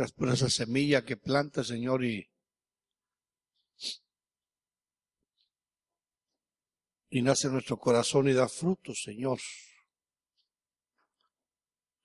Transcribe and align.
Gracias 0.00 0.16
por 0.16 0.30
esa 0.30 0.48
semilla 0.48 1.04
que 1.04 1.18
planta, 1.18 1.62
Señor, 1.62 2.02
y, 2.02 2.26
y 7.10 7.20
nace 7.20 7.50
nuestro 7.50 7.76
corazón 7.76 8.26
y 8.26 8.32
da 8.32 8.48
frutos, 8.48 9.02
Señor. 9.02 9.38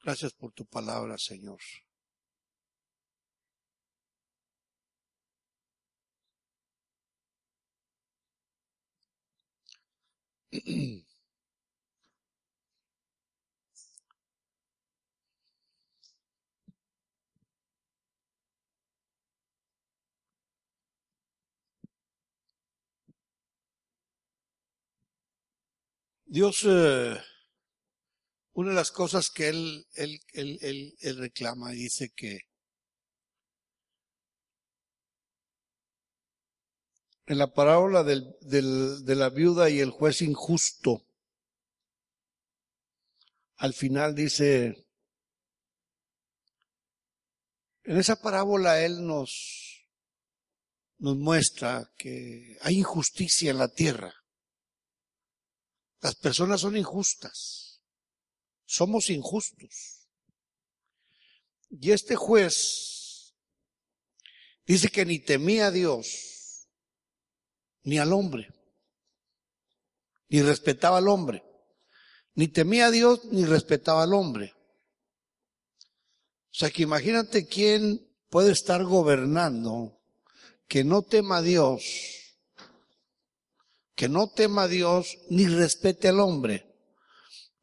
Gracias 0.04 0.34
por 0.34 0.52
tu 0.52 0.66
palabra, 0.66 1.18
Señor. 1.18 1.62
Dios, 26.27 26.63
eh, 26.65 27.18
una 28.54 28.70
de 28.70 28.76
las 28.76 28.91
cosas 28.91 29.29
que 29.29 29.49
él, 29.49 29.85
reclama, 31.18 31.71
dice 31.71 32.12
que 32.15 32.40
en 37.27 37.37
la 37.37 37.53
parábola 37.53 38.03
de 38.03 39.15
la 39.15 39.29
viuda 39.29 39.70
y 39.70 39.79
el 39.79 39.91
juez 39.91 40.21
injusto, 40.21 41.05
al 43.57 43.73
final 43.73 44.15
dice, 44.15 44.87
en 47.84 47.98
esa 47.98 48.15
parábola 48.15 48.84
él 48.84 49.05
nos, 49.05 49.87
nos 50.98 51.15
muestra 51.18 51.91
que 51.98 52.57
hay 52.62 52.79
injusticia 52.79 53.51
en 53.51 53.59
la 53.59 53.68
tierra. 53.68 54.24
Las 56.06 56.14
personas 56.14 56.62
son 56.62 56.78
injustas. 56.78 57.82
Somos 58.64 59.10
injustos. 59.10 60.08
Y 61.68 61.90
este 61.90 62.16
juez 62.16 63.34
dice 64.68 64.90
que 64.90 65.03
ni 65.03 65.18
temía 65.18 65.66
a 65.66 65.72
Dios, 65.72 66.68
ni 67.81 67.98
al 67.98 68.14
hombre, 68.14 68.53
ni 70.30 70.44
respetaba 70.44 71.00
al 71.00 71.08
hombre. 71.08 71.44
Ni 72.36 72.50
temía 72.50 72.86
a 72.86 72.92
Dios, 72.92 73.26
ni 73.31 73.44
respetaba 73.44 74.03
al 74.03 74.14
hombre. 74.14 74.53
O 76.52 76.53
sea 76.53 76.70
que 76.70 76.84
imagínate 76.84 77.48
quién 77.48 78.16
puede 78.30 78.52
estar 78.52 78.84
gobernando 78.84 80.00
que 80.68 80.84
no 80.84 81.02
tema 81.02 81.38
a 81.38 81.42
Dios 81.42 82.25
que 83.96 84.10
no 84.10 84.30
tema 84.30 84.64
a 84.64 84.68
Dios 84.68 85.18
ni 85.30 85.48
respete 85.48 86.10
al 86.10 86.20
hombre. 86.20 86.66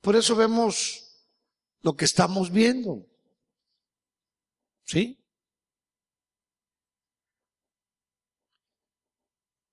Por 0.00 0.16
eso 0.16 0.34
vemos 0.34 1.02
lo 1.82 1.94
que 1.94 2.06
estamos 2.06 2.50
viendo. 2.50 3.06
¿Sí? 4.84 5.18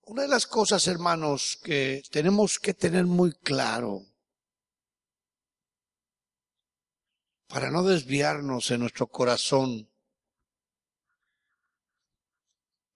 Una 0.03 0.23
de 0.23 0.27
las 0.27 0.47
cosas, 0.47 0.87
hermanos, 0.87 1.57
que 1.63 2.01
tenemos 2.11 2.59
que 2.59 2.73
tener 2.73 3.05
muy 3.05 3.31
claro 3.31 4.05
para 7.47 7.71
no 7.71 7.83
desviarnos 7.83 8.69
en 8.71 8.81
nuestro 8.81 9.07
corazón. 9.07 9.89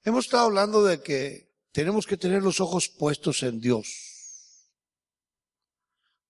Hemos 0.03 0.25
estado 0.25 0.45
hablando 0.45 0.83
de 0.83 1.01
que 1.01 1.52
tenemos 1.73 2.05
que 2.05 2.17
tener 2.17 2.43
los 2.43 2.61
ojos 2.61 2.87
puestos 2.87 3.41
en 3.41 3.59
Dios, 3.59 4.69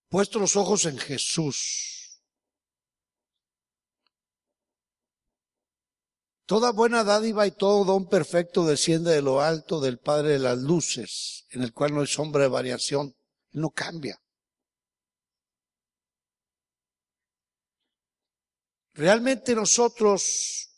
puestos 0.07 0.41
los 0.41 0.55
ojos 0.55 0.85
en 0.85 0.97
Jesús. 0.97 2.21
Toda 6.45 6.71
buena 6.71 7.03
dádiva 7.03 7.45
y 7.45 7.51
todo 7.51 7.83
don 7.83 8.07
perfecto 8.07 8.65
desciende 8.65 9.11
de 9.11 9.21
lo 9.21 9.41
alto 9.41 9.79
del 9.81 9.99
Padre 9.99 10.33
de 10.33 10.39
las 10.39 10.57
Luces, 10.57 11.45
en 11.49 11.61
el 11.61 11.73
cual 11.73 11.93
no 11.93 12.01
hay 12.01 12.07
sombra 12.07 12.43
de 12.43 12.49
variación, 12.49 13.15
Él 13.51 13.61
no 13.61 13.69
cambia. 13.69 14.21
Realmente 18.93 19.55
nosotros 19.55 20.72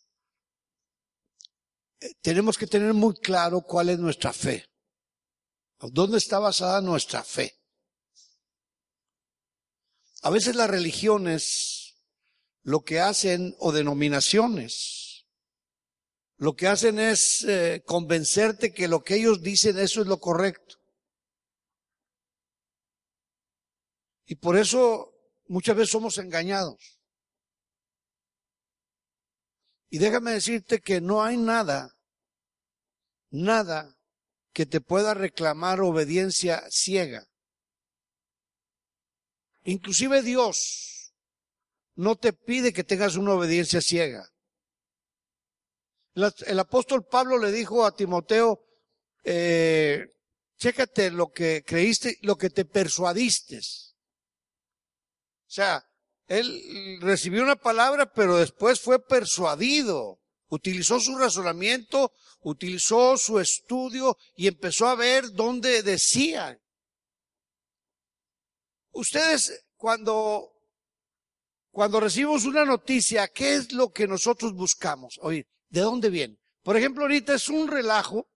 tenemos 2.22 2.58
que 2.58 2.68
tener 2.68 2.94
muy 2.94 3.16
claro 3.16 3.62
cuál 3.62 3.90
es 3.90 4.00
nuestra 4.00 4.34
fe. 4.34 4.66
¿Dónde 5.80 6.18
está 6.18 6.40
basada 6.40 6.82
nuestra 6.82 7.24
fe? 7.24 7.54
A 10.22 10.30
veces 10.30 10.56
las 10.56 10.70
religiones 10.70 11.96
lo 12.64 12.84
que 12.84 13.00
hacen, 13.00 13.56
o 13.60 13.72
denominaciones, 13.72 15.28
lo 16.38 16.56
que 16.56 16.68
hacen 16.68 17.00
es 17.00 17.44
eh, 17.44 17.84
convencerte 17.86 18.74
que 18.74 18.88
lo 18.88 19.04
que 19.04 19.16
ellos 19.16 19.42
dicen 19.42 19.78
eso 19.78 20.02
es 20.02 20.08
lo 20.08 20.20
correcto. 20.20 20.76
Y 24.26 24.36
por 24.36 24.58
eso 24.58 25.14
muchas 25.48 25.76
veces 25.76 25.92
somos 25.92 26.18
engañados. 26.18 27.00
Y 29.90 30.00
déjame 30.00 30.32
decirte 30.32 30.82
que 30.82 31.00
no 31.00 31.24
hay 31.24 31.38
nada 31.38 31.95
nada 33.36 33.98
que 34.54 34.66
te 34.66 34.82
pueda 34.82 35.14
reclamar 35.14 35.82
obediencia 35.82 36.64
ciega. 36.70 37.28
Inclusive 39.64 40.22
Dios 40.22 41.14
no 41.96 42.16
te 42.16 42.34
pide 42.34 42.74
que 42.74 42.84
tengas 42.84 43.16
una 43.16 43.34
obediencia 43.34 43.82
ciega. 43.82 44.30
El 46.14 46.60
apóstol 46.60 47.06
Pablo 47.06 47.38
le 47.38 47.52
dijo 47.52 47.86
a 47.86 47.96
Timoteo, 47.96 48.66
eh, 49.24 50.06
chécate 50.58 51.12
lo 51.12 51.32
que 51.32 51.64
creíste, 51.66 52.18
lo 52.22 52.38
que 52.38 52.50
te 52.50 52.64
persuadiste. 52.64 53.58
O 53.58 55.52
sea, 55.52 55.86
él 56.28 57.00
recibió 57.02 57.44
una 57.44 57.56
palabra, 57.56 58.12
pero 58.14 58.38
después 58.38 58.80
fue 58.80 59.06
persuadido. 59.06 60.22
Utilizó 60.56 61.02
su 61.02 61.18
razonamiento, 61.18 62.14
utilizó 62.44 63.18
su 63.18 63.42
estudio 63.42 64.18
y 64.38 64.48
empezó 64.48 64.88
a 64.88 64.96
ver 64.96 65.34
dónde 65.34 65.84
decía. 65.84 66.58
Ustedes 68.92 69.66
cuando, 69.76 70.54
cuando 71.72 72.00
recibimos 72.00 72.46
una 72.46 72.64
noticia, 72.64 73.28
¿qué 73.28 73.56
es 73.56 73.74
lo 73.74 73.92
que 73.92 74.08
nosotros 74.08 74.54
buscamos? 74.54 75.20
Oye, 75.22 75.46
¿de 75.68 75.82
dónde 75.82 76.10
viene? 76.10 76.40
Por 76.64 76.78
ejemplo, 76.78 77.04
ahorita 77.04 77.36
es 77.36 77.50
un 77.50 77.68
relajo, 77.68 78.30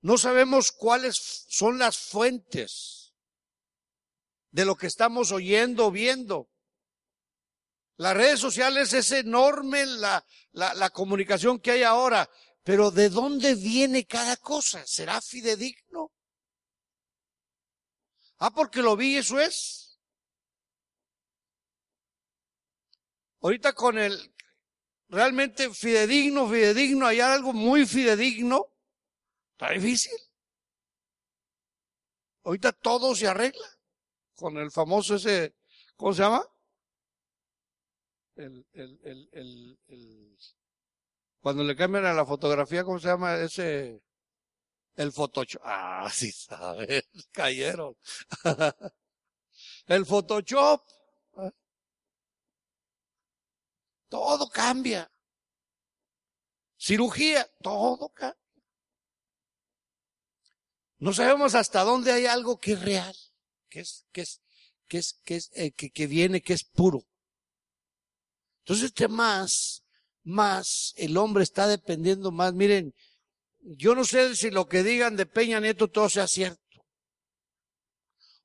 no 0.00 0.18
sabemos 0.18 0.72
cuáles 0.72 1.46
son 1.48 1.78
las 1.78 1.96
fuentes 1.96 3.14
de 4.50 4.64
lo 4.64 4.74
que 4.74 4.88
estamos 4.88 5.30
oyendo 5.30 5.86
o 5.86 5.90
viendo. 5.92 6.49
Las 8.00 8.16
redes 8.16 8.40
sociales 8.40 8.94
es 8.94 9.12
enorme 9.12 9.84
la, 9.84 10.24
la, 10.52 10.72
la 10.72 10.88
comunicación 10.88 11.60
que 11.60 11.72
hay 11.72 11.82
ahora. 11.82 12.30
Pero 12.62 12.90
¿de 12.90 13.10
dónde 13.10 13.54
viene 13.54 14.06
cada 14.06 14.38
cosa? 14.38 14.86
¿Será 14.86 15.20
fidedigno? 15.20 16.10
Ah, 18.38 18.50
porque 18.52 18.80
lo 18.80 18.96
vi, 18.96 19.18
eso 19.18 19.38
es. 19.38 20.00
Ahorita 23.42 23.74
con 23.74 23.98
el 23.98 24.34
realmente 25.08 25.68
fidedigno, 25.68 26.48
fidedigno, 26.48 27.06
hay 27.06 27.20
algo 27.20 27.52
muy 27.52 27.84
fidedigno. 27.84 28.64
Está 29.52 29.72
difícil. 29.72 30.16
Ahorita 32.44 32.72
todo 32.72 33.14
se 33.14 33.26
arregla 33.26 33.68
con 34.36 34.56
el 34.56 34.70
famoso 34.70 35.16
ese, 35.16 35.54
¿cómo 35.96 36.14
se 36.14 36.22
llama? 36.22 36.42
El, 38.40 38.66
el, 38.72 39.28
el, 39.32 39.78
el, 39.86 40.38
cuando 41.40 41.64
le 41.64 41.76
cambian 41.76 42.06
a 42.06 42.14
la 42.14 42.26
fotografía, 42.26 42.84
¿cómo 42.84 42.98
se 42.98 43.08
llama 43.08 43.36
ese? 43.36 44.02
El 44.96 45.12
Photoshop. 45.12 45.62
Ah, 45.64 46.08
sí 46.12 46.30
sabes, 46.32 47.04
cayeron. 47.32 47.96
el 49.86 50.06
Photoshop. 50.06 50.82
Todo 54.08 54.48
cambia. 54.50 55.10
Cirugía, 56.76 57.48
todo 57.62 58.08
cambia. 58.08 58.36
No 60.98 61.12
sabemos 61.14 61.54
hasta 61.54 61.82
dónde 61.82 62.12
hay 62.12 62.26
algo 62.26 62.58
que 62.58 62.72
es 62.72 62.82
real, 62.82 63.16
que 63.70 63.80
es, 63.80 64.04
que 64.12 64.20
es, 64.22 64.42
que 64.86 64.98
es, 64.98 65.14
que 65.24 65.36
es, 65.36 65.50
eh, 65.54 65.72
que, 65.72 65.90
que 65.90 66.06
viene, 66.06 66.42
que 66.42 66.52
es 66.52 66.64
puro. 66.64 67.06
Entonces, 68.70 68.90
este 68.90 69.08
más, 69.08 69.82
más 70.22 70.94
el 70.96 71.16
hombre 71.16 71.42
está 71.42 71.66
dependiendo 71.66 72.30
más. 72.30 72.54
Miren, 72.54 72.94
yo 73.58 73.96
no 73.96 74.04
sé 74.04 74.36
si 74.36 74.52
lo 74.52 74.68
que 74.68 74.84
digan 74.84 75.16
de 75.16 75.26
Peña 75.26 75.58
Nieto 75.58 75.88
todo 75.88 76.08
sea 76.08 76.28
cierto. 76.28 76.86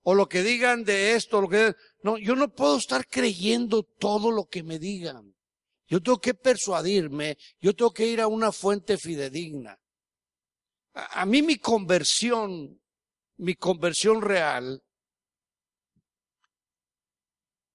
O 0.01 0.15
lo 0.15 0.27
que 0.27 0.41
digan 0.41 0.83
de 0.83 1.13
esto, 1.13 1.41
lo 1.41 1.47
que, 1.47 1.75
no, 2.01 2.17
yo 2.17 2.35
no 2.35 2.51
puedo 2.51 2.77
estar 2.77 3.07
creyendo 3.07 3.83
todo 3.83 4.31
lo 4.31 4.45
que 4.45 4.63
me 4.63 4.79
digan. 4.79 5.35
Yo 5.85 6.01
tengo 6.01 6.19
que 6.19 6.33
persuadirme, 6.33 7.37
yo 7.59 7.75
tengo 7.75 7.93
que 7.93 8.07
ir 8.07 8.19
a 8.19 8.27
una 8.27 8.51
fuente 8.51 8.97
fidedigna. 8.97 9.79
A 10.93 11.27
mí 11.27 11.43
mi 11.43 11.59
conversión, 11.59 12.81
mi 13.37 13.53
conversión 13.53 14.23
real, 14.23 14.81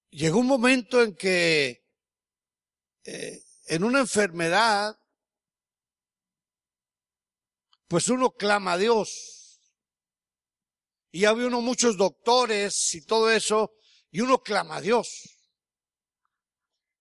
llegó 0.09 0.39
un 0.39 0.47
momento 0.47 1.01
en 1.01 1.15
que 1.15 1.80
eh, 3.03 3.43
en 3.67 3.83
una 3.83 3.99
enfermedad, 3.99 4.97
pues 7.87 8.07
uno 8.09 8.31
clama 8.31 8.73
a 8.73 8.77
Dios. 8.77 9.59
Y 11.11 11.25
había 11.25 11.47
uno 11.47 11.61
muchos 11.61 11.97
doctores 11.97 12.95
y 12.95 13.05
todo 13.05 13.31
eso, 13.31 13.73
y 14.11 14.21
uno 14.21 14.39
clama 14.39 14.77
a 14.77 14.81
Dios. 14.81 15.07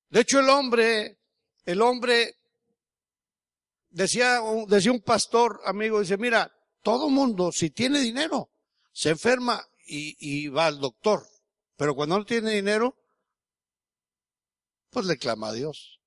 De 0.09 0.21
hecho, 0.21 0.41
el 0.41 0.49
hombre, 0.49 1.21
el 1.65 1.81
hombre, 1.81 2.35
decía, 3.89 4.41
decía 4.67 4.91
un 4.91 5.03
pastor 5.03 5.61
amigo, 5.65 6.01
dice, 6.01 6.17
mira, 6.17 6.53
todo 6.83 7.09
mundo, 7.09 7.53
si 7.53 7.71
tiene 7.71 8.01
dinero, 8.01 8.51
se 8.93 9.11
enferma 9.11 9.65
y, 9.87 10.17
y 10.19 10.49
va 10.49 10.67
al 10.67 10.81
doctor. 10.81 11.25
Pero 11.77 11.95
cuando 11.95 12.19
no 12.19 12.25
tiene 12.25 12.51
dinero, 12.51 13.00
pues 14.91 15.07
le 15.07 15.17
clama 15.17 15.49
a 15.49 15.53
Dios. 15.53 16.01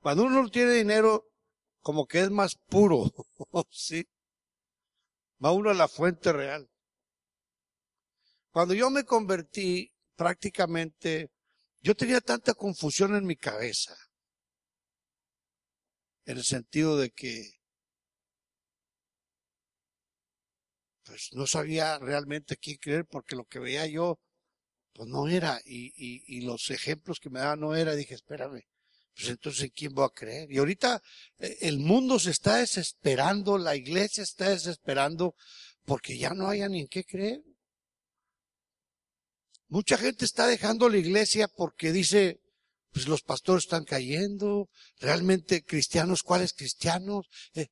Cuando 0.00 0.24
uno 0.24 0.42
no 0.42 0.50
tiene 0.50 0.72
dinero, 0.72 1.24
como 1.80 2.06
que 2.06 2.20
es 2.20 2.30
más 2.30 2.56
puro, 2.68 3.10
¿sí? 3.70 4.06
Va 5.42 5.52
uno 5.52 5.70
a 5.70 5.74
la 5.74 5.88
fuente 5.88 6.32
real. 6.32 6.68
Cuando 8.50 8.74
yo 8.74 8.90
me 8.90 9.04
convertí, 9.04 9.92
prácticamente 10.16 11.30
yo 11.80 11.94
tenía 11.94 12.20
tanta 12.20 12.54
confusión 12.54 13.14
en 13.14 13.26
mi 13.26 13.36
cabeza, 13.36 13.96
en 16.24 16.38
el 16.38 16.44
sentido 16.44 16.96
de 16.96 17.10
que 17.10 17.50
pues 21.04 21.30
no 21.32 21.46
sabía 21.46 21.98
realmente 21.98 22.56
quién 22.56 22.78
creer 22.78 23.06
porque 23.06 23.36
lo 23.36 23.44
que 23.44 23.58
veía 23.58 23.86
yo 23.86 24.18
pues 24.94 25.08
no 25.08 25.28
era 25.28 25.60
y, 25.66 25.92
y, 25.96 26.22
y 26.26 26.40
los 26.42 26.70
ejemplos 26.70 27.18
que 27.20 27.30
me 27.30 27.40
daban 27.40 27.60
no 27.60 27.74
era, 27.74 27.94
dije, 27.94 28.14
espérame, 28.14 28.62
pues 29.14 29.28
entonces 29.28 29.70
¿quién 29.74 29.92
voy 29.92 30.06
a 30.06 30.14
creer? 30.14 30.50
Y 30.50 30.58
ahorita 30.58 31.02
eh, 31.38 31.58
el 31.62 31.78
mundo 31.78 32.18
se 32.18 32.30
está 32.30 32.56
desesperando, 32.56 33.58
la 33.58 33.76
iglesia 33.76 34.22
está 34.22 34.50
desesperando 34.50 35.34
porque 35.84 36.16
ya 36.16 36.30
no 36.30 36.48
haya 36.48 36.68
ni 36.68 36.80
en 36.80 36.88
qué 36.88 37.04
creer. 37.04 37.42
Mucha 39.68 39.98
gente 39.98 40.24
está 40.24 40.46
dejando 40.46 40.88
la 40.88 40.98
iglesia 40.98 41.48
porque 41.48 41.92
dice, 41.92 42.40
pues 42.92 43.08
los 43.08 43.22
pastores 43.22 43.64
están 43.64 43.84
cayendo, 43.84 44.68
realmente 44.98 45.64
cristianos, 45.64 46.22
¿cuáles 46.22 46.52
cristianos? 46.52 47.26
Eh, 47.54 47.68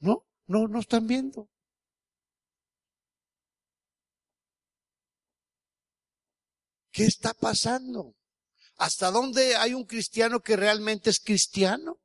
no, 0.00 0.24
no, 0.46 0.66
no 0.66 0.80
están 0.80 1.06
viendo. 1.06 1.48
¿Qué 6.96 7.04
está 7.04 7.34
pasando? 7.34 8.16
¿Hasta 8.78 9.10
dónde 9.10 9.54
hay 9.56 9.74
un 9.74 9.84
cristiano 9.84 10.40
que 10.40 10.56
realmente 10.56 11.10
es 11.10 11.20
cristiano? 11.20 11.98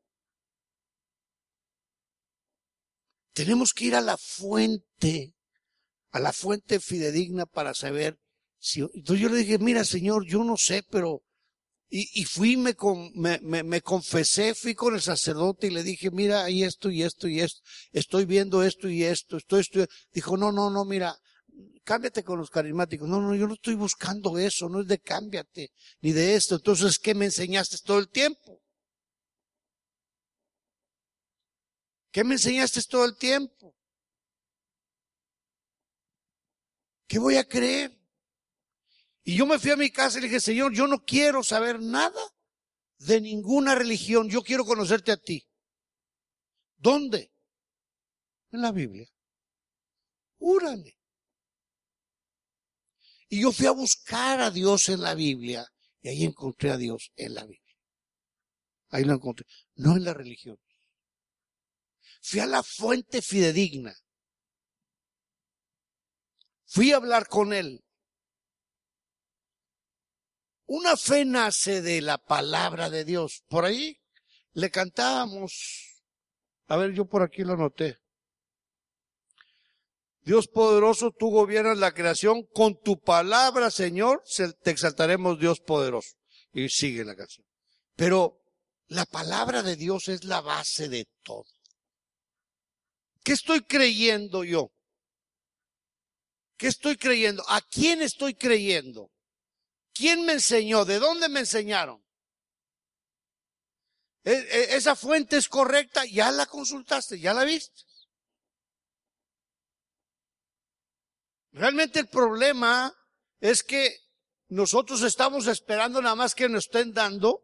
Tenemos 3.31 3.71
que 3.73 3.85
ir 3.85 3.95
a 3.95 4.01
la 4.01 4.17
fuente, 4.17 5.33
a 6.11 6.19
la 6.19 6.33
fuente 6.33 6.81
fidedigna 6.81 7.45
para 7.45 7.73
saber 7.73 8.19
entonces 8.75 9.21
yo 9.21 9.29
le 9.29 9.37
dije, 9.37 9.59
mira 9.59 9.85
Señor, 9.85 10.27
yo 10.27 10.43
no 10.43 10.57
sé, 10.57 10.83
pero, 10.91 11.23
y, 11.89 12.25
fui, 12.25 12.57
me, 12.57 12.75
me, 13.15 13.63
me, 13.63 13.81
confesé, 13.81 14.53
fui 14.53 14.75
con 14.75 14.93
el 14.93 15.01
sacerdote 15.01 15.67
y 15.67 15.71
le 15.71 15.83
dije, 15.83 16.11
mira, 16.11 16.43
hay 16.43 16.63
esto 16.63 16.91
y 16.91 17.01
esto 17.01 17.29
y 17.29 17.39
esto, 17.39 17.61
estoy 17.93 18.25
viendo 18.25 18.61
esto 18.61 18.89
y 18.89 19.03
esto, 19.03 19.37
estoy, 19.37 19.61
estoy, 19.61 19.87
dijo, 20.11 20.37
no, 20.37 20.51
no, 20.51 20.69
no, 20.69 20.85
mira, 20.85 21.17
cámbiate 21.83 22.23
con 22.23 22.39
los 22.39 22.49
carismáticos. 22.49 23.07
No, 23.07 23.21
no, 23.21 23.35
yo 23.35 23.47
no 23.47 23.53
estoy 23.53 23.75
buscando 23.75 24.37
eso, 24.37 24.69
no 24.69 24.81
es 24.81 24.87
de 24.87 24.99
cámbiate, 24.99 25.71
ni 26.01 26.11
de 26.11 26.35
esto. 26.35 26.55
Entonces, 26.55 26.99
¿qué 26.99 27.13
me 27.13 27.25
enseñaste 27.25 27.77
todo 27.83 27.99
el 27.99 28.09
tiempo? 28.09 28.61
¿Qué 32.11 32.23
me 32.23 32.35
enseñaste 32.35 32.81
todo 32.83 33.05
el 33.05 33.15
tiempo? 33.15 33.75
¿Qué 37.07 37.19
voy 37.19 37.37
a 37.37 37.47
creer? 37.47 37.97
Y 39.23 39.37
yo 39.37 39.45
me 39.45 39.59
fui 39.59 39.71
a 39.71 39.77
mi 39.77 39.91
casa 39.91 40.17
y 40.17 40.21
le 40.21 40.27
dije, 40.27 40.39
Señor, 40.39 40.73
yo 40.73 40.87
no 40.87 41.03
quiero 41.03 41.43
saber 41.43 41.79
nada 41.79 42.21
de 42.97 43.21
ninguna 43.21 43.75
religión, 43.75 44.29
yo 44.29 44.41
quiero 44.41 44.65
conocerte 44.65 45.11
a 45.11 45.17
ti. 45.17 45.47
¿Dónde? 46.77 47.31
En 48.51 48.61
la 48.61 48.71
Biblia. 48.71 49.07
Úrale. 50.39 51.00
Y 53.31 53.43
yo 53.43 53.53
fui 53.53 53.65
a 53.65 53.71
buscar 53.71 54.41
a 54.41 54.51
Dios 54.51 54.89
en 54.89 55.01
la 55.01 55.15
Biblia 55.15 55.65
y 56.01 56.09
ahí 56.09 56.25
encontré 56.25 56.69
a 56.69 56.75
Dios 56.75 57.13
en 57.15 57.33
la 57.33 57.45
Biblia. 57.45 57.77
Ahí 58.89 59.05
lo 59.05 59.13
encontré, 59.13 59.45
no 59.75 59.95
en 59.95 60.03
la 60.03 60.13
religión. 60.13 60.59
Fui 62.21 62.41
a 62.41 62.45
la 62.45 62.61
fuente 62.61 63.21
fidedigna. 63.21 63.95
Fui 66.65 66.91
a 66.91 66.97
hablar 66.97 67.29
con 67.29 67.53
Él. 67.53 67.81
Una 70.65 70.97
fe 70.97 71.23
nace 71.23 71.81
de 71.81 72.01
la 72.01 72.17
palabra 72.17 72.89
de 72.89 73.05
Dios. 73.05 73.45
Por 73.47 73.63
ahí 73.63 73.97
le 74.51 74.69
cantábamos. 74.69 76.03
A 76.67 76.75
ver, 76.75 76.91
yo 76.91 77.05
por 77.05 77.23
aquí 77.23 77.45
lo 77.45 77.55
noté. 77.55 78.00
Dios 80.23 80.47
poderoso, 80.47 81.11
tú 81.11 81.29
gobiernas 81.31 81.77
la 81.77 81.93
creación. 81.93 82.43
Con 82.53 82.79
tu 82.79 82.99
palabra, 82.99 83.71
Señor, 83.71 84.23
te 84.63 84.71
exaltaremos, 84.71 85.39
Dios 85.39 85.59
poderoso. 85.59 86.15
Y 86.53 86.69
sigue 86.69 87.03
la 87.03 87.15
canción. 87.15 87.45
Pero 87.95 88.39
la 88.87 89.05
palabra 89.05 89.63
de 89.63 89.75
Dios 89.75 90.09
es 90.09 90.23
la 90.25 90.41
base 90.41 90.89
de 90.89 91.07
todo. 91.23 91.45
¿Qué 93.23 93.33
estoy 93.33 93.61
creyendo 93.61 94.43
yo? 94.43 94.71
¿Qué 96.57 96.67
estoy 96.67 96.97
creyendo? 96.97 97.43
¿A 97.47 97.61
quién 97.61 98.01
estoy 98.01 98.35
creyendo? 98.35 99.11
¿Quién 99.93 100.25
me 100.25 100.33
enseñó? 100.33 100.85
¿De 100.85 100.99
dónde 100.99 101.29
me 101.29 101.39
enseñaron? 101.41 102.03
E, 104.23 104.33
e, 104.33 104.75
esa 104.75 104.95
fuente 104.95 105.37
es 105.37 105.47
correcta, 105.47 106.05
ya 106.05 106.31
la 106.31 106.45
consultaste, 106.45 107.19
ya 107.19 107.33
la 107.33 107.43
viste. 107.43 107.81
Realmente 111.51 111.99
el 111.99 112.07
problema 112.07 112.93
es 113.39 113.63
que 113.63 113.97
nosotros 114.47 115.01
estamos 115.01 115.47
esperando 115.47 116.01
nada 116.01 116.15
más 116.15 116.35
que 116.35 116.49
nos 116.49 116.65
estén 116.65 116.93
dando 116.93 117.41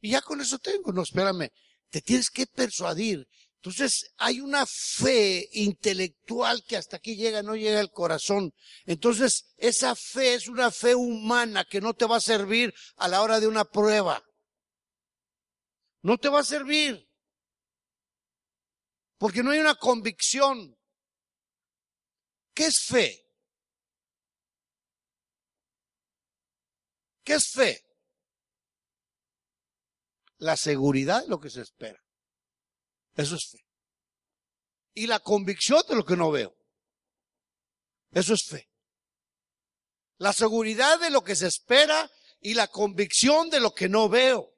y 0.00 0.10
ya 0.10 0.22
con 0.22 0.40
eso 0.40 0.58
tengo. 0.58 0.92
No, 0.92 1.02
espérame, 1.02 1.50
te 1.90 2.00
tienes 2.00 2.30
que 2.30 2.46
persuadir. 2.46 3.28
Entonces 3.56 4.12
hay 4.16 4.40
una 4.40 4.64
fe 4.66 5.48
intelectual 5.52 6.62
que 6.64 6.76
hasta 6.76 6.98
aquí 6.98 7.16
llega, 7.16 7.42
no 7.42 7.56
llega 7.56 7.80
al 7.80 7.90
corazón. 7.90 8.52
Entonces 8.84 9.52
esa 9.56 9.96
fe 9.96 10.34
es 10.34 10.48
una 10.48 10.70
fe 10.70 10.94
humana 10.94 11.64
que 11.64 11.80
no 11.80 11.94
te 11.94 12.06
va 12.06 12.16
a 12.16 12.20
servir 12.20 12.72
a 12.96 13.08
la 13.08 13.20
hora 13.22 13.40
de 13.40 13.48
una 13.48 13.64
prueba. 13.64 14.24
No 16.02 16.18
te 16.18 16.28
va 16.28 16.40
a 16.40 16.44
servir. 16.44 17.08
Porque 19.18 19.42
no 19.42 19.50
hay 19.50 19.58
una 19.58 19.74
convicción. 19.74 20.77
¿Qué 22.58 22.66
es 22.66 22.80
fe? 22.88 23.24
¿Qué 27.22 27.34
es 27.34 27.52
fe? 27.52 27.84
la 30.38 30.56
seguridad 30.56 31.22
de 31.22 31.28
lo 31.28 31.38
que 31.38 31.50
se 31.50 31.62
espera. 31.62 32.02
Eso 33.14 33.36
es 33.36 33.48
fe. 33.52 33.64
Y 34.94 35.06
la 35.06 35.20
convicción 35.20 35.82
de 35.88 35.94
lo 35.94 36.04
que 36.04 36.16
no 36.16 36.32
veo. 36.32 36.52
Eso 38.10 38.34
es 38.34 38.44
fe. 38.44 38.68
La 40.16 40.32
seguridad 40.32 40.98
de 40.98 41.10
lo 41.10 41.22
que 41.22 41.36
se 41.36 41.46
espera 41.46 42.10
y 42.40 42.54
la 42.54 42.66
convicción 42.66 43.50
de 43.50 43.60
lo 43.60 43.72
que 43.72 43.88
no 43.88 44.08
veo. 44.08 44.52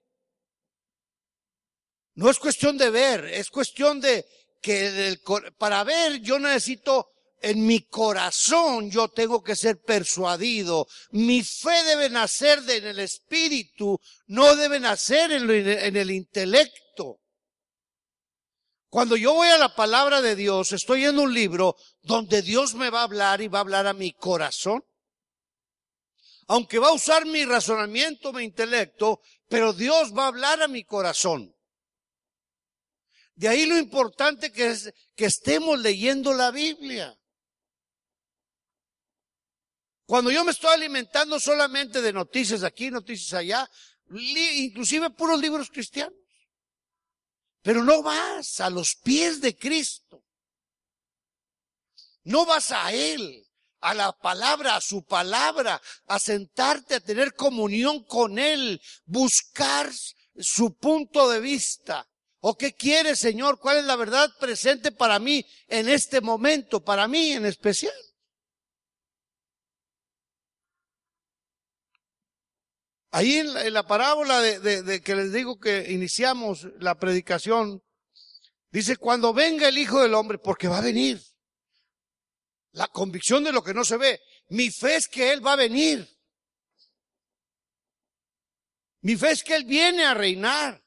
No 2.14 2.30
es 2.30 2.38
cuestión 2.38 2.78
de 2.78 2.88
ver, 2.88 3.26
es 3.26 3.50
cuestión 3.50 4.00
de 4.00 4.26
que 4.62 5.19
para 5.59 5.85
ver 5.85 6.21
yo 6.21 6.38
necesito 6.38 7.11
en 7.40 7.66
mi 7.66 7.80
corazón 7.82 8.90
yo 8.90 9.09
tengo 9.09 9.42
que 9.42 9.56
ser 9.56 9.80
persuadido. 9.80 10.87
Mi 11.11 11.42
fe 11.42 11.85
debe 11.85 12.11
nacer 12.11 12.62
en 12.68 12.87
el 12.87 12.99
espíritu, 12.99 14.00
no 14.26 14.56
debe 14.56 14.78
nacer 14.78 15.32
en 15.32 15.97
el 15.97 16.11
intelecto. 16.11 17.20
Cuando 18.88 19.16
yo 19.16 19.35
voy 19.35 19.49
a 19.49 19.59
la 19.59 19.75
palabra 19.75 20.20
de 20.20 20.35
Dios, 20.35 20.73
estoy 20.73 21.04
en 21.04 21.18
un 21.18 21.32
libro 21.32 21.76
donde 22.02 22.42
Dios 22.42 22.75
me 22.75 22.90
va 22.90 23.00
a 23.00 23.04
hablar 23.04 23.40
y 23.40 23.47
va 23.47 23.59
a 23.59 23.62
hablar 23.62 23.87
a 23.87 23.94
mi 23.94 24.12
corazón. 24.12 24.85
Aunque 26.49 26.80
va 26.80 26.88
a 26.88 26.94
usar 26.94 27.25
mi 27.25 27.44
razonamiento, 27.44 28.32
mi 28.32 28.42
intelecto, 28.42 29.20
pero 29.49 29.73
Dios 29.73 30.12
va 30.12 30.25
a 30.25 30.28
hablar 30.28 30.61
a 30.61 30.68
mi 30.68 30.82
corazón. 30.82 31.54
De 33.37 33.47
ahí 33.49 33.64
lo 33.66 33.78
importante 33.78 34.50
que 34.50 34.70
es 34.70 34.92
que 35.14 35.26
estemos 35.26 35.78
leyendo 35.78 36.35
la 36.35 36.50
Biblia. 36.50 37.16
Cuando 40.11 40.33
yo 40.33 40.45
me 40.45 40.50
estoy 40.50 40.75
alimentando 40.75 41.38
solamente 41.38 42.02
de 42.02 42.12
noticias 42.12 42.64
aquí, 42.64 42.90
noticias 42.90 43.33
allá, 43.33 43.71
inclusive 44.11 45.11
puros 45.11 45.40
libros 45.40 45.71
cristianos. 45.71 46.19
Pero 47.62 47.85
no 47.85 48.02
vas 48.02 48.59
a 48.59 48.71
los 48.71 48.97
pies 48.97 49.40
de 49.40 49.57
Cristo. 49.57 50.25
No 52.25 52.45
vas 52.45 52.73
a 52.73 52.93
Él, 52.93 53.47
a 53.83 53.95
la 53.95 54.11
palabra, 54.11 54.75
a 54.75 54.81
su 54.81 55.05
palabra, 55.05 55.81
a 56.07 56.19
sentarte, 56.19 56.97
a 56.97 57.00
tener 57.00 57.35
comunión 57.35 58.02
con 58.02 58.40
Él, 58.40 58.83
buscar 59.05 59.93
su 60.37 60.75
punto 60.75 61.31
de 61.31 61.38
vista. 61.38 62.05
¿O 62.40 62.57
qué 62.57 62.73
quiere, 62.73 63.14
Señor? 63.14 63.61
¿Cuál 63.61 63.76
es 63.76 63.85
la 63.85 63.95
verdad 63.95 64.29
presente 64.40 64.90
para 64.90 65.21
mí 65.21 65.47
en 65.69 65.88
este 65.88 66.21
momento, 66.21 66.83
para 66.83 67.07
mí 67.07 67.31
en 67.31 67.47
especial? 67.47 67.95
Ahí 73.12 73.38
en 73.38 73.73
la, 73.73 73.87
parábola 73.87 74.40
de, 74.40 75.02
que 75.02 75.17
les 75.17 75.33
digo 75.33 75.59
que 75.59 75.90
iniciamos 75.90 76.69
la 76.79 76.97
predicación, 76.97 77.83
dice, 78.71 78.97
cuando 78.97 79.35
venga 79.35 79.69
el 79.69 79.79
Hijo 79.79 80.00
del 80.00 80.14
Hombre, 80.14 80.38
porque 80.38 80.69
va 80.69 80.79
a 80.79 80.83
venir. 80.83 81.21
La 82.73 82.87
convicción 82.87 83.43
de 83.43 83.50
lo 83.50 83.64
que 83.64 83.75
no 83.75 83.85
se 83.85 83.97
ve. 83.97 84.21
Mi 84.50 84.71
fe 84.71 84.95
es 84.95 85.09
que 85.09 85.33
Él 85.33 85.45
va 85.45 85.55
a 85.55 85.57
venir. 85.57 86.09
Mi 89.00 89.17
fe 89.17 89.33
es 89.33 89.43
que 89.43 89.57
Él 89.57 89.64
viene 89.64 90.05
a 90.05 90.14
reinar. 90.14 90.81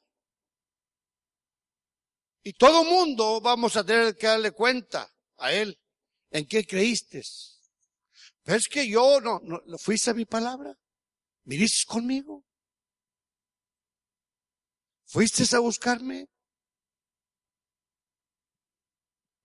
Y 2.42 2.54
todo 2.54 2.86
mundo 2.86 3.42
vamos 3.42 3.76
a 3.76 3.84
tener 3.84 4.16
que 4.16 4.28
darle 4.28 4.52
cuenta 4.52 5.12
a 5.38 5.52
Él. 5.52 5.78
¿En 6.32 6.48
qué 6.48 6.66
creíste? 6.66 7.22
¿Ves 8.46 8.68
que 8.70 8.88
yo 8.88 9.20
no, 9.20 9.42
no 9.44 9.78
fuiste 9.78 10.12
a 10.12 10.14
mi 10.14 10.26
palabra? 10.26 10.78
¿Viniste 11.46 11.86
conmigo? 11.86 12.44
¿Fuiste 15.06 15.44
a 15.56 15.60
buscarme? 15.60 16.28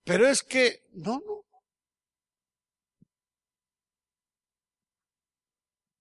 Pero 0.03 0.27
es 0.27 0.41
que, 0.41 0.83
no, 0.93 1.19
no. 1.19 1.45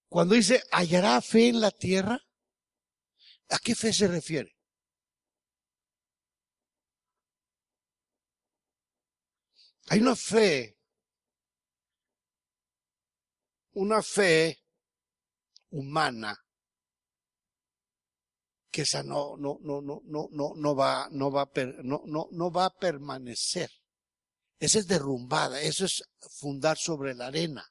Cuando 0.09 0.35
dice, 0.35 0.63
¿hallará 0.73 1.21
fe 1.21 1.49
en 1.49 1.61
la 1.61 1.71
tierra? 1.71 2.19
¿A 3.51 3.59
qué 3.59 3.75
fe 3.75 3.93
se 3.93 4.09
refiere? 4.09 4.57
Hay 9.91 10.01
una 10.01 10.17
fe, 10.17 10.79
una 13.73 14.03
fe 14.03 14.59
humana 15.71 16.37
que 18.71 18.83
esa 18.83 19.03
no, 19.03 19.37
no, 19.37 19.59
no, 19.63 19.81
no, 19.81 20.03
no, 20.05 20.29
no, 20.31 20.53
no 20.55 20.77
va, 20.77 21.09
no 21.11 21.31
va, 21.31 21.51
no, 21.83 22.03
no, 22.07 22.29
no 22.31 22.51
va 22.51 22.67
a 22.67 22.71
permanecer. 22.71 23.71
Esa 24.59 24.79
es 24.81 24.87
derrumbada, 24.87 25.61
eso 25.61 25.85
es 25.85 26.03
fundar 26.39 26.77
sobre 26.77 27.15
la 27.15 27.29
arena. 27.29 27.65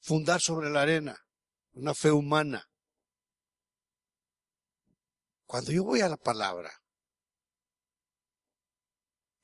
Fundar 0.00 0.40
sobre 0.40 0.70
la 0.70 0.82
arena, 0.82 1.16
una 1.72 1.94
fe 1.94 2.10
humana. 2.10 2.64
Cuando 5.46 5.72
yo 5.72 5.84
voy 5.84 6.00
a 6.00 6.08
la 6.08 6.16
palabra, 6.16 6.70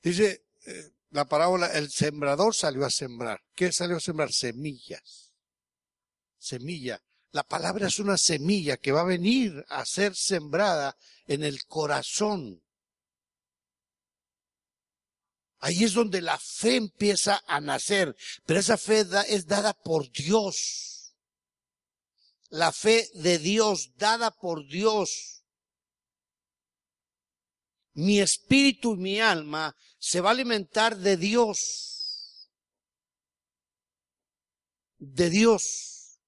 dice, 0.01 0.45
eh, 0.67 0.94
la 1.15 1.23
parábola, 1.23 1.67
el 1.67 1.89
sembrador 1.89 2.53
salió 2.53 2.85
a 2.85 2.89
sembrar. 2.89 3.41
¿Qué 3.55 3.71
salió 3.71 3.95
a 3.95 3.99
sembrar? 4.01 4.33
Semillas. 4.33 5.31
Semilla. 6.37 7.01
La 7.31 7.43
palabra 7.43 7.87
es 7.87 7.99
una 7.99 8.17
semilla 8.17 8.75
que 8.75 8.91
va 8.91 8.99
a 8.99 9.05
venir 9.05 9.65
a 9.69 9.85
ser 9.85 10.13
sembrada 10.13 10.97
en 11.25 11.45
el 11.45 11.63
corazón. 11.67 12.61
Ahí 15.59 15.85
es 15.85 15.93
donde 15.93 16.21
la 16.21 16.37
fe 16.37 16.75
empieza 16.75 17.41
a 17.47 17.61
nacer, 17.61 18.13
pero 18.45 18.59
esa 18.59 18.77
fe 18.77 19.05
es 19.29 19.47
dada 19.47 19.73
por 19.73 20.11
Dios. 20.11 21.15
La 22.49 22.73
fe 22.73 23.09
de 23.13 23.39
Dios, 23.39 23.93
dada 23.95 24.31
por 24.31 24.67
Dios 24.67 25.35
mi 27.95 28.19
espíritu 28.19 28.93
y 28.93 28.97
mi 28.97 29.19
alma 29.19 29.75
se 30.05 30.21
va 30.21 30.29
a 30.29 30.33
alimentar 30.33 30.97
de 30.97 31.17
Dios. 31.17 32.51
De 34.99 35.31
Dios. 35.31 36.19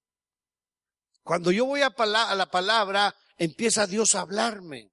Cuando 1.22 1.52
yo 1.52 1.64
voy 1.64 1.82
a, 1.82 1.94
la 2.34 2.50
palabra, 2.50 3.14
empieza 3.36 3.86
Dios 3.86 4.16
a 4.16 4.22
hablarme. 4.22 4.90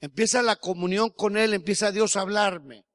Empieza 0.00 0.40
la 0.40 0.56
comunión 0.56 1.10
con 1.10 1.36
Él, 1.36 1.52
empieza 1.52 1.92
Dios 1.92 2.16
a 2.16 2.22
hablarme. 2.22 2.86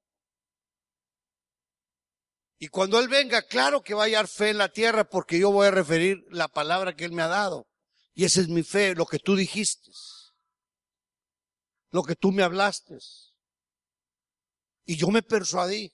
Y 2.57 2.69
cuando 2.69 2.99
Él 2.99 3.07
venga, 3.07 3.43
claro 3.43 3.83
que 3.83 3.93
va 3.93 4.01
a 4.01 4.05
hallar 4.05 4.27
fe 4.27 4.49
en 4.49 4.57
la 4.57 4.69
tierra 4.69 5.03
porque 5.03 5.37
yo 5.37 5.51
voy 5.51 5.67
a 5.67 5.71
referir 5.71 6.25
la 6.31 6.47
palabra 6.47 6.95
que 6.95 7.05
Él 7.05 7.11
me 7.11 7.21
ha 7.21 7.27
dado. 7.27 7.67
Y 8.15 8.25
esa 8.25 8.41
es 8.41 8.47
mi 8.47 8.63
fe, 8.63 8.95
lo 8.95 9.05
que 9.05 9.19
tú 9.19 9.35
dijiste 9.35 9.91
lo 11.91 12.03
que 12.03 12.15
tú 12.15 12.31
me 12.31 12.43
hablaste. 12.43 12.97
Y 14.89 14.95
yo 14.95 15.09
me 15.09 15.21
persuadí. 15.21 15.93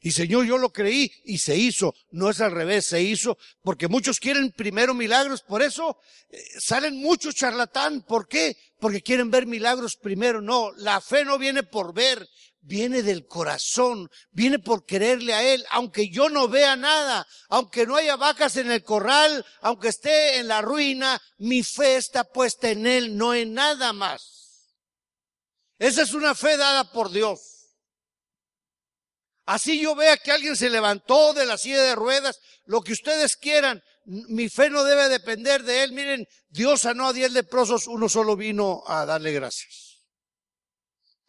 Y 0.00 0.10
Señor, 0.10 0.44
yo 0.44 0.58
lo 0.58 0.72
creí 0.72 1.12
y 1.24 1.38
se 1.38 1.56
hizo. 1.56 1.94
No 2.10 2.28
es 2.28 2.40
al 2.40 2.50
revés, 2.50 2.84
se 2.84 3.00
hizo 3.00 3.38
porque 3.62 3.86
muchos 3.86 4.18
quieren 4.18 4.50
primero 4.50 4.92
milagros. 4.92 5.42
Por 5.42 5.62
eso 5.62 5.96
eh, 6.28 6.42
salen 6.58 6.96
muchos 6.96 7.36
charlatán. 7.36 8.02
¿Por 8.02 8.26
qué? 8.26 8.56
Porque 8.80 9.02
quieren 9.02 9.30
ver 9.30 9.46
milagros 9.46 9.94
primero. 9.94 10.40
No, 10.40 10.72
la 10.72 11.00
fe 11.00 11.24
no 11.24 11.38
viene 11.38 11.62
por 11.62 11.94
ver, 11.94 12.28
viene 12.60 13.04
del 13.04 13.24
corazón, 13.24 14.10
viene 14.32 14.58
por 14.58 14.84
quererle 14.84 15.32
a 15.32 15.44
Él, 15.44 15.64
aunque 15.70 16.08
yo 16.08 16.28
no 16.28 16.48
vea 16.48 16.74
nada, 16.74 17.24
aunque 17.50 17.86
no 17.86 17.94
haya 17.94 18.16
vacas 18.16 18.56
en 18.56 18.72
el 18.72 18.82
corral, 18.82 19.46
aunque 19.60 19.90
esté 19.90 20.38
en 20.38 20.48
la 20.48 20.60
ruina, 20.60 21.22
mi 21.38 21.62
fe 21.62 21.94
está 21.94 22.24
puesta 22.24 22.68
en 22.68 22.84
Él, 22.84 23.16
no 23.16 23.32
en 23.32 23.54
nada 23.54 23.92
más. 23.92 24.74
Esa 25.78 26.02
es 26.02 26.14
una 26.14 26.34
fe 26.34 26.56
dada 26.56 26.90
por 26.90 27.12
Dios. 27.12 27.55
Así 29.46 29.80
yo 29.80 29.94
vea 29.94 30.16
que 30.16 30.32
alguien 30.32 30.56
se 30.56 30.68
levantó 30.68 31.32
de 31.32 31.46
la 31.46 31.56
silla 31.56 31.82
de 31.82 31.94
ruedas, 31.94 32.40
lo 32.64 32.82
que 32.82 32.92
ustedes 32.92 33.36
quieran, 33.36 33.82
mi 34.04 34.48
fe 34.48 34.70
no 34.70 34.82
debe 34.82 35.08
depender 35.08 35.62
de 35.62 35.84
él. 35.84 35.92
Miren, 35.92 36.26
Dios 36.48 36.82
sanó 36.82 37.08
a 37.08 37.12
diez 37.12 37.30
leprosos, 37.30 37.86
uno 37.86 38.08
solo 38.08 38.36
vino 38.36 38.82
a 38.86 39.06
darle 39.06 39.32
gracias. 39.32 40.02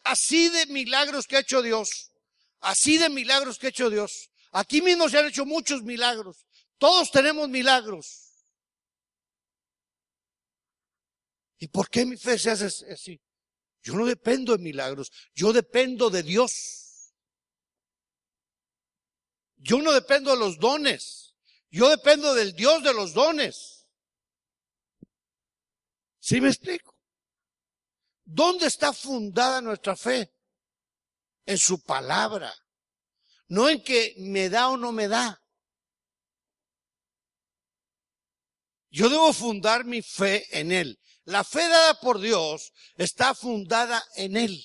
Así 0.02 0.48
de 0.48 0.66
milagros 0.66 1.26
que 1.26 1.36
ha 1.36 1.40
hecho 1.40 1.62
Dios, 1.62 2.12
así 2.60 2.98
de 2.98 3.08
milagros 3.08 3.58
que 3.58 3.66
ha 3.66 3.70
hecho 3.70 3.88
Dios. 3.88 4.30
Aquí 4.52 4.80
mismo 4.80 5.08
se 5.08 5.18
han 5.18 5.26
hecho 5.26 5.44
muchos 5.44 5.82
milagros. 5.82 6.46
Todos 6.78 7.10
tenemos 7.10 7.48
milagros. 7.48 8.28
¿Y 11.58 11.68
por 11.68 11.90
qué 11.90 12.06
mi 12.06 12.16
fe 12.16 12.38
se 12.38 12.50
hace 12.50 12.66
así? 12.92 13.20
Yo 13.82 13.94
no 13.94 14.06
dependo 14.06 14.56
de 14.56 14.62
milagros, 14.62 15.10
yo 15.34 15.52
dependo 15.52 16.10
de 16.10 16.22
Dios. 16.22 16.87
Yo 19.58 19.82
no 19.82 19.92
dependo 19.92 20.30
de 20.30 20.38
los 20.38 20.58
dones, 20.58 21.34
yo 21.70 21.88
dependo 21.88 22.34
del 22.34 22.54
Dios 22.54 22.82
de 22.82 22.94
los 22.94 23.12
dones. 23.12 23.86
¿Sí 26.20 26.40
me 26.40 26.48
explico? 26.48 26.96
¿Dónde 28.24 28.66
está 28.66 28.92
fundada 28.92 29.60
nuestra 29.60 29.96
fe? 29.96 30.32
En 31.46 31.58
su 31.58 31.82
palabra. 31.82 32.54
No 33.48 33.68
en 33.68 33.82
que 33.82 34.14
me 34.18 34.50
da 34.50 34.68
o 34.68 34.76
no 34.76 34.92
me 34.92 35.08
da. 35.08 35.42
Yo 38.90 39.08
debo 39.08 39.32
fundar 39.32 39.84
mi 39.84 40.02
fe 40.02 40.46
en 40.58 40.72
Él. 40.72 41.00
La 41.24 41.44
fe 41.44 41.66
dada 41.68 41.98
por 42.00 42.20
Dios 42.20 42.72
está 42.96 43.34
fundada 43.34 44.02
en 44.16 44.36
Él. 44.36 44.62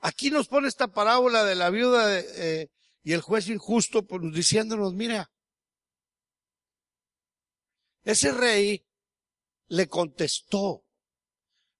Aquí 0.00 0.30
nos 0.30 0.48
pone 0.48 0.68
esta 0.68 0.88
parábola 0.88 1.44
de 1.44 1.54
la 1.54 1.70
viuda 1.70 2.18
eh, 2.18 2.68
y 3.02 3.12
el 3.12 3.20
juez 3.20 3.48
injusto 3.48 4.06
pues, 4.06 4.22
diciéndonos, 4.32 4.94
mira, 4.94 5.30
ese 8.02 8.32
rey 8.32 8.84
le 9.68 9.88
contestó, 9.88 10.84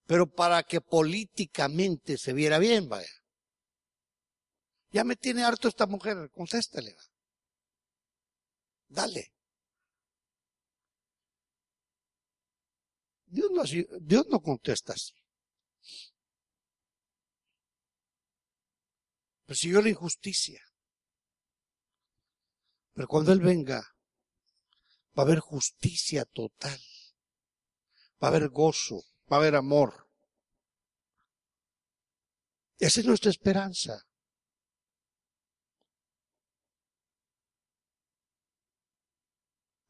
pero 0.07 0.27
para 0.27 0.63
que 0.63 0.81
políticamente 0.81 2.19
se 2.19 2.35
viera 2.35 2.59
bien, 2.59 2.89
vaya. 2.89 3.09
Ya 4.91 5.05
me 5.05 5.17
tiene 5.17 5.45
harto 5.45 5.69
esta 5.69 5.87
mujer, 5.87 6.31
contéstale. 6.31 6.97
Dale. 8.89 9.33
Dios 13.27 13.51
no, 13.53 13.63
Dios 14.01 14.27
no 14.29 14.41
contesta 14.41 14.93
así. 14.93 15.20
Persiguió 19.51 19.83
la 19.83 19.89
injusticia. 19.89 20.63
Pero 22.95 23.09
cuando 23.09 23.33
Él 23.33 23.41
venga, 23.41 23.81
va 25.19 25.23
a 25.23 25.27
haber 25.27 25.41
justicia 25.41 26.25
total. 26.25 26.81
Va 28.23 28.29
a 28.29 28.31
haber 28.31 28.49
gozo, 28.51 29.03
va 29.29 29.39
a 29.39 29.41
haber 29.41 29.57
amor. 29.57 30.09
Esa 32.79 33.01
es 33.01 33.07
nuestra 33.07 33.33
esperanza. 33.33 34.07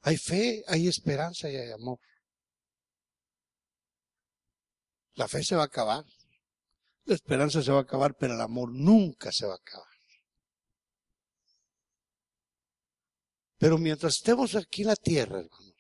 Hay 0.00 0.17
fe, 0.17 0.64
hay 0.69 0.88
esperanza 0.88 1.50
y 1.50 1.57
hay 1.57 1.71
amor. 1.71 2.00
La 5.17 5.29
fe 5.29 5.45
se 5.45 5.55
va 5.55 5.64
a 5.64 5.67
acabar. 5.67 6.07
La 7.11 7.17
esperanza 7.17 7.61
se 7.61 7.73
va 7.73 7.79
a 7.79 7.83
acabar, 7.83 8.17
pero 8.17 8.35
el 8.35 8.40
amor 8.40 8.71
nunca 8.71 9.33
se 9.33 9.45
va 9.45 9.55
a 9.55 9.57
acabar. 9.57 9.88
Pero 13.59 13.79
mientras 13.79 14.14
estemos 14.14 14.55
aquí 14.55 14.83
en 14.83 14.87
la 14.87 14.95
tierra, 14.95 15.40
hermanos, 15.40 15.75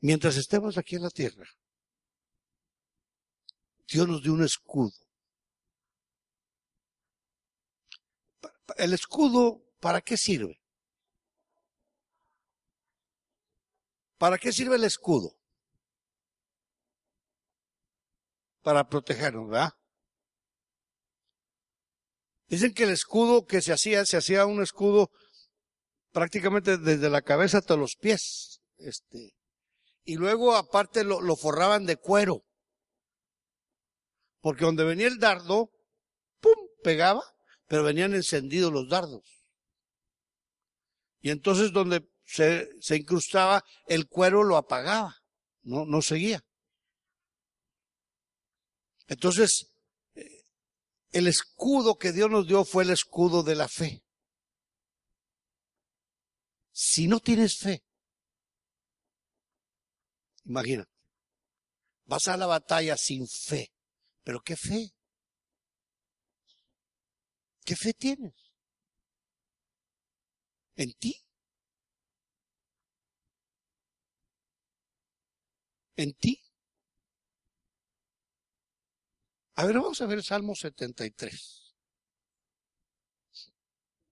mientras 0.00 0.38
estemos 0.38 0.78
aquí 0.78 0.96
en 0.96 1.02
la 1.02 1.10
tierra, 1.10 1.46
Dios 3.86 4.08
nos 4.08 4.22
dio 4.22 4.32
un 4.32 4.44
escudo. 4.44 4.96
El 8.78 8.94
escudo, 8.94 9.62
¿para 9.78 10.00
qué 10.00 10.16
sirve? 10.16 10.58
¿Para 14.16 14.38
qué 14.38 14.54
sirve 14.54 14.76
el 14.76 14.84
escudo? 14.84 15.35
Para 18.66 18.88
protegernos, 18.88 19.48
¿verdad? 19.48 19.74
Dicen 22.48 22.74
que 22.74 22.82
el 22.82 22.90
escudo 22.90 23.44
que 23.44 23.62
se 23.62 23.72
hacía, 23.72 24.04
se 24.04 24.16
hacía 24.16 24.44
un 24.44 24.60
escudo 24.60 25.12
prácticamente 26.10 26.76
desde 26.76 27.08
la 27.08 27.22
cabeza 27.22 27.58
hasta 27.58 27.76
los 27.76 27.94
pies. 27.94 28.60
Este, 28.78 29.36
y 30.02 30.16
luego 30.16 30.56
aparte 30.56 31.04
lo, 31.04 31.20
lo 31.20 31.36
forraban 31.36 31.86
de 31.86 31.94
cuero. 31.94 32.44
Porque 34.40 34.64
donde 34.64 34.82
venía 34.82 35.06
el 35.06 35.20
dardo, 35.20 35.70
¡pum! 36.40 36.56
pegaba, 36.82 37.22
pero 37.68 37.84
venían 37.84 38.14
encendidos 38.14 38.72
los 38.72 38.88
dardos. 38.88 39.44
Y 41.20 41.30
entonces 41.30 41.70
donde 41.70 42.04
se, 42.24 42.68
se 42.80 42.96
incrustaba, 42.96 43.62
el 43.86 44.08
cuero 44.08 44.42
lo 44.42 44.56
apagaba, 44.56 45.14
no, 45.62 45.86
no 45.86 46.02
seguía. 46.02 46.42
Entonces, 49.08 49.70
eh, 50.14 50.44
el 51.12 51.28
escudo 51.28 51.96
que 51.96 52.12
Dios 52.12 52.30
nos 52.30 52.46
dio 52.46 52.64
fue 52.64 52.84
el 52.84 52.90
escudo 52.90 53.42
de 53.42 53.54
la 53.54 53.68
fe. 53.68 54.02
Si 56.72 57.06
no 57.06 57.20
tienes 57.20 57.58
fe, 57.58 57.82
imagínate, 60.44 60.90
vas 62.04 62.28
a 62.28 62.36
la 62.36 62.46
batalla 62.46 62.96
sin 62.96 63.26
fe, 63.26 63.72
pero 64.22 64.40
¿qué 64.42 64.56
fe? 64.56 64.92
¿Qué 67.64 67.74
fe 67.76 67.94
tienes? 67.94 68.34
¿En 70.76 70.92
ti? 70.92 71.16
¿En 75.96 76.12
ti? 76.12 76.45
A 79.58 79.64
ver, 79.64 79.76
vamos 79.76 80.00
a 80.02 80.06
ver 80.06 80.22
Salmo 80.22 80.54
73. 80.54 81.74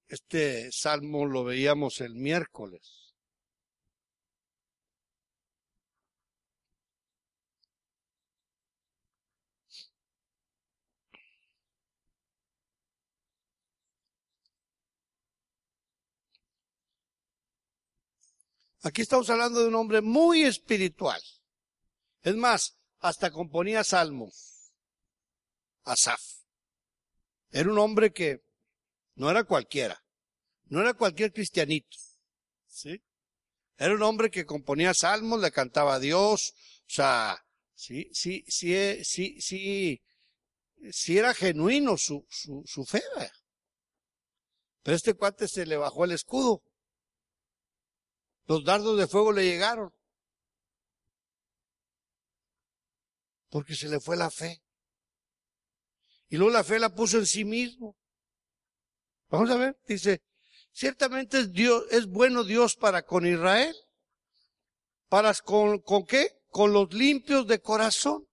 Este 0.08 0.72
salmo 0.72 1.26
lo 1.26 1.44
veíamos 1.44 2.00
el 2.00 2.14
miércoles. 2.14 3.14
Aquí 18.82 19.02
estamos 19.02 19.28
hablando 19.28 19.60
de 19.60 19.68
un 19.68 19.74
hombre 19.74 20.00
muy 20.00 20.44
espiritual. 20.44 21.20
Es 22.22 22.34
más, 22.34 22.78
hasta 23.00 23.30
componía 23.30 23.84
salmos. 23.84 24.53
Asaf. 25.84 26.20
Era 27.50 27.70
un 27.70 27.78
hombre 27.78 28.12
que 28.12 28.42
no 29.14 29.30
era 29.30 29.44
cualquiera, 29.44 30.02
no 30.64 30.80
era 30.80 30.94
cualquier 30.94 31.32
cristianito, 31.32 31.96
¿sí? 32.66 33.02
Era 33.76 33.94
un 33.94 34.02
hombre 34.02 34.30
que 34.30 34.46
componía 34.46 34.94
salmos, 34.94 35.40
le 35.40 35.50
cantaba 35.52 35.94
a 35.94 36.00
Dios, 36.00 36.54
o 36.80 36.90
sea, 36.90 37.44
sí, 37.74 38.10
sí, 38.12 38.44
sí, 38.48 39.04
sí, 39.04 39.40
sí, 39.40 40.02
sí 40.90 41.18
era 41.18 41.34
genuino 41.34 41.96
su, 41.96 42.26
su, 42.28 42.62
su 42.66 42.84
fe. 42.84 43.02
Pero 44.82 44.96
este 44.96 45.14
cuate 45.14 45.48
se 45.48 45.64
le 45.64 45.76
bajó 45.76 46.04
el 46.04 46.12
escudo. 46.12 46.62
Los 48.46 48.64
dardos 48.64 48.98
de 48.98 49.08
fuego 49.08 49.32
le 49.32 49.44
llegaron. 49.44 49.92
Porque 53.48 53.74
se 53.74 53.88
le 53.88 53.98
fue 53.98 54.16
la 54.16 54.30
fe. 54.30 54.63
Y 56.28 56.36
luego 56.36 56.52
la 56.52 56.64
fe 56.64 56.78
la 56.78 56.94
puso 56.94 57.18
en 57.18 57.26
sí 57.26 57.44
mismo. 57.44 57.96
Vamos 59.28 59.50
a 59.50 59.56
ver, 59.56 59.76
dice, 59.86 60.22
ciertamente 60.72 61.40
es 61.40 61.52
Dios, 61.52 61.84
es 61.90 62.06
bueno 62.06 62.44
Dios 62.44 62.76
para 62.76 63.04
con 63.04 63.26
Israel. 63.26 63.74
¿Para 65.08 65.34
con, 65.34 65.78
con 65.80 66.04
qué? 66.04 66.40
Con 66.48 66.72
los 66.72 66.92
limpios 66.92 67.46
de 67.46 67.60
corazón. 67.60 68.26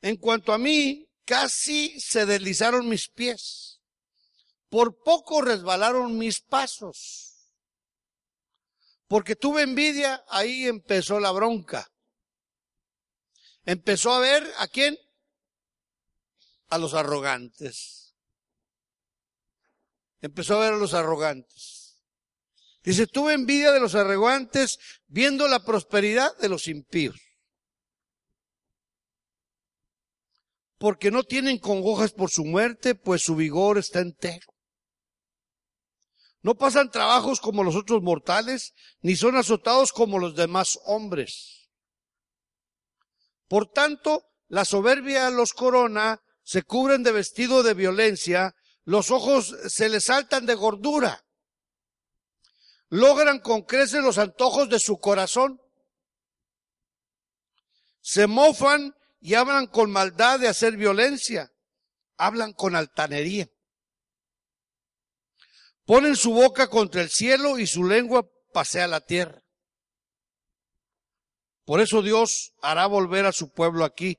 En 0.00 0.16
cuanto 0.16 0.52
a 0.52 0.58
mí, 0.58 1.08
casi 1.24 1.98
se 2.00 2.24
deslizaron 2.24 2.88
mis 2.88 3.08
pies. 3.08 3.80
Por 4.68 5.02
poco 5.02 5.40
resbalaron 5.40 6.16
mis 6.16 6.40
pasos. 6.40 7.28
Porque 9.06 9.34
tuve 9.34 9.62
envidia, 9.62 10.22
ahí 10.28 10.66
empezó 10.66 11.18
la 11.18 11.30
bronca. 11.30 11.90
Empezó 13.64 14.12
a 14.12 14.20
ver 14.20 14.46
a 14.58 14.68
quién? 14.68 14.98
A 16.68 16.78
los 16.78 16.94
arrogantes. 16.94 18.14
Empezó 20.20 20.56
a 20.56 20.60
ver 20.60 20.74
a 20.74 20.76
los 20.76 20.94
arrogantes. 20.94 22.00
Dice, 22.82 23.06
tuve 23.06 23.34
envidia 23.34 23.72
de 23.72 23.80
los 23.80 23.94
arrogantes 23.94 24.78
viendo 25.06 25.46
la 25.48 25.64
prosperidad 25.64 26.36
de 26.38 26.48
los 26.48 26.68
impíos. 26.68 27.20
Porque 30.78 31.10
no 31.10 31.24
tienen 31.24 31.58
congojas 31.58 32.12
por 32.12 32.30
su 32.30 32.44
muerte, 32.44 32.94
pues 32.94 33.22
su 33.22 33.34
vigor 33.34 33.78
está 33.78 34.00
entero. 34.00 34.46
No 36.40 36.54
pasan 36.54 36.90
trabajos 36.90 37.40
como 37.40 37.64
los 37.64 37.74
otros 37.74 38.00
mortales, 38.00 38.74
ni 39.00 39.16
son 39.16 39.36
azotados 39.36 39.92
como 39.92 40.18
los 40.18 40.36
demás 40.36 40.78
hombres. 40.84 41.68
Por 43.48 43.70
tanto, 43.70 44.24
la 44.46 44.64
soberbia 44.64 45.30
los 45.30 45.52
corona 45.52 46.22
se 46.48 46.62
cubren 46.62 47.02
de 47.02 47.12
vestido 47.12 47.62
de 47.62 47.74
violencia, 47.74 48.54
Los 48.84 49.10
ojos 49.10 49.54
se 49.68 49.90
les 49.90 50.04
saltan 50.04 50.46
de 50.46 50.54
gordura. 50.54 51.26
Logran 52.88 53.40
con 53.40 53.64
creces 53.64 54.02
los 54.02 54.16
antojos 54.16 54.70
de 54.70 54.78
su 54.78 54.98
corazón. 54.98 55.60
Se 58.00 58.26
mofan 58.26 58.96
y 59.20 59.34
hablan 59.34 59.66
con 59.66 59.90
maldad 59.90 60.40
de 60.40 60.48
hacer 60.48 60.78
violencia. 60.78 61.52
Hablan 62.16 62.54
con 62.54 62.74
altanería. 62.74 63.50
Ponen 65.84 66.16
su 66.16 66.32
boca 66.32 66.70
contra 66.70 67.02
el 67.02 67.10
cielo 67.10 67.58
y 67.58 67.66
su 67.66 67.84
lengua 67.84 68.26
pasea 68.54 68.86
la 68.86 69.02
tierra. 69.02 69.42
Por 71.66 71.82
eso 71.82 72.00
Dios 72.00 72.54
hará 72.62 72.86
volver 72.86 73.26
a 73.26 73.32
su 73.32 73.52
pueblo 73.52 73.84
aquí 73.84 74.18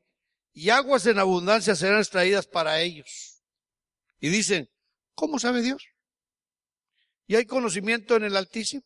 y 0.60 0.72
aguas 0.72 1.06
en 1.06 1.18
abundancia 1.18 1.74
serán 1.74 2.00
extraídas 2.00 2.46
para 2.46 2.82
ellos. 2.82 3.42
Y 4.20 4.28
dicen, 4.28 4.70
¿cómo 5.16 5.40
sabe 5.40 5.62
Dios? 5.62 5.82
¿Y 7.28 7.38
hay 7.38 7.46
conocimiento 7.46 8.18
en 8.18 8.26
el 8.26 8.36
Altísimo? 8.36 8.84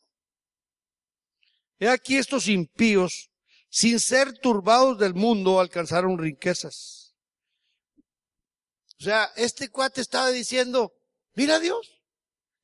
He 1.80 1.90
aquí 1.90 2.18
estos 2.18 2.48
impíos, 2.48 3.32
sin 3.70 4.00
ser 4.00 4.38
turbados 4.38 5.00
del 5.00 5.16
mundo, 5.16 5.60
alcanzaron 5.60 6.20
riquezas. 6.20 7.16
O 9.00 9.04
sea, 9.04 9.32
este 9.36 9.70
cuate 9.70 10.02
estaba 10.02 10.30
diciendo, 10.30 10.94
mira 11.34 11.60
Dios, 11.60 12.04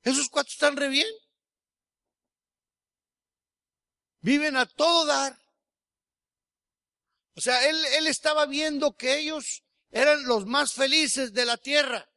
esos 0.03 0.29
cuates 0.29 0.53
están 0.53 0.77
re 0.77 0.87
bien. 0.87 1.11
Viven 4.19 4.55
a 4.55 4.67
todo 4.67 5.07
dar. 5.07 5.35
O 7.35 7.41
sea, 7.41 7.67
él, 7.69 7.77
él 7.97 8.07
estaba 8.07 8.45
viendo 8.45 8.95
que 8.95 9.17
ellos 9.17 9.63
eran 9.91 10.25
los 10.25 10.45
más 10.45 10.73
felices 10.73 11.33
de 11.33 11.45
la 11.45 11.57
tierra. 11.57 12.09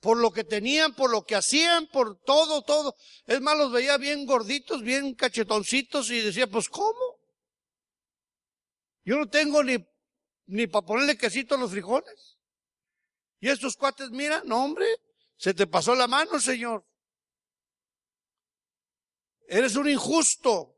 Por 0.00 0.18
lo 0.18 0.32
que 0.32 0.44
tenían, 0.44 0.94
por 0.94 1.10
lo 1.10 1.24
que 1.24 1.34
hacían, 1.34 1.86
por 1.86 2.20
todo, 2.22 2.62
todo. 2.62 2.94
Es 3.26 3.40
más, 3.40 3.56
los 3.56 3.72
veía 3.72 3.96
bien 3.96 4.26
gorditos, 4.26 4.82
bien 4.82 5.14
cachetoncitos 5.14 6.10
y 6.10 6.20
decía, 6.20 6.46
pues 6.46 6.68
¿cómo? 6.68 7.18
Yo 9.04 9.16
no 9.16 9.28
tengo 9.28 9.62
ni, 9.62 9.76
ni 10.46 10.66
para 10.66 10.84
ponerle 10.84 11.16
quesito 11.16 11.54
a 11.54 11.58
los 11.58 11.70
frijoles. 11.70 12.38
Y 13.40 13.48
estos 13.48 13.76
cuates, 13.76 14.10
mira, 14.10 14.42
no 14.44 14.64
hombre, 14.64 14.86
se 15.36 15.54
te 15.54 15.66
pasó 15.66 15.94
la 15.94 16.06
mano, 16.06 16.40
Señor. 16.40 16.86
Eres 19.46 19.76
un 19.76 19.88
injusto. 19.88 20.73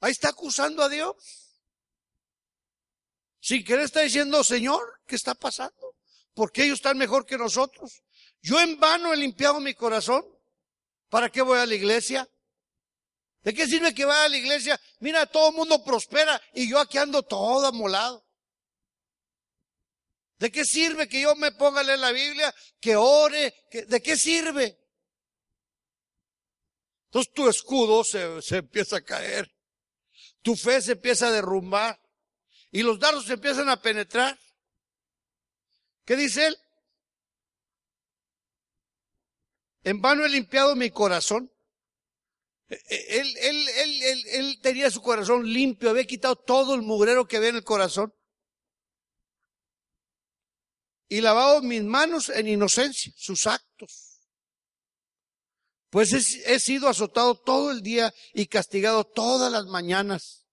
Ahí 0.00 0.12
está 0.12 0.28
acusando 0.28 0.82
a 0.82 0.88
Dios. 0.88 1.16
Sin 3.40 3.64
querer 3.64 3.84
está 3.84 4.00
diciendo, 4.00 4.42
Señor, 4.42 5.00
¿qué 5.06 5.16
está 5.16 5.34
pasando? 5.34 5.96
¿Por 6.34 6.52
qué 6.52 6.64
ellos 6.64 6.78
están 6.78 6.98
mejor 6.98 7.24
que 7.24 7.38
nosotros? 7.38 8.02
Yo 8.42 8.60
en 8.60 8.78
vano 8.78 9.12
he 9.12 9.16
limpiado 9.16 9.60
mi 9.60 9.74
corazón. 9.74 10.24
¿Para 11.08 11.30
qué 11.30 11.42
voy 11.42 11.58
a 11.58 11.66
la 11.66 11.74
iglesia? 11.74 12.28
¿De 13.42 13.54
qué 13.54 13.66
sirve 13.66 13.94
que 13.94 14.04
vaya 14.04 14.24
a 14.24 14.28
la 14.28 14.36
iglesia? 14.36 14.80
Mira, 14.98 15.24
todo 15.26 15.50
el 15.50 15.54
mundo 15.54 15.82
prospera 15.84 16.40
y 16.52 16.68
yo 16.68 16.80
aquí 16.80 16.98
ando 16.98 17.22
todo 17.22 17.66
amolado. 17.66 18.26
¿De 20.38 20.50
qué 20.50 20.64
sirve 20.64 21.08
que 21.08 21.20
yo 21.22 21.34
me 21.36 21.52
ponga 21.52 21.80
a 21.80 21.84
leer 21.84 22.00
la 22.00 22.12
Biblia, 22.12 22.54
que 22.80 22.96
ore? 22.96 23.54
¿De 23.70 24.02
qué 24.02 24.16
sirve? 24.16 24.78
Entonces 27.06 27.32
tu 27.32 27.48
escudo 27.48 28.04
se, 28.04 28.42
se 28.42 28.56
empieza 28.58 28.96
a 28.96 29.04
caer 29.04 29.55
tu 30.46 30.54
fe 30.54 30.80
se 30.80 30.92
empieza 30.92 31.26
a 31.26 31.32
derrumbar 31.32 32.00
y 32.70 32.84
los 32.84 33.00
dardos 33.00 33.26
se 33.26 33.32
empiezan 33.32 33.68
a 33.68 33.82
penetrar. 33.82 34.38
¿Qué 36.04 36.14
dice 36.14 36.46
él? 36.46 36.56
En 39.82 40.00
vano 40.00 40.24
he 40.24 40.28
limpiado 40.28 40.76
mi 40.76 40.88
corazón. 40.92 41.52
E, 42.68 42.76
e, 42.76 43.18
él, 43.18 43.36
él, 43.38 43.68
él, 43.70 44.26
él, 44.28 44.60
tenía 44.62 44.88
su 44.88 45.02
corazón 45.02 45.52
limpio, 45.52 45.90
había 45.90 46.06
quitado 46.06 46.36
todo 46.36 46.76
el 46.76 46.82
mugrero 46.82 47.26
que 47.26 47.38
había 47.38 47.48
en 47.48 47.56
el 47.56 47.64
corazón. 47.64 48.14
Y 51.08 51.22
lavado 51.22 51.60
mis 51.60 51.82
manos 51.82 52.28
en 52.28 52.46
inocencia, 52.46 53.12
sus 53.16 53.48
actos. 53.48 54.05
Pues 55.96 56.12
he, 56.12 56.60
sido 56.60 56.90
azotado 56.90 57.40
todo 57.40 57.70
el 57.70 57.80
día 57.80 58.12
y 58.34 58.48
castigado 58.48 59.04
todas 59.04 59.50
las 59.50 59.64
mañanas. 59.64 60.46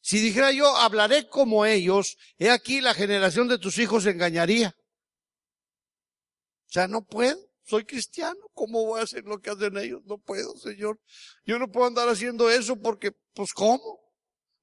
Si 0.00 0.18
dijera 0.20 0.52
yo, 0.52 0.74
hablaré 0.78 1.28
como 1.28 1.66
ellos, 1.66 2.16
he 2.38 2.48
aquí 2.48 2.80
la 2.80 2.94
generación 2.94 3.46
de 3.46 3.58
tus 3.58 3.76
hijos 3.76 4.06
engañaría. 4.06 4.74
O 6.66 6.72
sea, 6.72 6.88
no 6.88 7.04
puedo, 7.04 7.38
soy 7.62 7.84
cristiano, 7.84 8.40
¿cómo 8.54 8.86
voy 8.86 9.00
a 9.00 9.02
hacer 9.02 9.24
lo 9.24 9.38
que 9.38 9.50
hacen 9.50 9.76
ellos? 9.76 10.00
No 10.06 10.16
puedo, 10.16 10.56
Señor. 10.56 10.98
Yo 11.44 11.58
no 11.58 11.70
puedo 11.70 11.86
andar 11.86 12.08
haciendo 12.08 12.48
eso 12.48 12.80
porque, 12.80 13.12
pues, 13.34 13.52
¿cómo? 13.52 14.00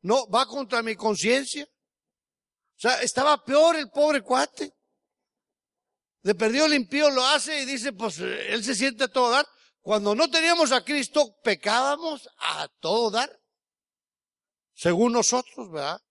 No, 0.02 0.28
va 0.30 0.48
contra 0.48 0.82
mi 0.82 0.96
conciencia. 0.96 1.66
O 1.66 2.80
sea, 2.80 3.04
estaba 3.04 3.46
peor 3.46 3.76
el 3.76 3.92
pobre 3.92 4.24
cuate. 4.24 4.74
De 6.24 6.34
perdido 6.34 6.66
el 6.66 6.74
impío 6.74 7.12
lo 7.12 7.24
hace 7.24 7.62
y 7.62 7.66
dice, 7.66 7.94
pues, 7.94 8.18
él 8.18 8.64
se 8.64 8.74
siente 8.74 9.04
a 9.04 9.08
todo 9.08 9.30
dar. 9.30 9.46
Cuando 9.82 10.14
no 10.14 10.30
teníamos 10.30 10.72
a 10.72 10.84
Cristo, 10.84 11.36
pecábamos 11.44 12.30
a 12.38 12.68
todo 12.80 13.10
dar. 13.10 13.42
Según 14.74 15.14
nosotros, 15.14 15.72
¿verdad? 15.72 16.02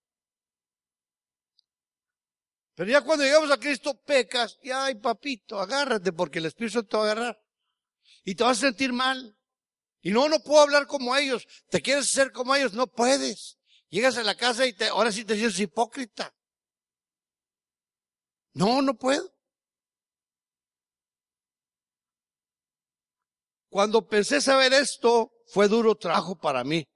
Pero 2.74 2.90
ya 2.90 3.02
cuando 3.02 3.24
llegamos 3.24 3.50
a 3.50 3.58
Cristo, 3.58 3.94
pecas 4.02 4.58
y 4.62 4.70
ay, 4.70 4.94
papito, 4.96 5.60
agárrate 5.60 6.12
porque 6.12 6.38
el 6.38 6.46
Espíritu 6.46 6.82
te 6.82 6.96
va 6.96 7.02
a 7.02 7.12
agarrar. 7.12 7.42
Y 8.24 8.34
te 8.34 8.42
vas 8.42 8.58
a 8.58 8.60
sentir 8.62 8.92
mal. 8.92 9.36
Y 10.00 10.12
no, 10.12 10.28
no 10.28 10.40
puedo 10.40 10.60
hablar 10.60 10.86
como 10.86 11.14
ellos. 11.14 11.46
Te 11.68 11.82
quieres 11.82 12.06
hacer 12.06 12.32
como 12.32 12.54
ellos, 12.54 12.72
no 12.72 12.86
puedes. 12.86 13.58
Llegas 13.88 14.16
a 14.16 14.22
la 14.22 14.34
casa 14.34 14.66
y 14.66 14.72
te, 14.72 14.88
ahora 14.88 15.12
sí 15.12 15.24
te 15.24 15.36
sientes 15.36 15.60
hipócrita. 15.60 16.34
No, 18.52 18.82
no 18.82 18.94
puedo. 18.94 19.32
Cuando 23.70 24.06
pensé 24.08 24.40
saber 24.40 24.72
esto, 24.72 25.30
fue 25.46 25.68
duro 25.68 25.94
trabajo 25.94 26.36
para 26.36 26.64
mí, 26.64 26.88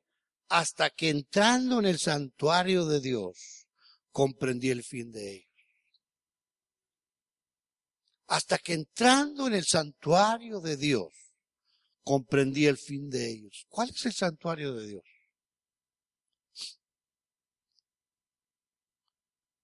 hasta 0.48 0.90
que 0.90 1.08
entrando 1.08 1.78
en 1.78 1.87
el 1.87 2.00
santuario 2.00 2.84
de 2.84 3.00
Dios, 3.00 3.68
comprendí 4.10 4.70
el 4.70 4.82
fin 4.82 5.12
de 5.12 5.37
ellos. 5.37 5.50
Hasta 8.26 8.58
que 8.58 8.72
entrando 8.72 9.46
en 9.46 9.54
el 9.54 9.64
santuario 9.64 10.60
de 10.60 10.76
Dios, 10.76 11.12
comprendí 12.02 12.66
el 12.66 12.76
fin 12.76 13.08
de 13.08 13.30
ellos. 13.30 13.66
¿Cuál 13.68 13.90
es 13.90 14.04
el 14.06 14.12
santuario 14.12 14.74
de 14.74 14.88
Dios? 14.88 15.04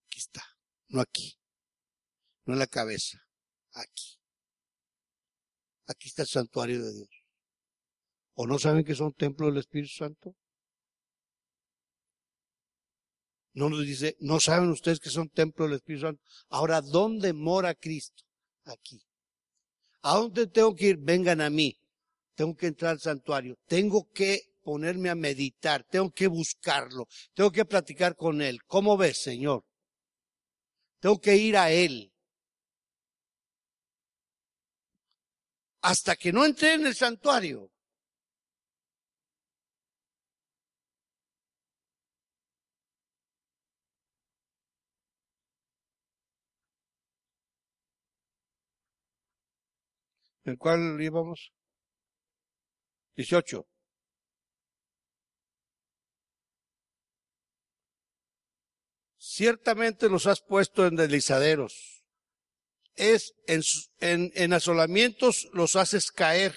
Aquí 0.06 0.18
está, 0.18 0.44
no 0.88 1.00
aquí, 1.00 1.36
no 2.44 2.52
en 2.52 2.60
la 2.60 2.68
cabeza, 2.68 3.18
aquí. 3.72 4.19
Aquí 5.90 6.06
está 6.06 6.22
el 6.22 6.28
santuario 6.28 6.80
de 6.84 6.92
Dios. 6.94 7.08
¿O 8.34 8.46
no 8.46 8.60
saben 8.60 8.84
que 8.84 8.94
son 8.94 9.12
templo 9.12 9.48
del 9.48 9.56
Espíritu 9.56 9.92
Santo? 9.92 10.36
No 13.54 13.68
nos 13.68 13.84
dice, 13.84 14.16
no 14.20 14.38
saben 14.38 14.70
ustedes 14.70 15.00
que 15.00 15.10
son 15.10 15.28
templo 15.30 15.64
del 15.64 15.74
Espíritu 15.74 16.06
Santo. 16.06 16.22
Ahora, 16.48 16.80
¿dónde 16.80 17.32
mora 17.32 17.74
Cristo? 17.74 18.22
Aquí. 18.66 19.02
¿A 20.02 20.16
dónde 20.16 20.46
tengo 20.46 20.76
que 20.76 20.90
ir? 20.90 20.96
Vengan 20.96 21.40
a 21.40 21.50
mí. 21.50 21.76
Tengo 22.36 22.54
que 22.54 22.68
entrar 22.68 22.92
al 22.92 23.00
santuario. 23.00 23.56
Tengo 23.66 24.08
que 24.12 24.42
ponerme 24.62 25.10
a 25.10 25.16
meditar. 25.16 25.84
Tengo 25.90 26.12
que 26.12 26.28
buscarlo. 26.28 27.08
Tengo 27.34 27.50
que 27.50 27.64
platicar 27.64 28.14
con 28.14 28.42
Él. 28.42 28.60
¿Cómo 28.66 28.96
ves, 28.96 29.18
Señor? 29.18 29.64
Tengo 31.00 31.20
que 31.20 31.36
ir 31.36 31.56
a 31.56 31.72
Él. 31.72 32.09
Hasta 35.82 36.16
que 36.16 36.32
no 36.32 36.44
entré 36.44 36.74
en 36.74 36.86
el 36.86 36.94
santuario. 36.94 37.70
¿En 50.44 50.56
cuál 50.56 51.00
íbamos? 51.00 51.52
18. 53.16 53.66
Ciertamente 59.18 60.08
los 60.08 60.26
has 60.26 60.40
puesto 60.40 60.86
en 60.86 60.96
deslizaderos 60.96 61.99
es 62.96 63.32
en, 63.46 63.62
en, 64.34 64.52
asolamientos 64.52 65.48
los 65.52 65.76
haces 65.76 66.10
caer. 66.10 66.54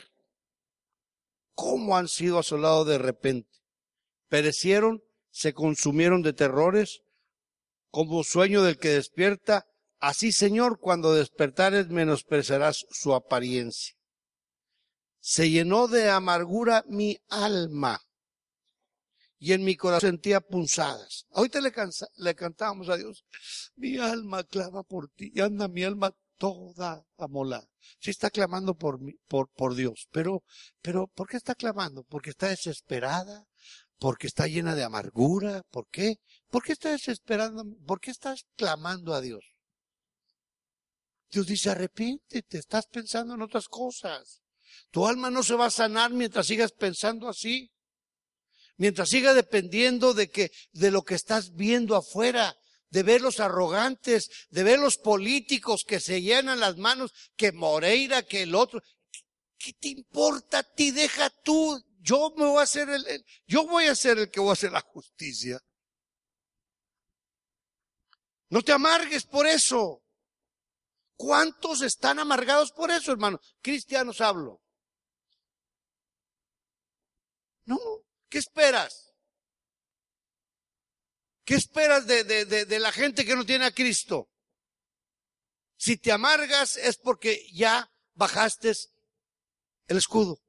¿Cómo 1.53 1.97
han 1.97 2.07
sido 2.07 2.39
asolados 2.39 2.87
de 2.87 2.97
repente? 2.97 3.49
Perecieron, 4.27 5.03
se 5.31 5.53
consumieron 5.53 6.21
de 6.21 6.33
terrores, 6.33 7.01
como 7.89 8.23
sueño 8.23 8.63
del 8.63 8.77
que 8.77 8.89
despierta, 8.89 9.67
Así, 10.03 10.33
Señor, 10.33 10.81
cuando 10.81 11.13
despertares 11.13 11.87
menospreciarás 11.87 12.85
su 12.91 13.13
apariencia. 13.13 13.95
Se 15.21 15.49
llenó 15.49 15.87
de 15.87 16.09
amargura 16.09 16.83
mi 16.89 17.17
alma 17.29 18.01
y 19.39 19.53
en 19.53 19.63
mi 19.63 19.77
corazón 19.77 20.09
sentía 20.09 20.41
punzadas. 20.41 21.25
Ahorita 21.31 21.61
le, 21.61 21.71
cansa, 21.71 22.07
le 22.17 22.35
cantábamos 22.35 22.89
a 22.89 22.97
Dios, 22.97 23.23
mi 23.77 23.97
alma 23.97 24.43
clama 24.43 24.83
por 24.83 25.07
ti 25.07 25.31
anda 25.39 25.69
mi 25.69 25.85
alma 25.85 26.13
toda 26.43 27.05
amolada. 27.17 27.69
Sí 28.01 28.09
está 28.09 28.29
clamando 28.29 28.75
por, 28.75 28.99
por, 29.29 29.47
por 29.51 29.75
Dios, 29.75 30.09
pero, 30.11 30.43
pero, 30.81 31.07
¿por 31.07 31.29
qué 31.29 31.37
está 31.37 31.55
clamando? 31.55 32.03
Porque 32.03 32.31
está 32.31 32.49
desesperada, 32.49 33.45
porque 33.97 34.27
está 34.27 34.45
llena 34.47 34.75
de 34.75 34.83
amargura, 34.83 35.63
¿por 35.71 35.87
qué? 35.87 36.17
¿Por 36.49 36.61
qué 36.61 36.73
está 36.73 36.91
desesperando? 36.91 37.63
¿Por 37.87 38.01
qué 38.01 38.11
estás 38.11 38.45
clamando 38.57 39.13
a 39.13 39.21
Dios? 39.21 39.55
Dios 41.31 41.47
dice, 41.47 41.69
arrepiéntete, 41.69 42.57
estás 42.57 42.87
pensando 42.87 43.35
en 43.35 43.41
otras 43.41 43.69
cosas. 43.69 44.41
Tu 44.91 45.07
alma 45.07 45.29
no 45.29 45.43
se 45.43 45.55
va 45.55 45.67
a 45.67 45.71
sanar 45.71 46.11
mientras 46.11 46.47
sigas 46.47 46.73
pensando 46.73 47.29
así. 47.29 47.71
Mientras 48.75 49.07
siga 49.07 49.33
dependiendo 49.33 50.13
de 50.13 50.29
que, 50.29 50.51
de 50.73 50.91
lo 50.91 51.03
que 51.03 51.15
estás 51.15 51.53
viendo 51.53 51.95
afuera, 51.95 52.57
de 52.93 53.01
ver 53.01 53.21
los 53.21 53.39
arrogantes, 53.39 54.29
de 54.51 54.61
ver 54.61 54.77
los 54.77 54.99
políticos 54.99 55.83
que 55.83 55.99
se 55.99 56.21
llenan 56.21 56.59
las 56.59 56.77
manos, 56.77 57.11
que 57.35 57.51
Moreira, 57.51 58.21
que 58.21 58.43
el 58.43 58.53
otro. 58.53 58.83
¿Qué 59.57 59.73
te 59.73 59.87
importa 59.87 60.59
a 60.59 60.63
ti? 60.63 60.91
Deja 60.91 61.31
tú. 61.43 61.83
Yo 62.01 62.31
me 62.37 62.45
voy 62.45 62.59
a 62.59 62.63
hacer 62.63 62.89
el, 62.91 63.25
yo 63.47 63.65
voy 63.65 63.87
a 63.87 63.95
ser 63.95 64.19
el 64.19 64.29
que 64.29 64.39
voy 64.39 64.51
a 64.51 64.53
hacer 64.53 64.71
la 64.71 64.81
justicia. 64.81 65.59
No 68.49 68.61
te 68.61 68.71
amargues 68.71 69.25
por 69.25 69.47
eso. 69.47 70.03
¿Cuántos 71.15 71.81
están 71.81 72.19
amargados 72.19 72.71
por 72.71 72.91
eso, 72.91 73.11
hermano? 73.11 73.39
Cristianos 73.63 74.21
hablo. 74.21 74.61
No, 77.65 77.79
¿qué 78.29 78.37
esperas? 78.37 79.02
¿Qué 81.45 81.55
esperas 81.55 82.07
de, 82.07 82.23
de, 82.23 82.45
de, 82.45 82.65
de, 82.65 82.79
la 82.79 82.91
gente 82.91 83.25
que 83.25 83.35
no 83.35 83.45
tiene 83.45 83.65
a 83.65 83.71
Cristo? 83.71 84.29
Si 85.75 85.97
te 85.97 86.11
amargas 86.11 86.77
es 86.77 86.97
porque 86.97 87.45
ya 87.51 87.91
bajaste 88.13 88.71
el 89.87 89.97
escudo. 89.97 90.39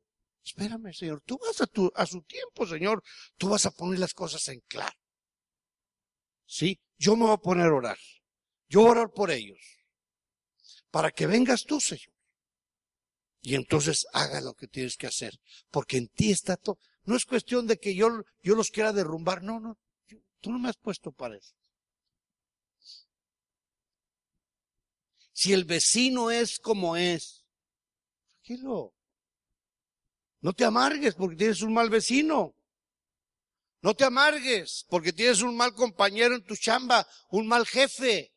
Espérame, 0.45 0.93
Señor, 0.93 1.23
tú 1.25 1.39
vas 1.39 1.61
a, 1.61 1.67
tu, 1.67 1.91
a 1.97 2.07
su 2.07 2.23
tiempo, 2.23 2.67
Señor, 2.67 3.03
tú 3.37 3.49
vas 3.49 3.67
a 3.67 3.71
poner 3.71 3.99
las 3.99 4.13
cosas 4.13 4.47
en 4.49 4.61
claro. 4.61 4.97
Sí, 6.47 6.79
yo 6.99 7.17
me 7.17 7.25
voy 7.25 7.35
a 7.35 7.39
poner 7.39 7.67
a 7.67 7.75
orar. 7.75 7.99
Yo 8.69 8.81
voy 8.81 8.89
a 8.89 8.93
orar 8.93 9.11
por 9.11 9.31
ellos. 9.31 9.59
Para 10.91 11.11
que 11.11 11.27
vengas 11.27 11.65
tú, 11.65 11.81
Señor. 11.81 12.13
Y 13.41 13.55
entonces 13.57 14.07
haga 14.13 14.41
lo 14.41 14.55
que 14.55 14.69
tienes 14.69 14.97
que 14.97 15.07
hacer. 15.07 15.41
Porque 15.71 15.97
en 15.97 16.09
ti 16.09 16.31
está 16.31 16.57
todo. 16.57 16.79
No 17.05 17.17
es 17.17 17.25
cuestión 17.25 17.67
de 17.67 17.79
que 17.79 17.95
yo, 17.95 18.25
yo 18.43 18.55
los 18.55 18.71
quiera 18.71 18.93
derrumbar. 18.93 19.43
No, 19.43 19.61
no. 19.61 19.79
Tú 20.45 20.53
no 20.53 20.59
me 20.59 20.69
has 20.69 20.77
puesto 20.77 21.11
para 21.11 21.39
eso. 21.39 21.55
Si 25.33 25.55
el 25.55 25.65
vecino 25.65 26.31
es 26.31 26.59
como 26.59 26.99
es, 26.99 27.47
tranquilo. 28.43 28.95
No 30.41 30.53
te 30.53 30.67
amargues 30.67 31.15
porque 31.15 31.37
tienes 31.37 31.63
un 31.63 31.73
mal 31.73 31.89
vecino. 31.89 32.55
No 33.81 33.95
te 33.95 34.05
amargues 34.05 34.85
porque 34.91 35.15
tienes 35.15 35.41
un 35.41 35.57
mal 35.57 35.73
compañero 35.73 36.35
en 36.35 36.45
tu 36.45 36.57
chamba, 36.57 37.09
un 37.31 37.47
mal 37.47 37.67
jefe. 37.67 38.35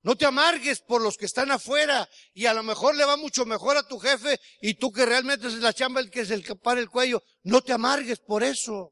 No 0.00 0.16
te 0.16 0.24
amargues 0.24 0.80
por 0.80 1.02
los 1.02 1.18
que 1.18 1.26
están 1.26 1.50
afuera 1.50 2.08
y 2.32 2.46
a 2.46 2.54
lo 2.54 2.62
mejor 2.62 2.96
le 2.96 3.04
va 3.04 3.18
mucho 3.18 3.44
mejor 3.44 3.76
a 3.76 3.86
tu 3.86 3.98
jefe 3.98 4.40
y 4.62 4.76
tú 4.76 4.90
que 4.90 5.04
realmente 5.04 5.48
es 5.48 5.56
la 5.56 5.74
chamba 5.74 6.00
el 6.00 6.10
que 6.10 6.20
es 6.20 6.30
el 6.30 6.42
que 6.42 6.56
para 6.56 6.80
el 6.80 6.88
cuello. 6.88 7.22
No 7.42 7.60
te 7.60 7.74
amargues 7.74 8.20
por 8.20 8.42
eso. 8.42 8.91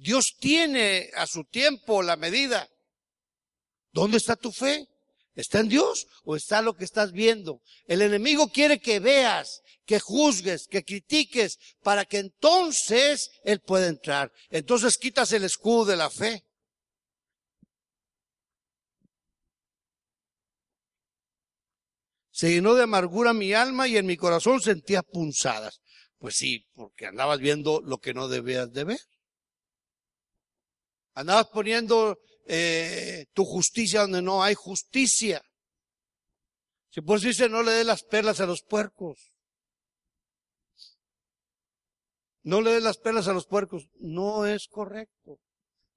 Dios 0.00 0.34
tiene 0.40 1.10
a 1.14 1.26
su 1.26 1.44
tiempo 1.44 2.02
la 2.02 2.16
medida. 2.16 2.70
¿Dónde 3.92 4.16
está 4.16 4.34
tu 4.34 4.50
fe? 4.50 4.88
¿Está 5.34 5.60
en 5.60 5.68
Dios 5.68 6.06
o 6.24 6.36
está 6.36 6.62
lo 6.62 6.74
que 6.74 6.84
estás 6.84 7.12
viendo? 7.12 7.60
El 7.86 8.00
enemigo 8.00 8.50
quiere 8.50 8.80
que 8.80 8.98
veas, 8.98 9.60
que 9.84 10.00
juzgues, 10.00 10.66
que 10.68 10.84
critiques, 10.84 11.58
para 11.82 12.06
que 12.06 12.18
entonces 12.18 13.30
Él 13.44 13.60
pueda 13.60 13.88
entrar. 13.88 14.32
Entonces 14.48 14.96
quitas 14.96 15.32
el 15.32 15.44
escudo 15.44 15.84
de 15.84 15.96
la 15.96 16.08
fe. 16.08 16.44
Se 22.30 22.50
llenó 22.50 22.74
de 22.74 22.84
amargura 22.84 23.34
mi 23.34 23.52
alma 23.52 23.86
y 23.86 23.98
en 23.98 24.06
mi 24.06 24.16
corazón 24.16 24.62
sentía 24.62 25.02
punzadas. 25.02 25.82
Pues 26.18 26.36
sí, 26.36 26.66
porque 26.72 27.04
andabas 27.04 27.38
viendo 27.38 27.82
lo 27.82 27.98
que 27.98 28.14
no 28.14 28.28
debías 28.28 28.72
de 28.72 28.84
ver. 28.84 29.00
Andabas 31.14 31.48
poniendo 31.48 32.18
eh, 32.46 33.26
tu 33.32 33.44
justicia 33.44 34.02
donde 34.02 34.22
no 34.22 34.42
hay 34.42 34.54
justicia. 34.54 35.42
Si 36.90 37.00
por 37.00 37.18
eso 37.18 37.28
dice 37.28 37.48
no 37.48 37.62
le 37.62 37.72
dé 37.72 37.84
las 37.84 38.02
perlas 38.02 38.40
a 38.40 38.46
los 38.46 38.62
puercos. 38.62 39.32
No 42.42 42.60
le 42.60 42.72
dé 42.72 42.80
las 42.80 42.98
perlas 42.98 43.28
a 43.28 43.32
los 43.32 43.46
puercos. 43.46 43.88
No 43.98 44.46
es 44.46 44.66
correcto. 44.68 45.38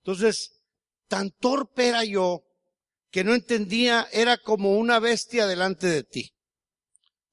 Entonces, 0.03 0.61
tan 1.07 1.31
torpe 1.31 1.87
era 1.87 2.03
yo 2.03 2.43
que 3.09 3.23
no 3.23 3.33
entendía, 3.33 4.07
era 4.11 4.37
como 4.37 4.77
una 4.77 4.99
bestia 4.99 5.47
delante 5.47 5.87
de 5.87 6.03
ti. 6.03 6.33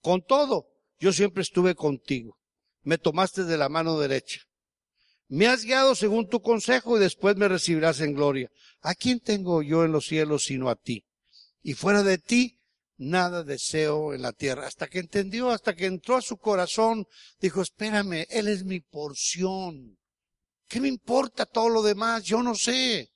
Con 0.00 0.22
todo, 0.22 0.66
yo 0.98 1.12
siempre 1.12 1.42
estuve 1.42 1.74
contigo. 1.74 2.38
Me 2.82 2.98
tomaste 2.98 3.44
de 3.44 3.56
la 3.56 3.68
mano 3.68 3.98
derecha. 3.98 4.42
Me 5.30 5.46
has 5.46 5.64
guiado 5.64 5.94
según 5.94 6.28
tu 6.28 6.42
consejo 6.42 6.96
y 6.96 7.00
después 7.00 7.36
me 7.36 7.46
recibirás 7.46 8.00
en 8.00 8.14
gloria. 8.14 8.50
¿A 8.80 8.96
quién 8.96 9.20
tengo 9.20 9.62
yo 9.62 9.84
en 9.84 9.92
los 9.92 10.06
cielos 10.06 10.42
sino 10.42 10.68
a 10.68 10.74
ti? 10.74 11.04
Y 11.62 11.74
fuera 11.74 12.02
de 12.02 12.18
ti, 12.18 12.58
nada 12.96 13.44
deseo 13.44 14.12
en 14.12 14.22
la 14.22 14.32
tierra. 14.32 14.66
Hasta 14.66 14.88
que 14.88 14.98
entendió, 14.98 15.50
hasta 15.50 15.76
que 15.76 15.86
entró 15.86 16.16
a 16.16 16.20
su 16.20 16.36
corazón, 16.36 17.06
dijo, 17.40 17.62
espérame, 17.62 18.26
Él 18.28 18.48
es 18.48 18.64
mi 18.64 18.80
porción. 18.80 19.96
¿Qué 20.66 20.80
me 20.80 20.88
importa 20.88 21.46
todo 21.46 21.68
lo 21.68 21.82
demás? 21.82 22.24
Yo 22.24 22.42
no 22.42 22.56
sé. 22.56 23.12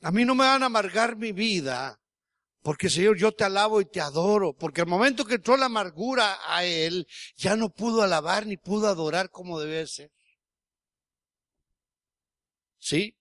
A 0.00 0.10
mí 0.10 0.24
no 0.24 0.34
me 0.34 0.46
van 0.46 0.64
a 0.64 0.66
amargar 0.66 1.14
mi 1.14 1.30
vida 1.30 2.00
porque 2.62 2.90
Señor, 2.90 3.16
yo 3.16 3.32
te 3.32 3.44
alabo 3.44 3.80
y 3.80 3.86
te 3.86 4.00
adoro, 4.00 4.54
porque 4.54 4.82
al 4.82 4.86
momento 4.86 5.24
que 5.24 5.36
entró 5.36 5.56
la 5.56 5.66
amargura 5.66 6.38
a 6.46 6.64
él, 6.64 7.06
ya 7.36 7.56
no 7.56 7.70
pudo 7.70 8.02
alabar 8.02 8.46
ni 8.46 8.56
pudo 8.56 8.88
adorar 8.88 9.30
como 9.30 9.60
debe 9.60 9.86
ser. 9.86 10.10
¿Sí? 12.78 13.14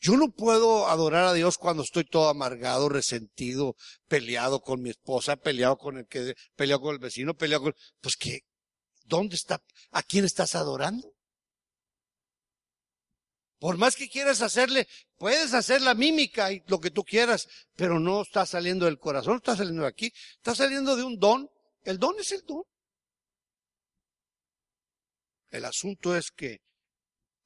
Yo 0.00 0.18
no 0.18 0.30
puedo 0.32 0.88
adorar 0.88 1.24
a 1.24 1.32
Dios 1.32 1.56
cuando 1.56 1.82
estoy 1.82 2.04
todo 2.04 2.28
amargado, 2.28 2.90
resentido, 2.90 3.74
peleado 4.06 4.60
con 4.60 4.82
mi 4.82 4.90
esposa, 4.90 5.36
peleado 5.36 5.78
con 5.78 5.96
el 5.96 6.06
que, 6.06 6.34
peleado 6.56 6.82
con 6.82 6.92
el 6.94 6.98
vecino, 6.98 7.32
peleado 7.34 7.64
con, 7.64 7.74
pues 8.02 8.16
que, 8.16 8.40
¿dónde 9.04 9.36
está, 9.36 9.62
a 9.92 10.02
quién 10.02 10.26
estás 10.26 10.56
adorando? 10.56 11.13
Por 13.58 13.78
más 13.78 13.96
que 13.96 14.08
quieras 14.08 14.42
hacerle, 14.42 14.88
puedes 15.16 15.54
hacer 15.54 15.80
la 15.80 15.94
mímica 15.94 16.52
y 16.52 16.62
lo 16.66 16.80
que 16.80 16.90
tú 16.90 17.04
quieras, 17.04 17.48
pero 17.76 17.98
no 17.98 18.22
está 18.22 18.44
saliendo 18.46 18.86
del 18.86 18.98
corazón, 18.98 19.36
está 19.36 19.56
saliendo 19.56 19.82
de 19.82 19.88
aquí, 19.88 20.12
está 20.36 20.54
saliendo 20.54 20.96
de 20.96 21.04
un 21.04 21.18
don. 21.18 21.50
El 21.82 21.98
don 21.98 22.18
es 22.18 22.32
el 22.32 22.44
don. 22.44 22.62
El 25.50 25.64
asunto 25.64 26.16
es 26.16 26.30
que 26.30 26.62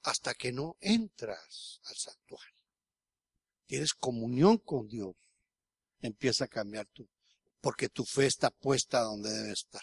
hasta 0.03 0.35
que 0.35 0.53
no 0.53 0.77
entras 0.81 1.81
al 1.85 1.97
santuario, 1.97 2.57
tienes 3.67 3.93
comunión 3.93 4.57
con 4.59 4.89
Dios, 4.89 5.15
empieza 6.01 6.45
a 6.45 6.49
cambiar 6.49 6.87
tú, 6.87 7.09
porque 7.61 7.89
tu 7.91 8.05
fe 8.05 8.27
está 8.27 8.51
puesta 8.51 9.01
donde 9.01 9.31
debe 9.31 9.53
estar. 9.53 9.83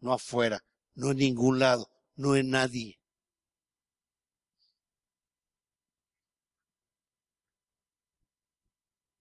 No 0.00 0.12
afuera, 0.12 0.64
no 0.94 1.12
en 1.12 1.18
ningún 1.18 1.60
lado, 1.60 1.88
no 2.16 2.34
en 2.34 2.50
nadie. 2.50 2.98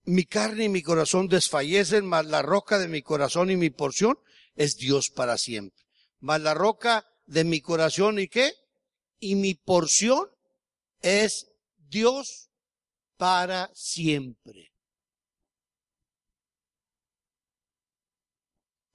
Mi 0.04 0.26
carne 0.26 0.66
y 0.66 0.70
mi 0.70 0.82
corazón 0.82 1.28
desfallecen, 1.28 2.06
mas 2.06 2.26
la 2.26 2.42
roca 2.42 2.80
de 2.80 2.88
mi 2.88 3.02
corazón 3.02 3.50
y 3.50 3.58
mi 3.58 3.70
porción 3.70 4.20
es 4.56 4.78
Dios 4.78 5.10
para 5.10 5.38
siempre. 5.38 5.86
Mas 6.20 6.42
la 6.42 6.54
roca 6.54 7.08
de 7.26 7.44
mi 7.44 7.62
corazón 7.62 8.20
y 8.20 8.28
qué? 8.28 8.54
Y 9.20 9.36
mi 9.36 9.56
porción 9.56 10.30
es 11.02 11.52
Dios 11.78 12.50
para 13.18 13.72
siempre. 13.74 14.72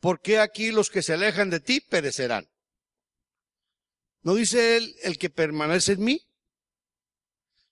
Porque 0.00 0.38
aquí 0.38 0.70
los 0.70 0.90
que 0.90 1.02
se 1.02 1.14
alejan 1.14 1.50
de 1.50 1.60
ti 1.60 1.80
perecerán? 1.80 2.48
¿No 4.22 4.34
dice 4.34 4.76
él 4.76 4.94
el 5.02 5.18
que 5.18 5.30
permanece 5.30 5.92
en 5.92 6.04
mí? 6.04 6.28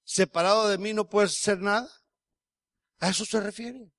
separado 0.06 0.68
de 0.68 0.78
mí 0.78 0.94
no 0.94 1.08
puedes 1.08 1.32
hacer 1.32 1.60
nada. 1.60 1.90
A 3.00 3.10
eso 3.10 3.24
se 3.24 3.40
refiere. 3.40 3.90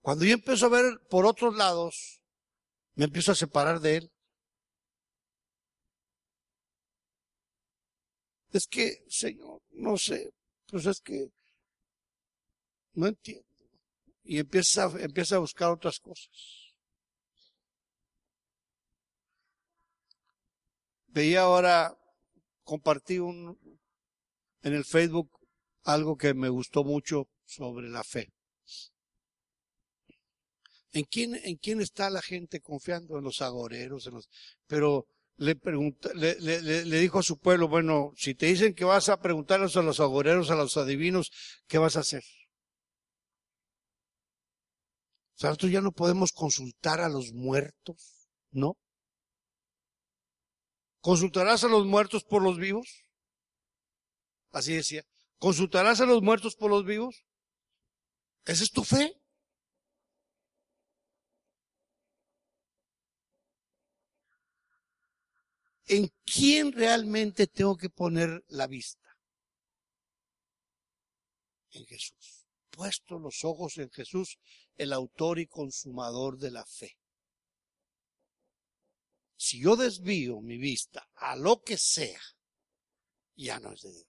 Cuando 0.00 0.24
yo 0.24 0.34
empiezo 0.34 0.66
a 0.66 0.70
ver 0.70 0.84
por 1.10 1.26
otros 1.26 1.56
lados, 1.56 2.22
me 2.94 3.04
empiezo 3.04 3.32
a 3.32 3.34
separar 3.34 3.80
de 3.80 3.96
Él. 3.96 4.12
Es 8.52 8.66
que, 8.66 9.04
Señor, 9.08 9.62
no 9.70 9.96
sé, 9.98 10.32
pues 10.66 10.86
es 10.86 11.00
que 11.00 11.30
no 12.94 13.06
entiendo. 13.06 13.46
Y 14.24 14.38
empieza, 14.38 14.90
empieza 14.98 15.36
a 15.36 15.40
buscar 15.40 15.70
otras 15.70 16.00
cosas. 16.00 16.74
Veía 21.06 21.42
ahora, 21.42 21.96
compartí 22.64 23.18
un, 23.18 23.58
en 24.62 24.74
el 24.74 24.84
Facebook 24.84 25.37
algo 25.88 26.16
que 26.18 26.34
me 26.34 26.50
gustó 26.50 26.84
mucho 26.84 27.28
sobre 27.46 27.88
la 27.88 28.04
fe. 28.04 28.30
¿En 30.92 31.04
quién, 31.04 31.34
en 31.34 31.56
quién 31.56 31.80
está 31.80 32.10
la 32.10 32.20
gente 32.20 32.60
confiando? 32.60 33.16
En 33.16 33.24
los 33.24 33.40
agoreros, 33.40 34.06
en 34.06 34.14
los, 34.14 34.28
pero 34.66 35.06
le, 35.36 35.56
pregunta, 35.56 36.10
le, 36.14 37.00
dijo 37.00 37.18
a 37.20 37.22
su 37.22 37.38
pueblo, 37.38 37.68
bueno, 37.68 38.12
si 38.16 38.34
te 38.34 38.46
dicen 38.46 38.74
que 38.74 38.84
vas 38.84 39.08
a 39.08 39.20
preguntarles 39.20 39.76
a 39.76 39.82
los 39.82 40.00
agoreros, 40.00 40.50
a 40.50 40.56
los 40.56 40.76
adivinos, 40.76 41.30
¿qué 41.66 41.78
vas 41.78 41.96
a 41.96 42.00
hacer? 42.00 42.24
O 45.40 45.46
nosotros 45.46 45.72
ya 45.72 45.80
no 45.80 45.92
podemos 45.92 46.32
consultar 46.32 47.00
a 47.00 47.08
los 47.08 47.32
muertos, 47.32 48.28
¿no? 48.50 48.76
¿Consultarás 51.00 51.64
a 51.64 51.68
los 51.68 51.86
muertos 51.86 52.24
por 52.24 52.42
los 52.42 52.58
vivos? 52.58 53.04
Así 54.50 54.74
decía. 54.74 55.04
¿Consultarás 55.38 56.00
a 56.00 56.06
los 56.06 56.20
muertos 56.22 56.56
por 56.56 56.70
los 56.70 56.84
vivos? 56.84 57.24
¿Esa 58.44 58.64
es 58.64 58.72
tu 58.72 58.82
fe? 58.82 59.20
¿En 65.86 66.12
quién 66.24 66.72
realmente 66.72 67.46
tengo 67.46 67.76
que 67.76 67.88
poner 67.88 68.44
la 68.48 68.66
vista? 68.66 69.16
En 71.70 71.86
Jesús. 71.86 72.46
Puesto 72.70 73.18
los 73.18 73.44
ojos 73.44 73.78
en 73.78 73.90
Jesús, 73.90 74.38
el 74.76 74.92
autor 74.92 75.38
y 75.38 75.46
consumador 75.46 76.38
de 76.38 76.50
la 76.50 76.66
fe. 76.66 76.98
Si 79.36 79.60
yo 79.60 79.76
desvío 79.76 80.40
mi 80.40 80.58
vista 80.58 81.08
a 81.14 81.36
lo 81.36 81.62
que 81.62 81.76
sea, 81.76 82.20
ya 83.36 83.60
no 83.60 83.72
es 83.72 83.82
de 83.82 83.92
Dios. 83.92 84.07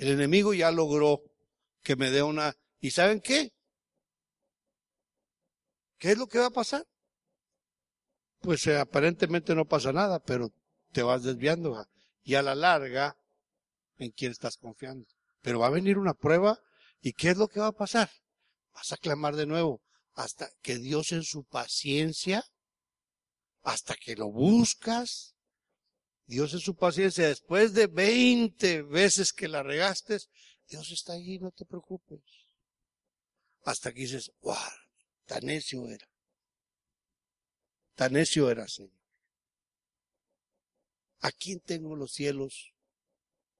El 0.00 0.08
enemigo 0.08 0.54
ya 0.54 0.70
logró 0.70 1.22
que 1.82 1.94
me 1.94 2.10
dé 2.10 2.22
una... 2.22 2.56
¿Y 2.80 2.92
saben 2.92 3.20
qué? 3.20 3.52
¿Qué 5.98 6.12
es 6.12 6.16
lo 6.16 6.26
que 6.26 6.38
va 6.38 6.46
a 6.46 6.50
pasar? 6.50 6.86
Pues 8.40 8.66
eh, 8.66 8.78
aparentemente 8.78 9.54
no 9.54 9.66
pasa 9.66 9.92
nada, 9.92 10.18
pero 10.18 10.54
te 10.92 11.02
vas 11.02 11.22
desviando. 11.22 11.86
Y 12.22 12.34
a 12.36 12.40
la 12.40 12.54
larga, 12.54 13.18
¿en 13.98 14.10
quién 14.12 14.32
estás 14.32 14.56
confiando? 14.56 15.06
Pero 15.42 15.58
va 15.58 15.66
a 15.66 15.70
venir 15.78 15.98
una 15.98 16.14
prueba 16.14 16.58
y 17.02 17.12
¿qué 17.12 17.28
es 17.28 17.36
lo 17.36 17.48
que 17.48 17.60
va 17.60 17.66
a 17.66 17.72
pasar? 17.72 18.10
Vas 18.72 18.92
a 18.92 18.96
clamar 18.96 19.36
de 19.36 19.44
nuevo 19.44 19.82
hasta 20.14 20.50
que 20.62 20.78
Dios 20.78 21.12
en 21.12 21.24
su 21.24 21.44
paciencia, 21.44 22.42
hasta 23.62 23.96
que 23.96 24.16
lo 24.16 24.32
buscas, 24.32 25.34
Dios 26.30 26.54
en 26.54 26.60
su 26.60 26.76
paciencia, 26.76 27.26
después 27.26 27.74
de 27.74 27.88
20 27.88 28.82
veces 28.82 29.32
que 29.32 29.48
la 29.48 29.64
regaste, 29.64 30.16
Dios 30.68 30.92
está 30.92 31.14
ahí, 31.14 31.40
no 31.40 31.50
te 31.50 31.64
preocupes. 31.64 32.20
Hasta 33.64 33.92
que 33.92 34.02
dices, 34.02 34.30
wow, 34.40 34.54
tan 35.26 35.44
necio 35.44 35.88
era. 35.88 36.08
Tan 37.96 38.12
necio 38.12 38.48
era, 38.48 38.68
Señor. 38.68 38.92
¿A 41.18 41.32
quién 41.32 41.58
tengo 41.58 41.96
los 41.96 42.12
cielos 42.12 42.74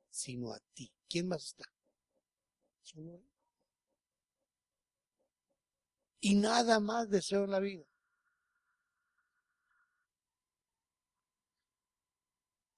sino 0.08 0.52
a 0.52 0.60
ti? 0.72 0.92
¿Quién 1.08 1.26
más 1.26 1.46
está? 1.46 1.64
Y 6.20 6.36
nada 6.36 6.78
más 6.78 7.10
deseo 7.10 7.42
en 7.46 7.50
la 7.50 7.58
vida. 7.58 7.89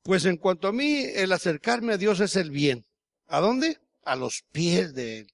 Pues 0.02 0.24
en 0.24 0.36
cuanto 0.36 0.68
a 0.68 0.72
mí, 0.72 1.04
el 1.14 1.32
acercarme 1.32 1.94
a 1.94 1.96
Dios 1.96 2.20
es 2.20 2.36
el 2.36 2.50
bien. 2.50 2.84
¿A 3.28 3.40
dónde? 3.40 3.78
A 4.04 4.16
los 4.16 4.42
pies 4.52 4.94
de 4.94 5.20
Él. 5.20 5.32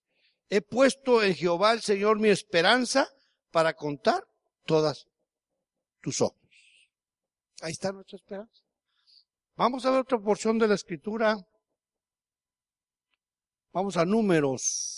He 0.50 0.60
puesto 0.60 1.22
en 1.22 1.34
Jehová 1.34 1.72
el 1.72 1.80
Señor 1.80 2.18
mi 2.18 2.28
esperanza 2.28 3.08
para 3.50 3.74
contar 3.74 4.24
todas 4.66 5.06
tus 6.00 6.20
obras. 6.20 6.38
Ahí 7.60 7.72
está 7.72 7.92
nuestra 7.92 8.16
esperanza. 8.16 8.62
Vamos 9.56 9.84
a 9.84 9.90
ver 9.90 10.00
otra 10.00 10.18
porción 10.18 10.58
de 10.58 10.68
la 10.68 10.74
escritura. 10.74 11.36
Vamos 13.72 13.96
a 13.96 14.04
números. 14.04 14.97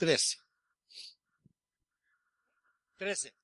Trece. 0.00 0.38
Trece. 2.96 3.34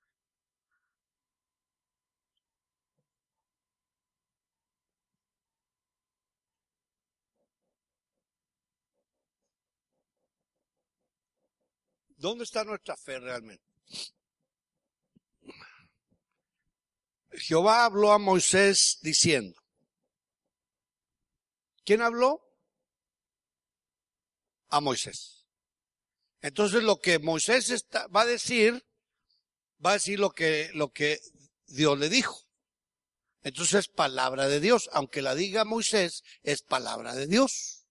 ¿Dónde 12.16 12.44
está 12.44 12.64
nuestra 12.64 12.96
fe 12.96 13.20
realmente? 13.20 13.62
Jehová 17.32 17.84
habló 17.84 18.12
a 18.12 18.18
Moisés 18.18 18.98
diciendo, 19.02 19.60
¿quién 21.84 22.00
habló? 22.00 22.40
A 24.70 24.80
Moisés. 24.80 25.35
Entonces 26.46 26.84
lo 26.84 27.00
que 27.00 27.18
Moisés 27.18 27.84
va 28.14 28.20
a 28.20 28.24
decir, 28.24 28.86
va 29.84 29.90
a 29.90 29.94
decir 29.94 30.20
lo 30.20 30.30
que, 30.30 30.70
lo 30.74 30.92
que 30.92 31.18
Dios 31.66 31.98
le 31.98 32.08
dijo. 32.08 32.40
Entonces 33.42 33.74
es 33.74 33.88
palabra 33.88 34.46
de 34.46 34.60
Dios. 34.60 34.88
Aunque 34.92 35.22
la 35.22 35.34
diga 35.34 35.64
Moisés, 35.64 36.22
es 36.44 36.62
palabra 36.62 37.16
de 37.16 37.26
Dios. 37.26 37.88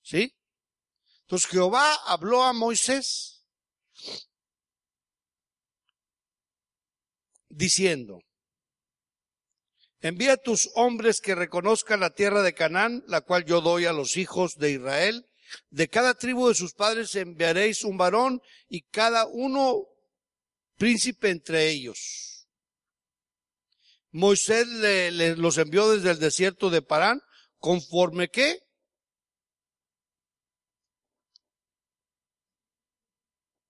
¿Sí? 0.00 0.36
Entonces 1.22 1.50
Jehová 1.50 1.92
habló 2.06 2.44
a 2.44 2.52
Moisés 2.52 3.44
diciendo, 7.48 8.20
envía 10.02 10.34
a 10.34 10.36
tus 10.36 10.70
hombres 10.76 11.20
que 11.20 11.34
reconozcan 11.34 11.98
la 11.98 12.14
tierra 12.14 12.42
de 12.42 12.54
Canaán, 12.54 13.02
la 13.08 13.22
cual 13.22 13.44
yo 13.44 13.60
doy 13.60 13.86
a 13.86 13.92
los 13.92 14.16
hijos 14.16 14.54
de 14.54 14.70
Israel. 14.70 15.27
De 15.70 15.88
cada 15.88 16.14
tribu 16.14 16.48
de 16.48 16.54
sus 16.54 16.74
padres 16.74 17.14
enviaréis 17.14 17.84
un 17.84 17.96
varón 17.96 18.40
y 18.68 18.82
cada 18.82 19.26
uno 19.26 19.86
príncipe 20.76 21.30
entre 21.30 21.68
ellos. 21.68 22.46
Moisés 24.10 24.66
los 25.36 25.58
envió 25.58 25.90
desde 25.90 26.10
el 26.10 26.18
desierto 26.18 26.70
de 26.70 26.82
Parán, 26.82 27.20
conforme 27.58 28.28
que 28.28 28.60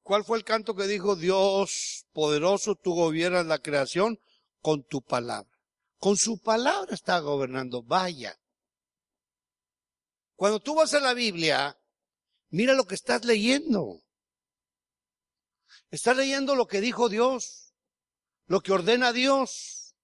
¿Cuál 0.09 0.25
fue 0.25 0.39
el 0.39 0.45
canto 0.45 0.75
que 0.75 0.87
dijo 0.87 1.17
Dios 1.17 2.07
poderoso, 2.15 2.77
tú 2.77 2.95
gobiernas 2.95 3.45
la 3.45 3.59
creación 3.59 4.19
con 4.63 4.83
tu 4.83 5.03
palabra? 5.03 5.51
Con 5.99 6.17
su 6.17 6.41
palabra 6.41 6.95
está 6.95 7.19
gobernando, 7.19 7.83
vaya. 7.83 8.41
Cuando 10.39 10.61
tú 10.61 10.77
vas 10.77 10.95
a 10.95 11.01
la 11.01 11.15
Biblia, 11.15 11.77
mira 12.51 12.75
lo 12.75 12.87
que 12.87 12.95
estás 12.95 13.25
leyendo. 13.25 14.01
Estás 15.91 16.17
leyendo 16.17 16.55
lo 16.55 16.69
que 16.69 16.81
dijo 16.81 17.09
Dios, 17.09 17.75
lo 18.47 18.61
que 18.61 18.71
ordena 18.71 19.13
Dios. 19.13 19.97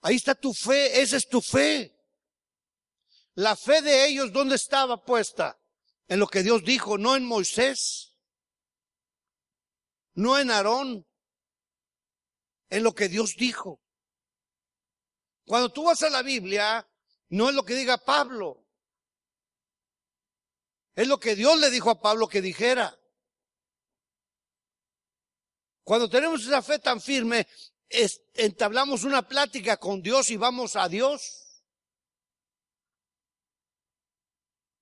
Ahí 0.00 0.14
está 0.14 0.36
tu 0.36 0.54
fe, 0.54 1.02
esa 1.02 1.16
es 1.16 1.28
tu 1.28 1.40
fe. 1.40 1.98
La 3.34 3.56
fe 3.56 3.82
de 3.82 4.06
ellos, 4.06 4.32
¿dónde 4.32 4.54
estaba 4.54 5.04
puesta? 5.04 5.60
En 6.06 6.20
lo 6.20 6.28
que 6.28 6.44
Dios 6.44 6.62
dijo, 6.62 6.96
no 6.96 7.16
en 7.16 7.24
Moisés 7.24 8.12
no 10.14 10.38
en 10.38 10.50
Aarón, 10.50 11.06
en 12.68 12.82
lo 12.82 12.94
que 12.94 13.08
Dios 13.08 13.36
dijo. 13.36 13.80
Cuando 15.46 15.72
tú 15.72 15.84
vas 15.84 16.02
a 16.02 16.10
la 16.10 16.22
Biblia, 16.22 16.88
no 17.30 17.48
es 17.48 17.54
lo 17.54 17.64
que 17.64 17.74
diga 17.74 17.98
Pablo, 17.98 18.61
es 20.94 21.08
lo 21.08 21.18
que 21.18 21.34
Dios 21.34 21.58
le 21.58 21.70
dijo 21.70 21.90
a 21.90 22.00
Pablo 22.00 22.28
que 22.28 22.42
dijera. 22.42 22.98
Cuando 25.82 26.08
tenemos 26.08 26.44
esa 26.44 26.62
fe 26.62 26.78
tan 26.78 27.00
firme, 27.00 27.46
entablamos 28.34 29.04
una 29.04 29.26
plática 29.26 29.76
con 29.76 30.00
Dios 30.02 30.30
y 30.30 30.36
vamos 30.36 30.76
a 30.76 30.88
Dios. 30.88 31.62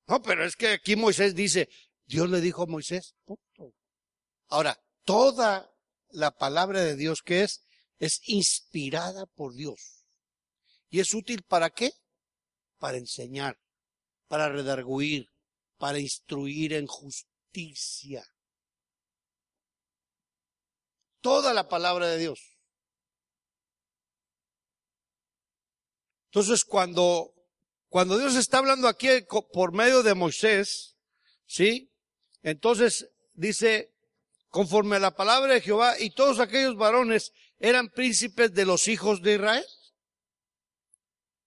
No, 0.06 0.20
pero 0.20 0.44
es 0.44 0.56
que 0.56 0.68
aquí 0.68 0.96
Moisés 0.96 1.34
dice, 1.34 1.68
Dios 2.04 2.28
le 2.28 2.40
dijo 2.40 2.64
a 2.64 2.66
Moisés, 2.66 3.14
Ahora, 4.48 4.76
toda 5.04 5.72
la 6.08 6.32
palabra 6.32 6.80
de 6.82 6.96
Dios 6.96 7.22
que 7.22 7.44
es, 7.44 7.64
es 8.00 8.20
inspirada 8.24 9.26
por 9.26 9.54
Dios. 9.54 10.04
¿Y 10.88 10.98
es 10.98 11.14
útil 11.14 11.44
para 11.44 11.70
qué? 11.70 11.92
Para 12.78 12.96
enseñar, 12.96 13.60
para 14.26 14.48
redarguir, 14.48 15.29
para 15.80 15.98
instruir 15.98 16.74
en 16.74 16.86
justicia. 16.86 18.22
Toda 21.22 21.54
la 21.54 21.68
palabra 21.68 22.06
de 22.06 22.18
Dios. 22.18 22.58
Entonces, 26.26 26.66
cuando, 26.66 27.32
cuando 27.88 28.18
Dios 28.18 28.36
está 28.36 28.58
hablando 28.58 28.88
aquí 28.88 29.08
por 29.54 29.72
medio 29.72 30.02
de 30.02 30.14
Moisés, 30.14 30.98
¿sí? 31.46 31.90
Entonces 32.42 33.10
dice, 33.32 33.94
conforme 34.50 34.96
a 34.96 35.00
la 35.00 35.16
palabra 35.16 35.54
de 35.54 35.62
Jehová, 35.62 35.98
y 35.98 36.10
todos 36.10 36.40
aquellos 36.40 36.76
varones 36.76 37.32
eran 37.58 37.88
príncipes 37.88 38.52
de 38.52 38.66
los 38.66 38.86
hijos 38.86 39.22
de 39.22 39.36
Israel. 39.36 39.66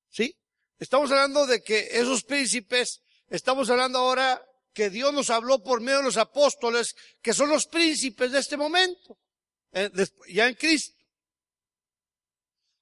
¿Sí? 0.09 0.35
Estamos 0.79 1.11
hablando 1.11 1.45
de 1.45 1.61
que 1.61 1.87
esos 1.91 2.23
príncipes, 2.23 3.02
estamos 3.35 3.69
hablando 3.69 3.97
ahora 3.99 4.41
que 4.73 4.89
Dios 4.89 5.13
nos 5.13 5.29
habló 5.29 5.63
por 5.63 5.81
medio 5.81 5.99
de 5.99 6.03
los 6.03 6.17
apóstoles, 6.17 6.95
que 7.21 7.33
son 7.33 7.49
los 7.49 7.67
príncipes 7.67 8.31
de 8.31 8.39
este 8.39 8.57
momento, 8.57 9.17
eh, 9.71 9.89
ya 10.29 10.47
en 10.47 10.55
Cristo. 10.55 10.97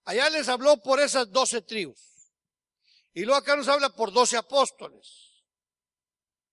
Allá 0.06 0.30
les 0.30 0.50
habló 0.50 0.82
por 0.82 1.00
esas 1.00 1.32
doce 1.32 1.62
tribus. 1.62 2.00
Y 3.14 3.24
luego 3.24 3.40
acá 3.40 3.56
nos 3.56 3.68
habla 3.68 3.90
por 3.90 4.12
doce 4.12 4.38
apóstoles. 4.38 5.44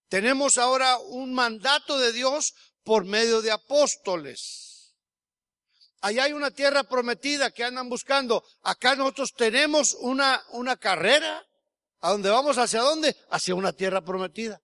Tenemos 0.09 0.59
ahora 0.59 0.99
un 0.99 1.35
mandato 1.35 1.99
de 1.99 2.13
Dios 2.13 2.55
por 2.83 3.05
medio 3.05 3.43
de 3.43 3.51
apóstoles. 3.51 4.95
Allá 6.01 6.25
hay 6.25 6.33
una 6.33 6.53
tierra 6.53 6.85
prometida 6.85 7.51
que 7.51 7.65
andan 7.65 7.89
buscando. 7.89 8.45
Acá 8.63 8.95
nosotros 8.95 9.35
tenemos 9.35 9.95
una, 9.95 10.45
una 10.51 10.77
carrera. 10.77 11.48
¿A 12.01 12.11
dónde 12.11 12.31
vamos? 12.31 12.59
¿Hacia 12.59 12.81
dónde? 12.81 13.17
Hacia 13.31 13.55
una 13.55 13.73
tierra 13.73 14.05
prometida. 14.05 14.63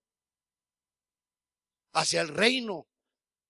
Hacia 1.93 2.21
el 2.21 2.29
reino. 2.29 2.87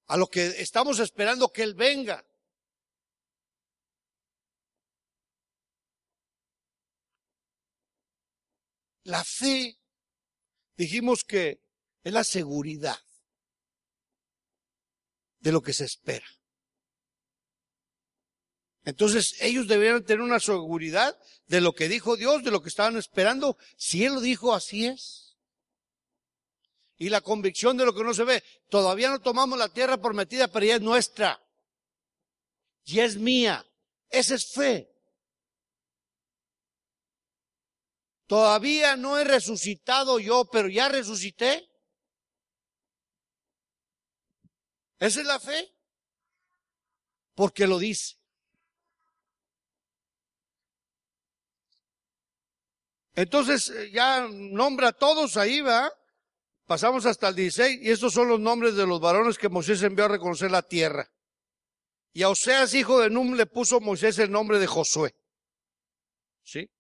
A 0.07 0.17
lo 0.17 0.27
que 0.27 0.47
estamos 0.47 0.99
esperando 0.99 1.53
que 1.53 1.63
Él 1.63 1.75
venga. 1.75 2.25
La 9.05 9.23
fe, 9.23 9.79
dijimos 10.77 11.25
que 11.25 11.61
es 12.03 12.13
la 12.13 12.25
seguridad 12.25 12.99
de 15.41 15.53
lo 15.53 15.61
que 15.61 15.75
se 15.75 15.85
espera. 15.85 16.27
Entonces 18.85 19.37
ellos 19.41 19.67
deberían 19.67 20.05
tener 20.05 20.21
una 20.21 20.41
seguridad 20.41 21.19
de 21.47 21.61
lo 21.61 21.73
que 21.73 21.89
dijo 21.89 22.17
Dios, 22.17 22.45
de 22.45 22.51
lo 22.51 22.63
que 22.63 22.69
estaban 22.69 22.97
esperando. 22.97 23.57
Si 23.77 24.05
Él 24.05 24.15
lo 24.15 24.21
dijo, 24.21 24.55
así 24.55 24.87
es. 24.87 25.37
Y 26.97 27.09
la 27.09 27.23
convicción 27.23 27.77
de 27.77 27.87
lo 27.87 27.95
que 27.95 28.05
no 28.05 28.13
se 28.13 28.25
ve. 28.25 28.45
Todavía 28.69 29.09
no 29.09 29.21
tomamos 29.21 29.59
la 29.59 29.69
tierra 29.69 29.97
prometida, 29.97 30.49
pero 30.49 30.67
ya 30.67 30.77
es 30.77 30.83
nuestra. 30.83 31.43
Ya 32.85 33.05
es 33.05 33.17
mía. 33.17 33.67
Esa 34.11 34.35
es 34.35 34.53
fe. 34.53 34.91
Todavía 38.27 38.97
no 38.97 39.19
he 39.19 39.25
resucitado 39.25 40.19
yo, 40.19 40.45
pero 40.51 40.69
ya 40.69 40.89
resucité. 40.89 41.71
Esa 44.99 45.21
es 45.21 45.27
la 45.27 45.41
fe. 45.41 45.75
Porque 47.35 47.67
lo 47.67 47.79
dice. 47.79 48.24
Entonces 53.15 53.71
eh, 53.71 53.91
ya 53.93 54.29
nombra 54.31 54.89
a 54.89 54.93
todos 54.93 55.37
ahí, 55.37 55.61
va. 55.61 55.93
Pasamos 56.67 57.05
hasta 57.07 57.29
el 57.29 57.37
16 57.37 57.81
y 57.83 57.91
estos 57.91 58.15
son 58.15 58.29
los 58.29 58.41
nombres 58.41 58.75
de 58.75 58.87
los 58.87 59.01
varones 59.01 59.37
que 59.37 59.49
Moisés 59.49 59.83
envió 59.83 60.07
a 60.07 60.09
reconocer 60.09 60.51
la 60.51 60.63
tierra. 60.63 61.11
Y 62.13 62.23
a 62.23 62.31
Oseas, 62.31 62.75
hijo 62.75 63.01
de 63.01 63.11
Num, 63.11 63.35
le 63.35 63.47
puso 63.47 63.81
Moisés 63.81 64.19
el 64.19 64.31
nombre 64.31 64.59
de 64.59 64.67
Josué. 64.67 65.15
¿Sí? 66.43 66.71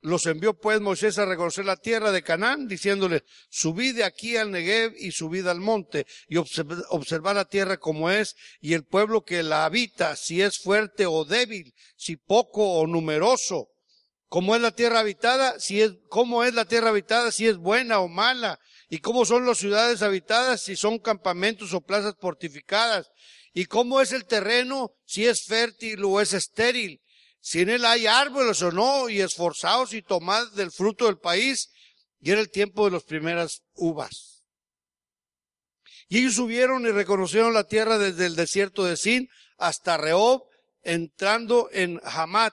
Los 0.00 0.26
envió 0.26 0.54
pues 0.54 0.80
Moisés 0.80 1.18
a 1.18 1.24
reconocer 1.24 1.64
la 1.64 1.76
tierra 1.76 2.12
de 2.12 2.22
Canaán, 2.22 2.68
diciéndole, 2.68 3.24
subid 3.50 3.96
de 3.96 4.04
aquí 4.04 4.36
al 4.36 4.52
Negev 4.52 4.94
y 4.96 5.10
subid 5.10 5.46
al 5.48 5.60
monte 5.60 6.06
y 6.28 6.36
observad 6.36 7.34
la 7.34 7.46
tierra 7.46 7.78
como 7.78 8.08
es 8.08 8.36
y 8.60 8.74
el 8.74 8.84
pueblo 8.84 9.24
que 9.24 9.42
la 9.42 9.64
habita, 9.64 10.14
si 10.14 10.40
es 10.40 10.58
fuerte 10.58 11.06
o 11.06 11.24
débil, 11.24 11.74
si 11.96 12.16
poco 12.16 12.74
o 12.74 12.86
numeroso. 12.86 13.70
¿Cómo 14.28 14.54
es 14.54 14.62
la 14.62 14.70
tierra 14.72 15.00
habitada? 15.00 15.58
Si 15.58 15.80
es, 15.80 15.94
¿Cómo 16.08 16.44
es 16.44 16.54
la 16.54 16.66
tierra 16.66 16.90
habitada? 16.90 17.32
Si 17.32 17.48
es 17.48 17.56
buena 17.56 17.98
o 17.98 18.08
mala. 18.08 18.60
¿Y 18.90 18.98
cómo 18.98 19.24
son 19.24 19.46
las 19.46 19.58
ciudades 19.58 20.02
habitadas? 20.02 20.62
Si 20.62 20.76
son 20.76 20.98
campamentos 20.98 21.72
o 21.72 21.80
plazas 21.80 22.14
fortificadas. 22.20 23.10
¿Y 23.54 23.64
cómo 23.64 24.00
es 24.00 24.12
el 24.12 24.26
terreno? 24.26 24.92
Si 25.06 25.26
es 25.26 25.44
fértil 25.44 26.04
o 26.04 26.20
es 26.20 26.34
estéril 26.34 27.00
si 27.48 27.62
en 27.62 27.70
él 27.70 27.86
hay 27.86 28.06
árboles 28.06 28.60
o 28.60 28.70
no, 28.70 29.08
y 29.08 29.22
esforzados 29.22 29.94
y 29.94 30.02
tomad 30.02 30.52
del 30.52 30.70
fruto 30.70 31.06
del 31.06 31.16
país, 31.16 31.70
y 32.20 32.30
era 32.30 32.42
el 32.42 32.50
tiempo 32.50 32.84
de 32.84 32.90
las 32.90 33.04
primeras 33.04 33.62
uvas. 33.72 34.44
Y 36.10 36.18
ellos 36.18 36.34
subieron 36.34 36.86
y 36.86 36.90
reconocieron 36.90 37.54
la 37.54 37.64
tierra 37.64 37.96
desde 37.96 38.26
el 38.26 38.36
desierto 38.36 38.84
de 38.84 38.98
Sin 38.98 39.30
hasta 39.56 39.96
Rehob, 39.96 40.42
entrando 40.82 41.70
en 41.72 41.98
Hamat, 42.04 42.52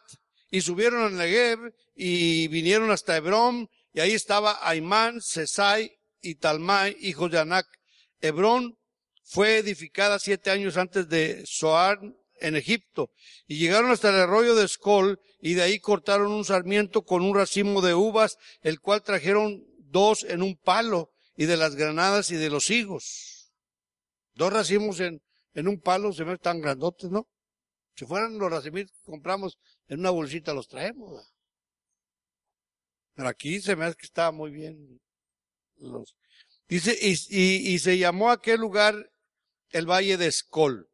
y 0.50 0.62
subieron 0.62 1.04
al 1.04 1.18
Negev 1.18 1.74
y 1.93 2.48
vinieron 2.48 2.89
hasta 2.89 3.18
Hebrón, 3.18 3.70
y 3.91 4.00
ahí 4.00 4.14
estaba 4.14 4.66
Aimán, 4.66 5.20
Sesai 5.20 5.91
y 6.22 6.36
Talmai, 6.36 6.96
hijos 7.02 7.30
de 7.32 7.39
Anac. 7.39 7.68
Hebrón 8.22 8.80
fue 9.26 9.58
edificada 9.58 10.20
siete 10.20 10.52
años 10.52 10.78
antes 10.78 11.10
de 11.10 11.43
Soar, 11.46 12.00
en 12.40 12.56
Egipto. 12.56 13.12
Y 13.48 13.58
llegaron 13.58 13.92
hasta 13.92 14.10
el 14.10 14.16
arroyo 14.16 14.56
de 14.56 14.66
Escol 14.66 15.20
y 15.42 15.54
de 15.54 15.64
ahí 15.64 15.80
cortaron 15.80 16.32
un 16.32 16.46
sarmiento 16.46 17.04
con 17.04 17.24
un 17.24 17.36
racimo 17.36 17.82
de 17.82 17.94
uvas, 17.94 18.38
el 18.62 18.80
cual 18.80 19.04
trajeron 19.04 19.64
dos 19.78 20.24
en 20.24 20.42
un 20.42 20.58
palo 20.58 21.12
y 21.38 21.46
de 21.46 21.58
las 21.58 21.76
granadas 21.76 22.32
y 22.32 22.36
de 22.36 22.50
los 22.50 22.70
higos. 22.70 23.52
Dos 24.34 24.52
racimos 24.52 25.00
en, 25.00 25.22
en 25.54 25.68
un 25.68 25.80
palo 25.80 26.14
se 26.14 26.24
ven 26.24 26.38
tan 26.38 26.62
grandotes, 26.62 27.10
¿no? 27.10 27.28
Si 27.96 28.06
fueran 28.06 28.38
los 28.38 28.52
racimos 28.52 28.82
que 28.82 29.04
compramos 29.06 29.58
en 29.88 30.00
una 30.00 30.10
bolsita 30.10 30.54
los 30.54 30.68
traemos. 30.68 31.34
Pero 33.14 33.30
aquí 33.30 33.62
se 33.62 33.76
me 33.76 33.86
hace 33.86 33.96
que 33.96 34.06
estaba 34.06 34.32
muy 34.32 34.52
bien. 34.52 35.00
Los... 35.78 36.16
Dice, 36.68 36.98
y, 37.00 37.14
y, 37.30 37.74
y 37.74 37.80
se 37.80 37.98
llamó 37.98 38.32
aquel 38.32 38.60
lugar 38.60 39.12
el 39.70 39.90
Valle 39.90 40.18
de 40.18 40.28
Escol 40.28 40.90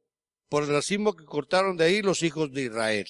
por 0.51 0.63
el 0.63 0.69
racimo 0.69 1.15
que 1.15 1.23
cortaron 1.23 1.77
de 1.77 1.85
ahí 1.85 2.01
los 2.01 2.23
hijos 2.23 2.51
de 2.51 2.63
Israel. 2.63 3.07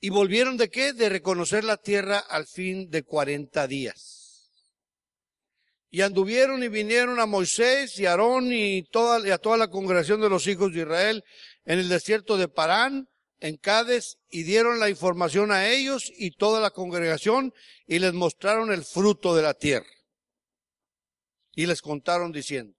¿Y 0.00 0.10
volvieron 0.10 0.56
de 0.56 0.68
qué? 0.70 0.92
De 0.92 1.08
reconocer 1.08 1.62
la 1.62 1.76
tierra 1.76 2.18
al 2.18 2.48
fin 2.48 2.90
de 2.90 3.04
cuarenta 3.04 3.68
días. 3.68 4.50
Y 5.88 6.00
anduvieron 6.00 6.64
y 6.64 6.68
vinieron 6.68 7.20
a 7.20 7.26
Moisés 7.26 7.96
y 8.00 8.06
Aarón 8.06 8.52
y, 8.52 8.78
y 8.78 9.30
a 9.30 9.38
toda 9.38 9.56
la 9.56 9.70
congregación 9.70 10.20
de 10.20 10.28
los 10.28 10.48
hijos 10.48 10.72
de 10.72 10.80
Israel 10.80 11.22
en 11.64 11.78
el 11.78 11.88
desierto 11.88 12.36
de 12.36 12.48
Parán, 12.48 13.08
en 13.38 13.56
Cádiz, 13.56 14.16
y 14.28 14.42
dieron 14.42 14.80
la 14.80 14.90
información 14.90 15.52
a 15.52 15.68
ellos 15.68 16.10
y 16.18 16.32
toda 16.32 16.60
la 16.60 16.72
congregación 16.72 17.54
y 17.86 18.00
les 18.00 18.14
mostraron 18.14 18.72
el 18.72 18.82
fruto 18.82 19.36
de 19.36 19.42
la 19.42 19.54
tierra. 19.54 19.86
Y 21.52 21.66
les 21.66 21.82
contaron 21.82 22.32
diciendo, 22.32 22.76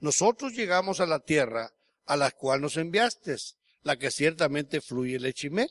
nosotros 0.00 0.52
llegamos 0.52 1.00
a 1.00 1.06
la 1.06 1.20
tierra 1.20 1.72
a 2.06 2.16
la 2.16 2.30
cual 2.30 2.60
nos 2.60 2.76
enviaste, 2.76 3.36
la 3.82 3.98
que 3.98 4.10
ciertamente 4.10 4.80
fluye 4.80 5.18
leche 5.18 5.48
y. 5.48 5.66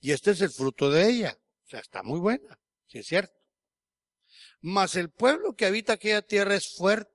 Y 0.00 0.12
este 0.12 0.30
es 0.30 0.40
el 0.40 0.50
fruto 0.50 0.90
de 0.90 1.08
ella. 1.08 1.38
O 1.66 1.68
sea, 1.68 1.80
está 1.80 2.02
muy 2.02 2.18
buena, 2.18 2.58
si 2.86 2.98
es 2.98 3.06
cierto. 3.06 3.34
Mas 4.60 4.96
el 4.96 5.10
pueblo 5.10 5.54
que 5.54 5.66
habita 5.66 5.94
aquella 5.94 6.22
tierra 6.22 6.54
es 6.54 6.74
fuerte. 6.74 7.10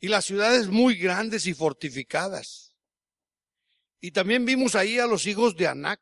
Y 0.00 0.08
las 0.08 0.24
ciudades 0.24 0.68
muy 0.68 0.96
grandes 0.96 1.46
y 1.46 1.54
fortificadas. 1.54 2.74
Y 4.00 4.12
también 4.12 4.44
vimos 4.44 4.74
ahí 4.74 4.98
a 4.98 5.06
los 5.06 5.26
hijos 5.26 5.56
de 5.56 5.66
Anac. 5.66 6.00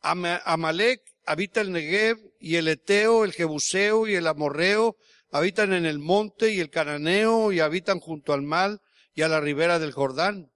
Amalek 0.00 1.02
habita 1.26 1.60
el 1.60 1.72
Negev, 1.72 2.18
y 2.38 2.56
el 2.56 2.68
Eteo, 2.68 3.24
el 3.24 3.32
Jebuseo 3.32 4.06
y 4.06 4.14
el 4.14 4.26
Amorreo, 4.26 4.96
habitan 5.34 5.72
en 5.72 5.84
el 5.84 5.98
monte 5.98 6.52
y 6.52 6.60
el 6.60 6.70
Cananeo, 6.70 7.50
y 7.50 7.58
habitan 7.58 7.98
junto 7.98 8.32
al 8.32 8.42
mal 8.42 8.80
y 9.14 9.22
a 9.22 9.28
la 9.28 9.40
ribera 9.40 9.80
del 9.80 9.90
Jordán. 9.90 10.52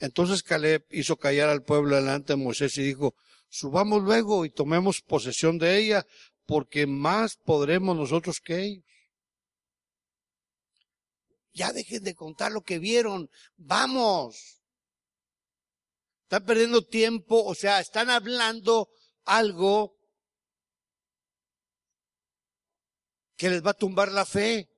Entonces 0.00 0.42
Caleb 0.42 0.84
hizo 0.90 1.16
callar 1.16 1.50
al 1.50 1.62
pueblo 1.62 1.94
delante 1.94 2.32
de 2.32 2.42
Moisés 2.42 2.76
y 2.78 2.82
dijo, 2.82 3.14
subamos 3.48 4.02
luego 4.02 4.44
y 4.44 4.50
tomemos 4.50 5.02
posesión 5.02 5.56
de 5.56 5.78
ella, 5.78 6.04
porque 6.46 6.88
más 6.88 7.36
podremos 7.36 7.96
nosotros 7.96 8.40
que 8.40 8.64
ellos. 8.64 8.84
Ya 11.52 11.72
dejen 11.72 12.02
de 12.02 12.16
contar 12.16 12.50
lo 12.50 12.62
que 12.62 12.80
vieron. 12.80 13.30
Vamos. 13.56 14.60
Están 16.24 16.44
perdiendo 16.44 16.82
tiempo, 16.82 17.44
o 17.44 17.54
sea, 17.54 17.78
están 17.78 18.10
hablando 18.10 18.88
algo 19.24 19.94
que 23.36 23.50
les 23.50 23.64
va 23.64 23.70
a 23.70 23.74
tumbar 23.74 24.10
la 24.12 24.24
fe. 24.24 24.68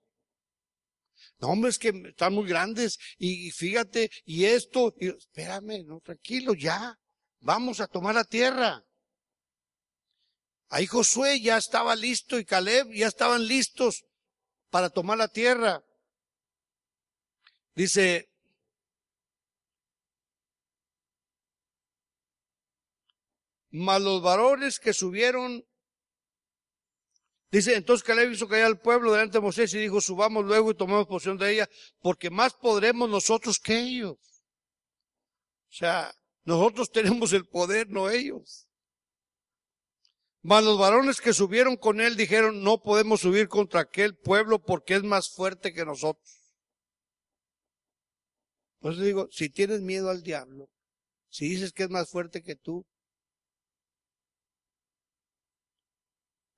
No, 1.39 1.49
hombre, 1.49 1.71
es 1.71 1.79
que 1.79 1.89
están 1.89 2.35
muy 2.35 2.49
grandes 2.49 2.99
y, 3.19 3.51
fíjate, 3.51 4.11
y 4.25 4.45
esto, 4.45 4.95
y, 4.99 5.09
espérame, 5.09 5.85
no, 5.85 6.01
tranquilo, 6.01 6.55
ya, 6.55 6.99
vamos 7.41 7.81
a 7.81 7.87
tomar 7.87 8.15
la 8.15 8.25
tierra. 8.25 8.83
Ahí 10.69 10.87
Josué 10.87 11.41
ya 11.41 11.59
estaba 11.59 11.95
listo 11.95 12.39
y 12.39 12.45
Caleb 12.45 12.91
ya 12.93 13.07
estaban 13.07 13.47
listos 13.47 14.05
para 14.71 14.91
tomar 14.91 15.19
la 15.19 15.29
tierra. 15.29 15.83
Dice, 17.75 18.31
mas 23.71 24.01
los 24.01 24.23
varones 24.23 24.81
que 24.81 24.95
subieron, 24.95 25.66
dice, 27.51 27.75
entonces 27.75 28.05
Caleb 28.05 28.33
hizo 28.33 28.49
callar 28.49 28.67
al 28.67 28.81
pueblo 28.81 29.13
delante 29.13 29.39
de 29.39 29.43
Moisés 29.43 29.73
y 29.75 29.79
dijo, 29.79 30.01
subamos 30.01 30.45
luego 30.45 30.71
y 30.71 30.75
tomemos 30.75 31.07
posesión 31.07 31.39
de 31.39 31.53
ella, 31.53 31.69
porque 32.01 32.31
más 32.31 32.55
podremos 32.55 33.09
nosotros 33.09 33.59
que 33.59 33.79
ellos. 33.79 34.17
O 34.17 35.73
sea, 35.79 36.15
nosotros 36.45 36.91
tenemos 36.91 37.33
el 37.33 37.47
poder, 37.47 37.89
no 37.91 38.09
ellos. 38.09 38.67
Mas 40.43 40.63
los 40.63 40.79
varones 40.79 41.21
que 41.21 41.33
subieron 41.33 41.77
con 41.77 42.01
él 42.01 42.17
dijeron, 42.17 42.63
no 42.63 42.81
podemos 42.81 43.21
subir 43.21 43.49
contra 43.49 43.81
aquel 43.81 44.17
pueblo 44.17 44.63
porque 44.63 44.95
es 44.95 45.03
más 45.03 45.29
fuerte 45.29 45.75
que 45.75 45.85
nosotros. 45.85 46.41
Pues 48.79 48.97
digo, 48.99 49.27
si 49.33 49.51
tienes 49.51 49.81
miedo 49.81 50.09
al 50.09 50.23
diablo, 50.23 50.71
si 51.29 51.49
dices 51.49 51.73
que 51.73 51.83
es 51.83 51.91
más 51.91 52.09
fuerte 52.09 52.45
que 52.45 52.55
tú, 52.55 52.87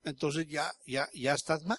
entonces 0.08 0.46
ya, 0.48 0.72
ya, 0.86 1.08
ya 1.12 1.34
estás 1.34 1.64
mal. 1.64 1.78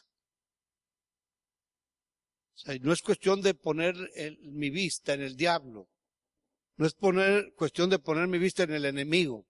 No 2.82 2.91
es 2.91 3.01
cuestión 3.01 3.41
de 3.41 3.53
poner 3.53 3.95
mi 4.41 4.69
vista 4.69 5.13
en 5.13 5.21
el 5.21 5.36
diablo. 5.36 5.88
No 6.75 6.86
es 6.86 6.93
poner, 6.93 7.53
cuestión 7.55 7.89
de 7.89 7.99
poner 7.99 8.27
mi 8.27 8.38
vista 8.38 8.63
en 8.63 8.73
el 8.73 8.86
enemigo. 8.86 9.45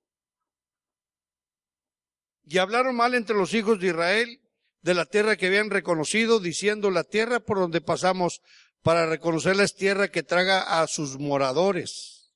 Y 2.45 2.57
hablaron 2.57 2.95
mal 2.95 3.13
entre 3.13 3.36
los 3.36 3.53
hijos 3.53 3.80
de 3.80 3.88
Israel 3.88 4.41
de 4.82 4.93
la 4.93 5.05
tierra 5.05 5.36
que 5.36 5.47
habían 5.47 5.69
reconocido, 5.69 6.39
diciendo, 6.39 6.89
la 6.89 7.03
tierra 7.03 7.39
por 7.39 7.59
donde 7.59 7.82
pasamos 7.82 8.41
para 8.82 9.05
reconocerla 9.05 9.63
es 9.63 9.75
tierra 9.75 10.09
que 10.09 10.23
traga 10.23 10.82
a 10.82 10.88
sus 10.88 11.19
moradores. 11.19 12.34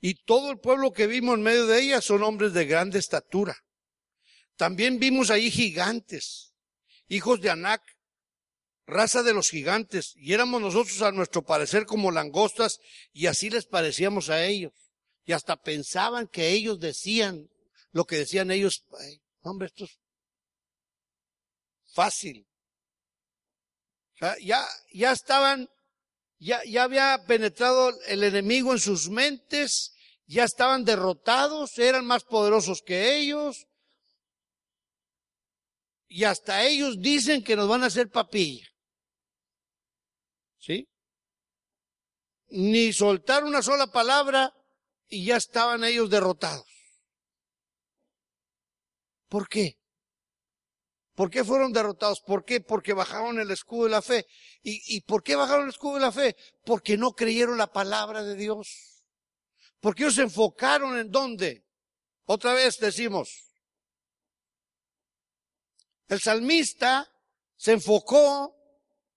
Y 0.00 0.24
todo 0.24 0.50
el 0.50 0.58
pueblo 0.58 0.92
que 0.92 1.06
vimos 1.06 1.36
en 1.36 1.42
medio 1.42 1.66
de 1.66 1.80
ella 1.82 2.00
son 2.00 2.22
hombres 2.22 2.52
de 2.52 2.64
grande 2.64 2.98
estatura. 2.98 3.56
También 4.56 4.98
vimos 4.98 5.30
ahí 5.30 5.50
gigantes, 5.50 6.54
hijos 7.08 7.40
de 7.40 7.50
Anac, 7.50 7.82
raza 8.86 9.22
de 9.22 9.34
los 9.34 9.50
gigantes, 9.50 10.14
y 10.16 10.32
éramos 10.32 10.62
nosotros 10.62 11.02
a 11.02 11.12
nuestro 11.12 11.42
parecer 11.42 11.84
como 11.84 12.10
langostas, 12.10 12.80
y 13.12 13.26
así 13.26 13.50
les 13.50 13.66
parecíamos 13.66 14.30
a 14.30 14.44
ellos. 14.44 14.72
Y 15.24 15.32
hasta 15.32 15.56
pensaban 15.56 16.28
que 16.28 16.50
ellos 16.50 16.80
decían 16.80 17.50
lo 17.90 18.04
que 18.06 18.16
decían 18.16 18.50
ellos. 18.50 18.84
hombre, 19.42 19.66
esto 19.66 19.84
es 19.84 19.98
fácil. 21.92 22.46
ya, 24.40 24.66
ya 24.92 25.12
estaban, 25.12 25.68
ya, 26.38 26.62
ya 26.64 26.84
había 26.84 27.24
penetrado 27.26 27.92
el 28.06 28.22
enemigo 28.22 28.72
en 28.72 28.78
sus 28.78 29.10
mentes, 29.10 29.92
ya 30.26 30.44
estaban 30.44 30.84
derrotados, 30.84 31.78
eran 31.78 32.06
más 32.06 32.24
poderosos 32.24 32.82
que 32.82 33.16
ellos, 33.16 33.66
y 36.08 36.24
hasta 36.24 36.64
ellos 36.64 37.00
dicen 37.00 37.42
que 37.42 37.56
nos 37.56 37.68
van 37.68 37.82
a 37.82 37.86
hacer 37.86 38.08
papilla. 38.08 38.66
¿Sí? 40.58 40.88
Ni 42.48 42.92
soltar 42.92 43.44
una 43.44 43.62
sola 43.62 43.88
palabra 43.88 44.52
y 45.08 45.26
ya 45.26 45.36
estaban 45.36 45.84
ellos 45.84 46.10
derrotados. 46.10 46.66
¿Por 49.28 49.48
qué? 49.48 49.78
¿Por 51.14 51.30
qué 51.30 51.44
fueron 51.44 51.72
derrotados? 51.72 52.20
¿Por 52.20 52.44
qué? 52.44 52.60
Porque 52.60 52.92
bajaron 52.92 53.40
el 53.40 53.50
escudo 53.50 53.84
de 53.84 53.90
la 53.90 54.02
fe. 54.02 54.26
¿Y, 54.62 54.96
¿Y 54.96 55.00
por 55.00 55.22
qué 55.22 55.34
bajaron 55.34 55.64
el 55.64 55.70
escudo 55.70 55.94
de 55.94 56.00
la 56.00 56.12
fe? 56.12 56.36
Porque 56.64 56.96
no 56.96 57.12
creyeron 57.12 57.56
la 57.58 57.72
palabra 57.72 58.22
de 58.22 58.36
Dios. 58.36 59.02
Porque 59.80 60.04
ellos 60.04 60.14
se 60.14 60.22
enfocaron 60.22 60.98
en 60.98 61.10
dónde. 61.10 61.64
Otra 62.26 62.52
vez 62.52 62.78
decimos, 62.78 63.45
el 66.08 66.20
salmista 66.20 67.10
se 67.56 67.72
enfocó 67.72 68.54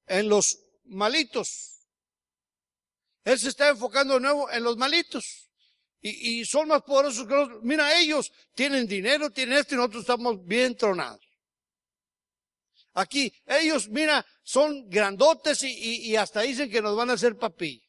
en 0.07 0.29
los 0.29 0.59
malitos. 0.85 1.79
Él 3.23 3.37
se 3.37 3.49
está 3.49 3.69
enfocando 3.69 4.15
de 4.15 4.21
nuevo 4.21 4.49
en 4.49 4.63
los 4.63 4.77
malitos. 4.77 5.49
Y, 6.01 6.45
son 6.45 6.69
más 6.69 6.81
poderosos 6.83 7.27
que 7.27 7.33
nosotros. 7.33 7.59
Mira, 7.61 7.99
ellos 7.99 8.31
tienen 8.55 8.87
dinero, 8.87 9.29
tienen 9.31 9.57
esto 9.57 9.75
y 9.75 9.77
nosotros 9.77 10.01
estamos 10.01 10.45
bien 10.45 10.77
tronados. 10.77 11.19
Aquí, 12.93 13.33
ellos, 13.45 13.89
mira, 13.89 14.25
son 14.41 14.89
grandotes 14.89 15.61
y, 15.63 16.15
hasta 16.15 16.41
dicen 16.41 16.71
que 16.71 16.81
nos 16.81 16.95
van 16.95 17.09
a 17.09 17.13
hacer 17.13 17.37
papilla. 17.37 17.85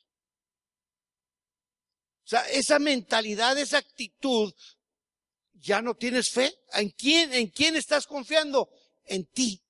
O 2.25 2.29
sea, 2.31 2.49
esa 2.51 2.79
mentalidad, 2.79 3.57
esa 3.59 3.79
actitud, 3.79 4.53
ya 5.55 5.81
no 5.81 5.95
tienes 5.95 6.31
fe. 6.31 6.53
¿En 6.73 6.91
quién, 6.91 7.33
en 7.33 7.49
quién 7.49 7.77
estás 7.77 8.07
confiando? 8.07 8.69
En 9.05 9.27
ti, 9.27 9.63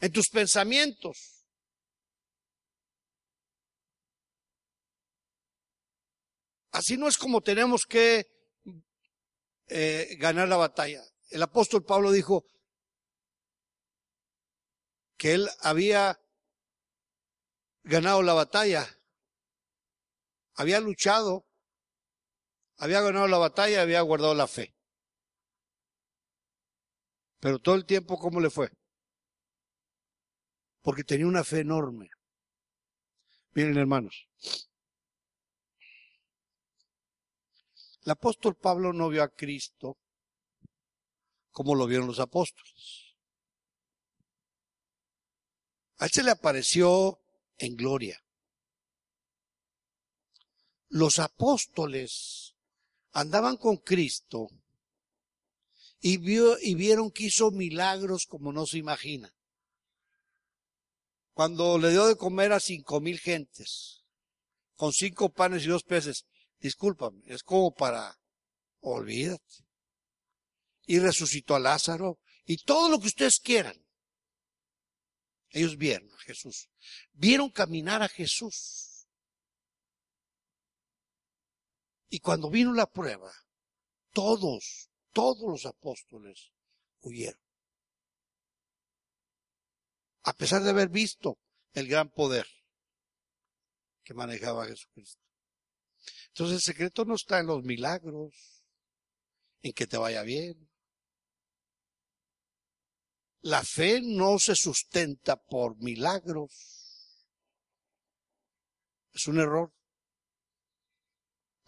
en 0.00 0.12
tus 0.12 0.28
pensamientos. 0.28 1.38
Así 6.70 6.96
no 6.96 7.08
es 7.08 7.18
como 7.18 7.40
tenemos 7.40 7.86
que 7.86 8.26
eh, 9.68 10.16
ganar 10.18 10.48
la 10.48 10.56
batalla. 10.56 11.02
El 11.30 11.42
apóstol 11.42 11.84
Pablo 11.84 12.12
dijo 12.12 12.44
que 15.16 15.34
él 15.34 15.48
había 15.60 16.20
ganado 17.82 18.22
la 18.22 18.34
batalla, 18.34 18.86
había 20.54 20.80
luchado, 20.80 21.46
había 22.76 23.00
ganado 23.00 23.26
la 23.26 23.38
batalla, 23.38 23.82
había 23.82 24.00
guardado 24.02 24.34
la 24.34 24.46
fe. 24.46 24.77
Pero 27.40 27.58
todo 27.58 27.74
el 27.76 27.84
tiempo, 27.84 28.18
¿cómo 28.18 28.40
le 28.40 28.50
fue? 28.50 28.70
Porque 30.82 31.04
tenía 31.04 31.26
una 31.26 31.44
fe 31.44 31.60
enorme. 31.60 32.10
Miren, 33.52 33.76
hermanos. 33.76 34.28
El 38.04 38.12
apóstol 38.12 38.56
Pablo 38.56 38.92
no 38.92 39.08
vio 39.08 39.22
a 39.22 39.28
Cristo 39.28 39.98
como 41.50 41.74
lo 41.74 41.86
vieron 41.86 42.06
los 42.06 42.20
apóstoles. 42.20 43.16
A 45.98 46.04
él 46.04 46.10
se 46.12 46.22
le 46.22 46.30
apareció 46.30 47.20
en 47.56 47.74
gloria. 47.74 48.22
Los 50.88 51.18
apóstoles 51.18 52.54
andaban 53.12 53.56
con 53.56 53.78
Cristo 53.78 54.48
y, 56.00 56.18
vio, 56.18 56.58
y 56.60 56.74
vieron 56.74 57.10
que 57.10 57.24
hizo 57.24 57.50
milagros 57.50 58.26
como 58.26 58.52
no 58.52 58.66
se 58.66 58.78
imagina. 58.78 59.34
Cuando 61.32 61.78
le 61.78 61.90
dio 61.90 62.06
de 62.06 62.16
comer 62.16 62.52
a 62.52 62.60
cinco 62.60 63.00
mil 63.00 63.18
gentes, 63.18 64.04
con 64.74 64.92
cinco 64.92 65.30
panes 65.30 65.64
y 65.64 65.68
dos 65.68 65.84
peces, 65.84 66.26
discúlpame, 66.58 67.22
es 67.26 67.42
como 67.42 67.72
para, 67.74 68.18
olvídate. 68.80 69.64
Y 70.86 70.98
resucitó 71.00 71.54
a 71.54 71.60
Lázaro 71.60 72.18
y 72.44 72.56
todo 72.64 72.88
lo 72.88 72.98
que 72.98 73.08
ustedes 73.08 73.40
quieran. 73.40 73.76
Ellos 75.50 75.76
vieron 75.76 76.10
a 76.12 76.18
Jesús. 76.18 76.70
Vieron 77.12 77.50
caminar 77.50 78.02
a 78.02 78.08
Jesús. 78.08 79.06
Y 82.08 82.20
cuando 82.20 82.50
vino 82.50 82.72
la 82.72 82.86
prueba, 82.90 83.30
todos, 84.12 84.87
todos 85.12 85.48
los 85.48 85.66
apóstoles 85.66 86.52
huyeron. 87.00 87.40
A 90.24 90.32
pesar 90.32 90.62
de 90.62 90.70
haber 90.70 90.88
visto 90.88 91.38
el 91.72 91.88
gran 91.88 92.10
poder 92.10 92.46
que 94.02 94.14
manejaba 94.14 94.66
Jesucristo. 94.66 95.22
Entonces 96.28 96.56
el 96.56 96.62
secreto 96.62 97.04
no 97.04 97.14
está 97.14 97.38
en 97.38 97.46
los 97.46 97.62
milagros, 97.64 98.64
en 99.62 99.72
que 99.72 99.86
te 99.86 99.96
vaya 99.96 100.22
bien. 100.22 100.68
La 103.42 103.62
fe 103.62 104.00
no 104.02 104.38
se 104.38 104.54
sustenta 104.54 105.36
por 105.36 105.76
milagros. 105.76 107.26
Es 109.12 109.26
un 109.26 109.40
error. 109.40 109.72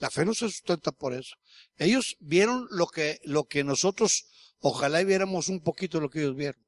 La 0.01 0.11
fe 0.11 0.25
no 0.25 0.33
se 0.33 0.49
sustenta 0.49 0.93
por 0.93 1.13
eso. 1.13 1.37
Ellos 1.77 2.17
vieron 2.21 2.67
lo 2.71 2.87
que, 2.87 3.21
lo 3.25 3.45
que 3.45 3.65
nosotros, 3.65 4.25
ojalá 4.59 5.03
viéramos 5.05 5.49
un 5.49 5.63
poquito 5.63 5.99
de 5.99 6.03
lo 6.03 6.11
que 6.11 6.21
ellos 6.21 6.35
vieron. 6.35 6.67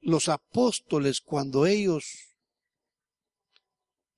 Los 0.00 0.28
apóstoles, 0.28 1.20
cuando 1.20 1.66
ellos 1.66 2.36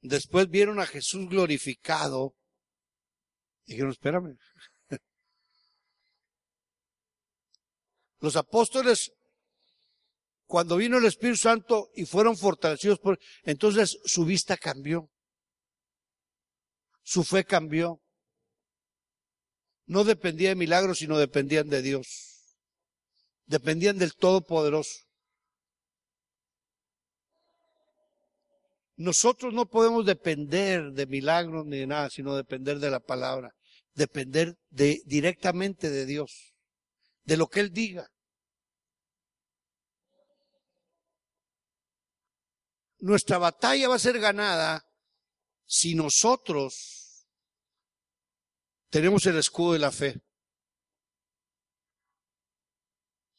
después 0.02 0.50
vieron 0.50 0.80
a 0.80 0.86
Jesús 0.86 1.26
glorificado, 1.30 2.36
dijeron, 3.64 3.92
espérame. 3.92 4.36
Los 8.20 8.36
apóstoles, 8.36 9.14
cuando 10.46 10.76
vino 10.76 10.98
el 10.98 11.04
Espíritu 11.04 11.38
Santo 11.38 11.90
y 11.94 12.06
fueron 12.06 12.36
fortalecidos 12.36 12.98
por, 12.98 13.18
entonces 13.42 13.98
su 14.04 14.24
vista 14.24 14.56
cambió. 14.56 15.10
Su 17.02 17.24
fe 17.24 17.44
cambió. 17.44 18.00
No 19.86 20.04
dependía 20.04 20.50
de 20.50 20.56
milagros, 20.56 20.98
sino 20.98 21.18
dependían 21.18 21.68
de 21.68 21.82
Dios. 21.82 22.58
Dependían 23.46 23.98
del 23.98 24.14
Todopoderoso. 24.14 25.06
Nosotros 28.96 29.52
no 29.52 29.66
podemos 29.66 30.06
depender 30.06 30.92
de 30.92 31.06
milagros 31.06 31.66
ni 31.66 31.78
de 31.78 31.86
nada, 31.86 32.08
sino 32.08 32.34
depender 32.34 32.78
de 32.78 32.90
la 32.90 33.00
palabra, 33.00 33.52
depender 33.94 34.56
de, 34.70 35.02
directamente 35.04 35.90
de 35.90 36.06
Dios, 36.06 36.54
de 37.24 37.36
lo 37.36 37.46
que 37.48 37.60
Él 37.60 37.72
diga. 37.72 38.08
Nuestra 43.06 43.38
batalla 43.38 43.88
va 43.88 43.94
a 43.94 44.00
ser 44.00 44.18
ganada 44.18 44.84
si 45.64 45.94
nosotros 45.94 47.24
tenemos 48.90 49.24
el 49.26 49.38
escudo 49.38 49.74
de 49.74 49.78
la 49.78 49.92
fe. 49.92 50.20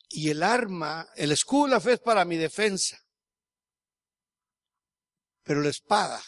Y 0.08 0.30
el 0.30 0.42
arma, 0.42 1.10
el 1.18 1.34
escudo 1.34 1.66
de 1.66 1.72
la 1.72 1.82
fe 1.82 1.94
es 1.94 2.00
para 2.00 2.24
mi 2.24 2.38
defensa. 2.38 2.98
Pero 5.44 5.60
la 5.60 5.70
espada, 5.70 6.24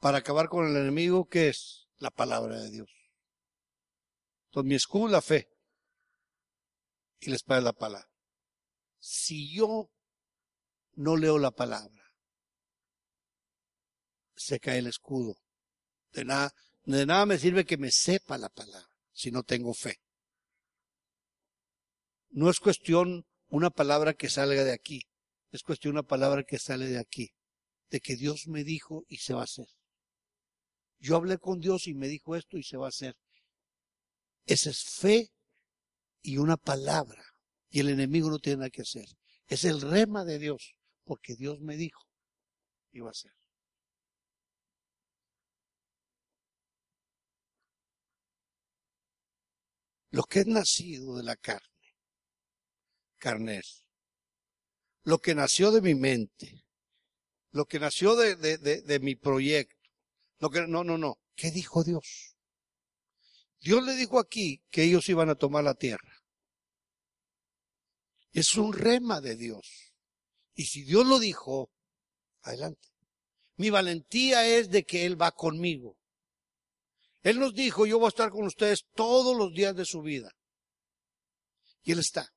para 0.00 0.18
acabar 0.18 0.48
con 0.48 0.66
el 0.66 0.76
enemigo, 0.76 1.28
¿qué 1.28 1.50
es? 1.50 1.86
La 1.98 2.10
palabra 2.10 2.58
de 2.58 2.70
Dios. 2.72 2.90
Entonces 4.46 4.68
mi 4.68 4.74
escudo 4.74 5.06
es 5.06 5.12
la 5.12 5.22
fe 5.22 5.56
y 7.20 7.30
la 7.30 7.36
espada 7.36 7.60
es 7.60 7.64
la 7.64 7.72
palabra. 7.72 8.10
Si 8.98 9.54
yo 9.54 9.92
no 10.94 11.16
leo 11.16 11.38
la 11.38 11.50
palabra, 11.50 12.02
se 14.34 14.60
cae 14.60 14.78
el 14.78 14.86
escudo. 14.86 15.36
De 16.12 16.24
nada, 16.24 16.52
de 16.84 17.06
nada 17.06 17.26
me 17.26 17.38
sirve 17.38 17.64
que 17.64 17.78
me 17.78 17.90
sepa 17.90 18.36
la 18.38 18.48
palabra 18.48 18.88
si 19.12 19.30
no 19.30 19.42
tengo 19.42 19.72
fe. 19.74 20.00
No 22.30 22.50
es 22.50 22.60
cuestión 22.60 23.26
una 23.48 23.70
palabra 23.70 24.14
que 24.14 24.28
salga 24.28 24.64
de 24.64 24.72
aquí, 24.72 25.08
es 25.50 25.62
cuestión 25.62 25.94
una 25.94 26.02
palabra 26.02 26.44
que 26.44 26.58
sale 26.58 26.86
de 26.86 26.98
aquí 26.98 27.32
de 27.92 28.00
que 28.00 28.16
Dios 28.16 28.48
me 28.48 28.64
dijo 28.64 29.04
y 29.06 29.18
se 29.18 29.34
va 29.34 29.42
a 29.42 29.44
hacer. 29.44 29.68
Yo 30.98 31.14
hablé 31.14 31.36
con 31.36 31.60
Dios 31.60 31.86
y 31.86 31.94
me 31.94 32.08
dijo 32.08 32.34
esto 32.36 32.56
y 32.56 32.62
se 32.62 32.78
va 32.78 32.86
a 32.86 32.88
hacer. 32.88 33.16
Esa 34.46 34.70
es 34.70 34.82
fe 34.82 35.30
y 36.22 36.38
una 36.38 36.56
palabra. 36.56 37.22
Y 37.68 37.80
el 37.80 37.90
enemigo 37.90 38.30
no 38.30 38.38
tiene 38.38 38.58
nada 38.58 38.70
que 38.70 38.82
hacer. 38.82 39.04
Es 39.46 39.64
el 39.64 39.82
rema 39.82 40.24
de 40.24 40.38
Dios, 40.38 40.74
porque 41.04 41.36
Dios 41.36 41.60
me 41.60 41.76
dijo 41.76 42.12
va 43.00 43.10
a 43.10 43.14
ser. 43.14 43.32
Lo 50.10 50.24
que 50.24 50.40
es 50.40 50.46
nacido 50.46 51.16
de 51.16 51.22
la 51.22 51.36
carne, 51.36 51.68
es. 53.58 53.86
Lo 55.04 55.18
que 55.18 55.34
nació 55.34 55.70
de 55.70 55.80
mi 55.80 55.94
mente, 55.94 56.64
lo 57.50 57.64
que 57.64 57.80
nació 57.80 58.14
de, 58.14 58.36
de, 58.36 58.58
de, 58.58 59.00
mi 59.00 59.16
proyecto. 59.16 59.90
Lo 60.38 60.50
que, 60.50 60.66
no, 60.66 60.84
no, 60.84 60.98
no. 60.98 61.18
¿Qué 61.34 61.50
dijo 61.50 61.82
Dios? 61.82 62.36
Dios 63.60 63.82
le 63.84 63.94
dijo 63.94 64.18
aquí 64.18 64.62
que 64.70 64.84
ellos 64.84 65.08
iban 65.08 65.30
a 65.30 65.34
tomar 65.34 65.64
la 65.64 65.74
tierra. 65.74 66.22
Es 68.32 68.56
un 68.56 68.72
rema 68.72 69.20
de 69.20 69.36
Dios. 69.36 69.91
Y 70.54 70.64
si 70.64 70.82
Dios 70.84 71.06
lo 71.06 71.18
dijo, 71.18 71.70
adelante. 72.42 72.88
Mi 73.56 73.70
valentía 73.70 74.46
es 74.46 74.70
de 74.70 74.84
que 74.84 75.06
Él 75.06 75.20
va 75.20 75.32
conmigo. 75.32 75.96
Él 77.22 77.38
nos 77.38 77.54
dijo, 77.54 77.86
yo 77.86 77.98
voy 77.98 78.06
a 78.06 78.08
estar 78.08 78.30
con 78.30 78.44
ustedes 78.44 78.84
todos 78.94 79.36
los 79.36 79.52
días 79.52 79.76
de 79.76 79.84
su 79.84 80.02
vida. 80.02 80.32
Y 81.82 81.92
Él 81.92 82.00
está. 82.00 82.32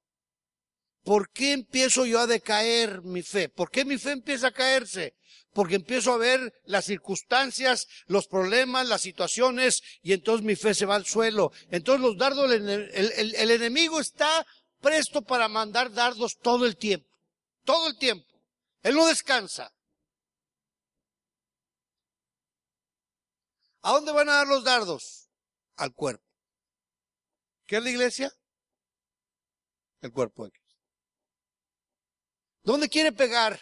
¿Por 1.06 1.30
qué 1.30 1.54
empiezo 1.54 2.06
yo 2.08 2.20
a 2.20 2.28
decaer 2.28 3.04
mi 3.04 3.22
fe? 3.22 3.48
¿Por 3.48 3.70
qué 3.70 3.86
mi 3.86 4.00
fe 4.00 4.12
empieza 4.12 4.48
a 4.48 4.52
caerse? 4.52 5.14
Porque 5.54 5.76
empiezo 5.76 6.12
a 6.12 6.18
ver 6.18 6.52
las 6.66 6.86
circunstancias, 6.86 7.88
los 8.08 8.28
problemas, 8.28 8.88
las 8.88 9.02
situaciones 9.02 9.82
y 10.02 10.14
entonces 10.14 10.44
mi 10.44 10.56
fe 10.56 10.74
se 10.74 10.88
va 10.88 10.96
al 10.96 11.06
suelo. 11.06 11.52
Entonces 11.70 12.02
los 12.02 12.18
dardos, 12.18 12.52
el, 12.52 13.52
enemigo 13.52 14.00
está 14.00 14.46
presto 14.82 15.22
para 15.22 15.48
mandar 15.48 15.94
dardos 15.94 16.38
todo 16.42 16.66
el 16.66 16.76
tiempo. 16.76 17.15
Todo 17.66 17.90
el 17.90 17.98
tiempo. 17.98 18.34
Él 18.84 18.96
no 18.96 19.08
descansa. 19.08 19.74
¿A 23.82 23.92
dónde 23.92 24.12
van 24.14 24.30
a 24.30 24.36
dar 24.36 24.48
los 24.48 24.64
dardos? 24.64 25.30
Al 25.76 25.94
cuerpo. 25.94 26.24
¿Qué 27.66 27.78
es 27.78 27.84
la 27.84 27.90
iglesia? 27.90 28.32
El 30.02 30.12
cuerpo 30.12 30.46
de 30.46 30.52
Cristo. 30.52 30.82
¿Dónde 32.64 32.90
quiere 32.90 33.12
pegar? 33.12 33.60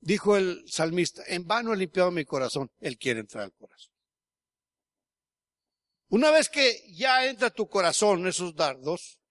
Dijo 0.00 0.36
el 0.36 0.64
salmista, 0.68 1.22
en 1.26 1.46
vano 1.46 1.72
he 1.72 1.76
limpiado 1.76 2.10
mi 2.10 2.24
corazón. 2.24 2.70
Él 2.80 2.98
quiere 2.98 3.20
entrar 3.20 3.44
al 3.44 3.52
corazón. 3.54 3.92
Una 6.08 6.30
vez 6.30 6.48
que 6.48 6.92
ya 6.92 7.24
entra 7.26 7.50
tu 7.50 7.68
corazón 7.68 8.26
esos 8.26 8.54
dardos, 8.54 9.21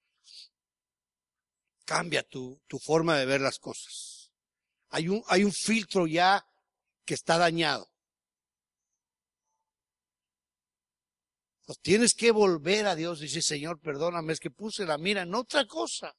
cambia 1.91 2.23
tu, 2.23 2.61
tu 2.67 2.79
forma 2.79 3.17
de 3.17 3.25
ver 3.25 3.41
las 3.41 3.59
cosas. 3.59 4.31
Hay 4.91 5.09
un, 5.09 5.21
hay 5.27 5.43
un 5.43 5.51
filtro 5.51 6.07
ya 6.07 6.45
que 7.03 7.13
está 7.13 7.37
dañado. 7.37 7.89
tienes 11.81 12.13
que 12.13 12.31
volver 12.31 12.85
a 12.85 12.95
Dios 12.95 13.19
y 13.19 13.23
decir, 13.23 13.43
Señor, 13.43 13.79
perdóname, 13.79 14.33
es 14.33 14.41
que 14.41 14.51
puse 14.51 14.85
la 14.85 14.97
mira 14.97 15.21
en 15.21 15.33
otra 15.33 15.65
cosa. 15.65 16.13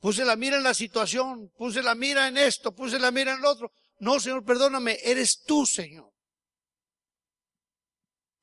Puse 0.00 0.24
la 0.24 0.36
mira 0.36 0.56
en 0.56 0.62
la 0.62 0.72
situación, 0.72 1.50
puse 1.50 1.82
la 1.82 1.94
mira 1.94 2.28
en 2.28 2.38
esto, 2.38 2.74
puse 2.74 2.98
la 2.98 3.10
mira 3.10 3.34
en 3.34 3.42
lo 3.42 3.50
otro. 3.50 3.72
No, 3.98 4.18
Señor, 4.18 4.42
perdóname, 4.46 4.96
eres 5.02 5.42
tú, 5.42 5.66
Señor. 5.66 6.10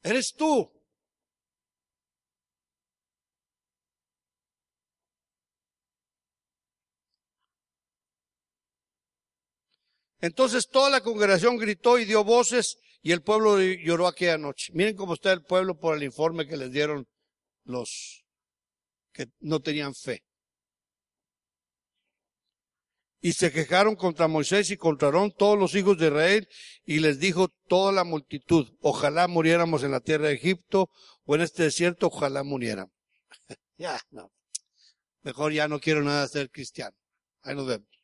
Eres 0.03 0.35
tú. 0.35 0.71
Entonces 10.19 10.67
toda 10.67 10.89
la 10.89 11.01
congregación 11.01 11.57
gritó 11.57 11.99
y 11.99 12.05
dio 12.05 12.23
voces 12.23 12.77
y 13.01 13.11
el 13.11 13.21
pueblo 13.21 13.61
lloró 13.61 14.07
aquella 14.07 14.37
noche. 14.37 14.71
Miren 14.73 14.95
cómo 14.95 15.13
está 15.13 15.31
el 15.31 15.43
pueblo 15.43 15.77
por 15.77 15.95
el 15.95 16.03
informe 16.03 16.47
que 16.47 16.57
les 16.57 16.71
dieron 16.71 17.07
los 17.63 18.23
que 19.11 19.27
no 19.39 19.59
tenían 19.59 19.93
fe. 19.93 20.23
Y 23.21 23.33
se 23.33 23.51
quejaron 23.51 23.95
contra 23.95 24.27
Moisés 24.27 24.69
y 24.69 24.77
contra 24.77 25.11
todos 25.35 25.57
los 25.57 25.73
hijos 25.73 25.97
de 25.97 26.07
Israel 26.07 26.47
y 26.85 26.99
les 26.99 27.19
dijo 27.19 27.47
toda 27.67 27.91
la 27.91 28.03
multitud, 28.03 28.71
ojalá 28.81 29.27
muriéramos 29.27 29.83
en 29.83 29.91
la 29.91 29.99
tierra 29.99 30.27
de 30.27 30.35
Egipto 30.35 30.89
o 31.25 31.35
en 31.35 31.41
este 31.41 31.63
desierto, 31.63 32.07
ojalá 32.07 32.43
muriéramos. 32.43 32.93
ya, 33.77 33.99
no. 34.11 34.31
Mejor 35.23 35.53
ya 35.53 35.67
no 35.67 35.79
quiero 35.79 36.03
nada 36.03 36.27
ser 36.27 36.51
cristiano. 36.51 36.95
Ahí 37.41 37.55
nos 37.55 37.65
vemos. 37.65 37.94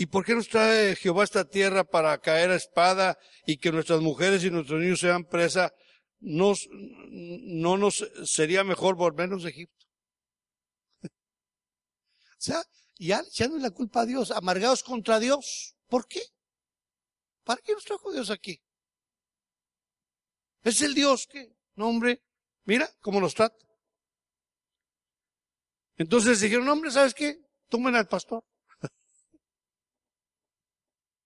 ¿Y 0.00 0.06
por 0.06 0.24
qué 0.24 0.32
nos 0.36 0.48
trae 0.48 0.94
Jehová 0.94 1.24
esta 1.24 1.44
tierra 1.44 1.82
para 1.82 2.16
caer 2.18 2.52
a 2.52 2.54
espada 2.54 3.18
y 3.44 3.56
que 3.56 3.72
nuestras 3.72 4.00
mujeres 4.00 4.44
y 4.44 4.50
nuestros 4.50 4.80
niños 4.80 5.00
sean 5.00 5.24
presa? 5.24 5.74
Nos, 6.20 6.68
no 6.70 7.76
nos 7.76 8.08
sería 8.24 8.62
mejor 8.62 8.94
volvernos 8.94 9.44
a 9.44 9.48
Egipto. 9.48 9.86
o 11.02 11.08
sea, 12.38 12.62
ya 12.96 13.24
echando 13.26 13.58
la 13.58 13.72
culpa 13.72 14.02
a 14.02 14.06
Dios, 14.06 14.30
amargados 14.30 14.84
contra 14.84 15.18
Dios. 15.18 15.74
¿Por 15.88 16.06
qué? 16.06 16.22
¿Para 17.42 17.60
qué 17.60 17.72
nos 17.72 17.84
trajo 17.84 18.12
Dios 18.12 18.30
aquí? 18.30 18.62
Es 20.62 20.80
el 20.80 20.94
Dios 20.94 21.26
que, 21.26 21.56
no 21.74 21.88
hombre, 21.88 22.22
mira 22.66 22.88
cómo 23.00 23.20
nos 23.20 23.34
trata. 23.34 23.66
Entonces 25.96 26.40
dijeron, 26.40 26.68
hombre, 26.68 26.92
¿sabes 26.92 27.14
qué? 27.14 27.40
Tomen 27.68 27.96
al 27.96 28.06
pastor. 28.06 28.44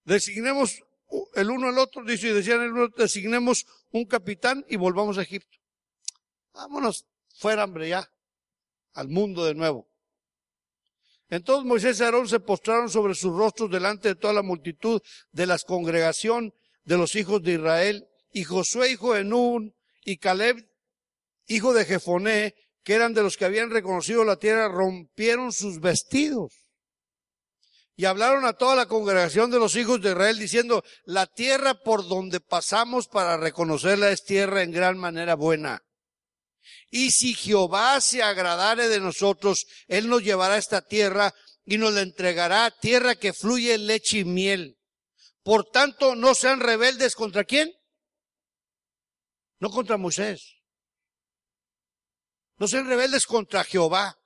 Designemos 0.05 0.82
el 1.34 1.50
uno 1.50 1.68
al 1.68 1.78
otro, 1.78 2.05
dice, 2.05 2.28
y 2.28 2.32
decían 2.32 2.62
el 2.62 2.72
uno, 2.72 2.88
designemos 2.96 3.66
un 3.90 4.05
capitán 4.05 4.64
y 4.68 4.76
volvamos 4.76 5.18
a 5.18 5.22
Egipto. 5.22 5.59
Vámonos 6.53 7.07
fuera, 7.36 7.64
hombre, 7.64 7.88
ya, 7.88 8.11
al 8.94 9.09
mundo 9.09 9.44
de 9.44 9.55
nuevo. 9.55 9.88
Entonces 11.28 11.64
Moisés 11.64 11.98
y 11.98 12.03
Aarón 12.03 12.28
se 12.28 12.40
postraron 12.40 12.90
sobre 12.90 13.14
sus 13.14 13.34
rostros 13.34 13.70
delante 13.70 14.09
de 14.09 14.14
toda 14.16 14.34
la 14.34 14.42
multitud 14.42 15.00
de 15.30 15.46
la 15.46 15.59
congregación 15.59 16.53
de 16.84 16.98
los 16.98 17.14
hijos 17.14 17.42
de 17.42 17.55
Israel, 17.55 18.09
y 18.32 18.44
Josué, 18.44 18.90
hijo 18.90 19.14
de 19.14 19.24
Nun, 19.24 19.74
y 20.05 20.16
Caleb, 20.16 20.68
hijo 21.46 21.72
de 21.74 21.84
Jefoné, 21.84 22.55
que 22.82 22.94
eran 22.94 23.14
de 23.14 23.22
los 23.22 23.36
que 23.36 23.44
habían 23.44 23.70
reconocido 23.70 24.24
la 24.24 24.36
tierra, 24.36 24.68
rompieron 24.68 25.53
sus 25.53 25.80
vestidos 25.80 26.61
y 27.97 28.07
hablaron 28.07 28.45
a 28.45 28.55
toda 28.55 28.74
la 28.74 28.86
congregación 28.86 29.51
de 29.51 29.59
los 29.59 29.76
hijos 29.76 30.01
de 30.01 30.11
Israel 30.11 30.38
diciendo, 30.38 30.82
la 31.05 31.26
tierra 31.26 31.74
por 31.74 32.09
donde 32.09 32.40
pasamos 32.40 33.09
para 33.09 33.36
reconocerla 33.36 34.11
es 34.11 34.24
tierra 34.24 34.62
en 34.62 34.72
gran 34.72 34.99
manera 34.99 35.34
buena. 35.34 35.82
Y 36.90 37.11
si 37.11 37.34
Jehová 37.34 38.01
se 38.01 38.22
agradare 38.22 38.88
de 38.88 39.01
nosotros, 39.01 39.66
Él 39.88 40.09
nos 40.09 40.22
llevará 40.22 40.55
a 40.55 40.59
esta 40.59 40.82
tierra 40.82 41.34
y 41.64 41.78
nos 41.78 41.93
la 41.93 42.03
entregará, 42.03 42.70
tierra 42.70 43.14
que 43.14 43.32
fluye 43.32 43.76
leche 43.78 44.18
y 44.18 44.24
miel. 44.24 44.78
Por 45.43 45.70
tanto, 45.70 46.14
no 46.14 46.34
sean 46.34 46.61
rebeldes 46.61 47.14
contra 47.14 47.45
quién? 47.45 47.72
No 49.59 49.70
contra 49.70 49.97
Moisés. 49.97 50.57
No 52.59 52.68
sean 52.68 52.86
rebeldes 52.86 53.26
contra 53.26 53.64
Jehová. 53.64 54.18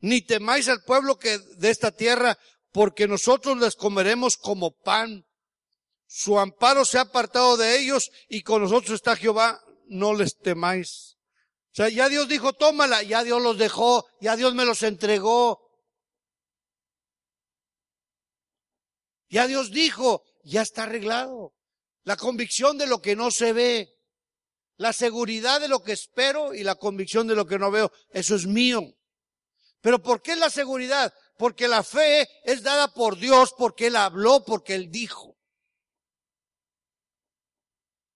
Ni 0.00 0.22
temáis 0.22 0.68
al 0.68 0.82
pueblo 0.82 1.18
que 1.18 1.38
de 1.38 1.70
esta 1.70 1.92
tierra, 1.92 2.38
porque 2.72 3.08
nosotros 3.08 3.58
les 3.58 3.76
comeremos 3.76 4.36
como 4.36 4.72
pan. 4.72 5.26
Su 6.06 6.38
amparo 6.38 6.84
se 6.84 6.98
ha 6.98 7.02
apartado 7.02 7.56
de 7.56 7.78
ellos 7.78 8.10
y 8.28 8.42
con 8.42 8.62
nosotros 8.62 8.92
está 8.96 9.16
Jehová, 9.16 9.60
no 9.86 10.14
les 10.14 10.36
temáis. 10.38 11.16
O 11.72 11.74
sea, 11.74 11.88
ya 11.88 12.08
Dios 12.08 12.28
dijo, 12.28 12.52
tómala, 12.52 13.02
ya 13.02 13.22
Dios 13.22 13.40
los 13.40 13.56
dejó, 13.56 14.06
ya 14.20 14.34
Dios 14.34 14.54
me 14.54 14.64
los 14.64 14.82
entregó. 14.82 15.70
Ya 19.28 19.46
Dios 19.46 19.70
dijo, 19.70 20.24
ya 20.42 20.62
está 20.62 20.84
arreglado. 20.84 21.54
La 22.02 22.16
convicción 22.16 22.76
de 22.76 22.88
lo 22.88 23.00
que 23.00 23.14
no 23.14 23.30
se 23.30 23.52
ve, 23.52 23.94
la 24.76 24.92
seguridad 24.92 25.60
de 25.60 25.68
lo 25.68 25.82
que 25.82 25.92
espero 25.92 26.54
y 26.54 26.64
la 26.64 26.74
convicción 26.74 27.28
de 27.28 27.36
lo 27.36 27.46
que 27.46 27.58
no 27.58 27.70
veo, 27.70 27.92
eso 28.10 28.34
es 28.34 28.46
mío. 28.46 28.82
Pero 29.80 30.02
¿por 30.02 30.22
qué 30.22 30.34
la 30.34 30.50
seguridad? 30.50 31.12
Porque 31.40 31.68
la 31.68 31.82
fe 31.82 32.28
es 32.44 32.62
dada 32.62 32.92
por 32.92 33.16
Dios, 33.16 33.54
porque 33.56 33.86
Él 33.86 33.96
habló, 33.96 34.44
porque 34.44 34.74
Él 34.74 34.90
dijo. 34.90 35.38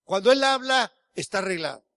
Cuando 0.02 0.30
Él 0.30 0.44
habla, 0.44 0.92
está 1.14 1.38
arreglado. 1.38 1.88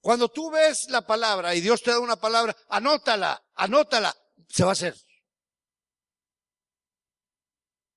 Cuando 0.00 0.30
tú 0.30 0.50
ves 0.50 0.88
la 0.88 1.06
palabra 1.06 1.54
y 1.54 1.60
Dios 1.60 1.82
te 1.82 1.90
da 1.90 2.00
una 2.00 2.16
palabra, 2.16 2.56
anótala, 2.70 3.44
anótala, 3.56 4.16
se 4.48 4.64
va 4.64 4.70
a 4.70 4.72
hacer. 4.72 4.96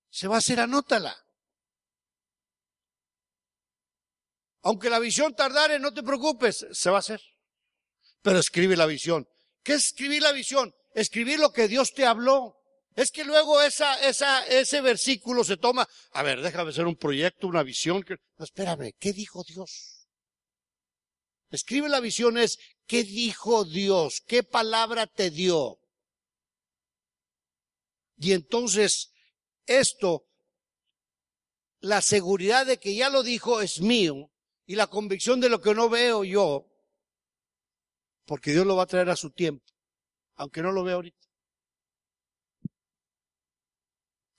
Se 0.09 0.27
va 0.27 0.35
a 0.35 0.39
hacer, 0.39 0.59
anótala. 0.59 1.15
Aunque 4.63 4.89
la 4.89 4.99
visión 4.99 5.33
tardare, 5.33 5.79
no 5.79 5.93
te 5.93 6.03
preocupes, 6.03 6.67
se 6.69 6.89
va 6.89 6.97
a 6.97 6.99
hacer. 6.99 7.21
Pero 8.21 8.39
escribe 8.39 8.75
la 8.75 8.85
visión. 8.85 9.25
¿Qué 9.63 9.75
es 9.75 9.85
escribir 9.85 10.23
la 10.23 10.33
visión? 10.33 10.75
Escribir 10.99 11.39
lo 11.39 11.51
que 11.51 11.67
Dios 11.67 11.93
te 11.93 12.05
habló. 12.05 12.55
Es 12.95 13.11
que 13.11 13.23
luego 13.23 13.61
esa, 13.61 13.95
ese 14.03 14.81
versículo 14.81 15.43
se 15.43 15.57
toma, 15.57 15.87
a 16.11 16.23
ver, 16.23 16.41
déjame 16.41 16.71
hacer 16.71 16.85
un 16.85 16.97
proyecto, 16.97 17.47
una 17.47 17.63
visión. 17.63 18.03
Que, 18.03 18.17
espérame, 18.39 18.93
¿qué 18.99 19.13
dijo 19.13 19.43
Dios? 19.43 20.07
Escribe 21.49 21.87
la 21.87 22.01
visión 22.01 22.37
es, 22.37 22.59
¿qué 22.85 23.03
dijo 23.03 23.63
Dios? 23.63 24.21
¿Qué 24.27 24.43
palabra 24.43 25.07
te 25.07 25.31
dio? 25.31 25.79
Y 28.17 28.33
entonces, 28.33 29.11
esto, 29.65 30.25
la 31.79 32.01
seguridad 32.01 32.65
de 32.65 32.77
que 32.77 32.95
ya 32.95 33.09
lo 33.09 33.23
dijo 33.23 33.61
es 33.61 33.79
mío 33.79 34.29
y 34.65 34.75
la 34.75 34.87
convicción 34.87 35.39
de 35.39 35.49
lo 35.49 35.61
que 35.61 35.73
no 35.73 35.89
veo 35.89 36.25
yo, 36.25 36.65
porque 38.25 38.51
Dios 38.51 38.67
lo 38.67 38.75
va 38.75 38.83
a 38.83 38.87
traer 38.87 39.09
a 39.09 39.15
su 39.15 39.31
tiempo 39.31 39.65
aunque 40.39 40.61
no 40.61 40.71
lo 40.71 40.83
vea 40.83 40.95
ahorita. 40.95 41.27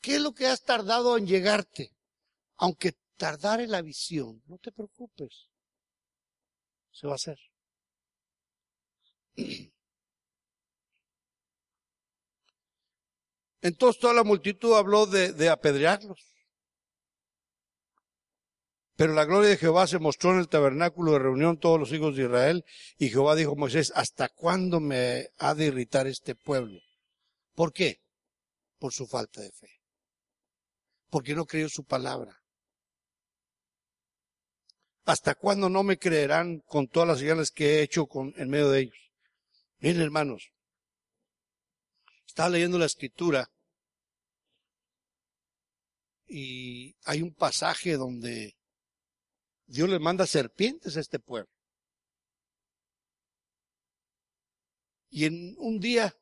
¿Qué 0.01 0.17
es 0.17 0.23
lo 0.23 0.33
que 0.33 0.47
has 0.47 0.63
tardado 0.63 1.19
en 1.19 1.27
llegarte? 1.27 1.95
Aunque 2.57 2.95
tardare 3.19 3.67
la 3.67 3.83
visión, 3.83 4.43
no 4.47 4.57
te 4.57 4.73
preocupes. 4.73 5.51
Se 6.91 7.07
va 7.07 7.13
a 7.13 7.17
hacer. 7.17 7.39
Entonces 13.61 14.01
toda 14.01 14.15
la 14.15 14.25
multitud 14.25 14.75
habló 14.75 15.05
de, 15.05 15.35
de 15.35 15.51
apedrearlos. 15.51 16.30
Pero 19.01 19.15
la 19.15 19.25
gloria 19.25 19.49
de 19.49 19.57
Jehová 19.57 19.87
se 19.87 19.99
mostró 19.99 20.33
en 20.33 20.41
el 20.41 20.49
tabernáculo 20.51 21.13
de 21.13 21.21
reunión 21.21 21.59
todos 21.59 21.81
los 21.81 21.91
hijos 21.91 22.15
de 22.15 22.25
Israel 22.25 22.67
y 22.99 23.09
Jehová 23.09 23.35
dijo 23.35 23.53
a 23.53 23.55
Moisés, 23.55 23.95
¿hasta 23.97 24.29
cuándo 24.29 24.79
me 24.79 25.31
ha 25.39 25.55
de 25.55 25.69
irritar 25.69 26.07
este 26.07 26.35
pueblo? 26.35 26.79
¿Por 27.55 27.73
qué? 27.73 28.03
Por 28.79 28.93
su 28.93 29.07
falta 29.07 29.41
de 29.41 29.51
fe. 29.53 29.71
Porque 31.09 31.35
no 31.35 31.47
creyó 31.47 31.71
su 31.71 31.83
palabra. 31.85 32.43
¿Hasta 35.07 35.35
cuándo 35.35 35.71
no 35.71 35.83
me 35.83 35.97
creerán 35.97 36.59
con 36.67 36.87
todas 36.87 37.09
las 37.09 37.21
señales 37.21 37.51
que 37.53 37.77
he 37.79 37.83
hecho 37.83 38.07
en 38.37 38.51
medio 38.51 38.69
de 38.69 38.81
ellos? 38.81 39.13
Miren 39.79 40.03
hermanos, 40.03 40.53
estaba 42.27 42.51
leyendo 42.51 42.79
la 42.79 42.85
escritura 42.85 43.51
y 46.27 46.95
hay 47.05 47.23
un 47.23 47.33
pasaje 47.33 47.97
donde 47.97 48.60
Dios 49.71 49.89
le 49.89 50.01
manda 50.01 50.27
serpientes 50.27 50.97
a 50.97 51.01
este 51.01 51.21
pueblo. 51.21 51.49
Y 55.11 55.27
en 55.27 55.55
un 55.59 55.79
día, 55.79 56.13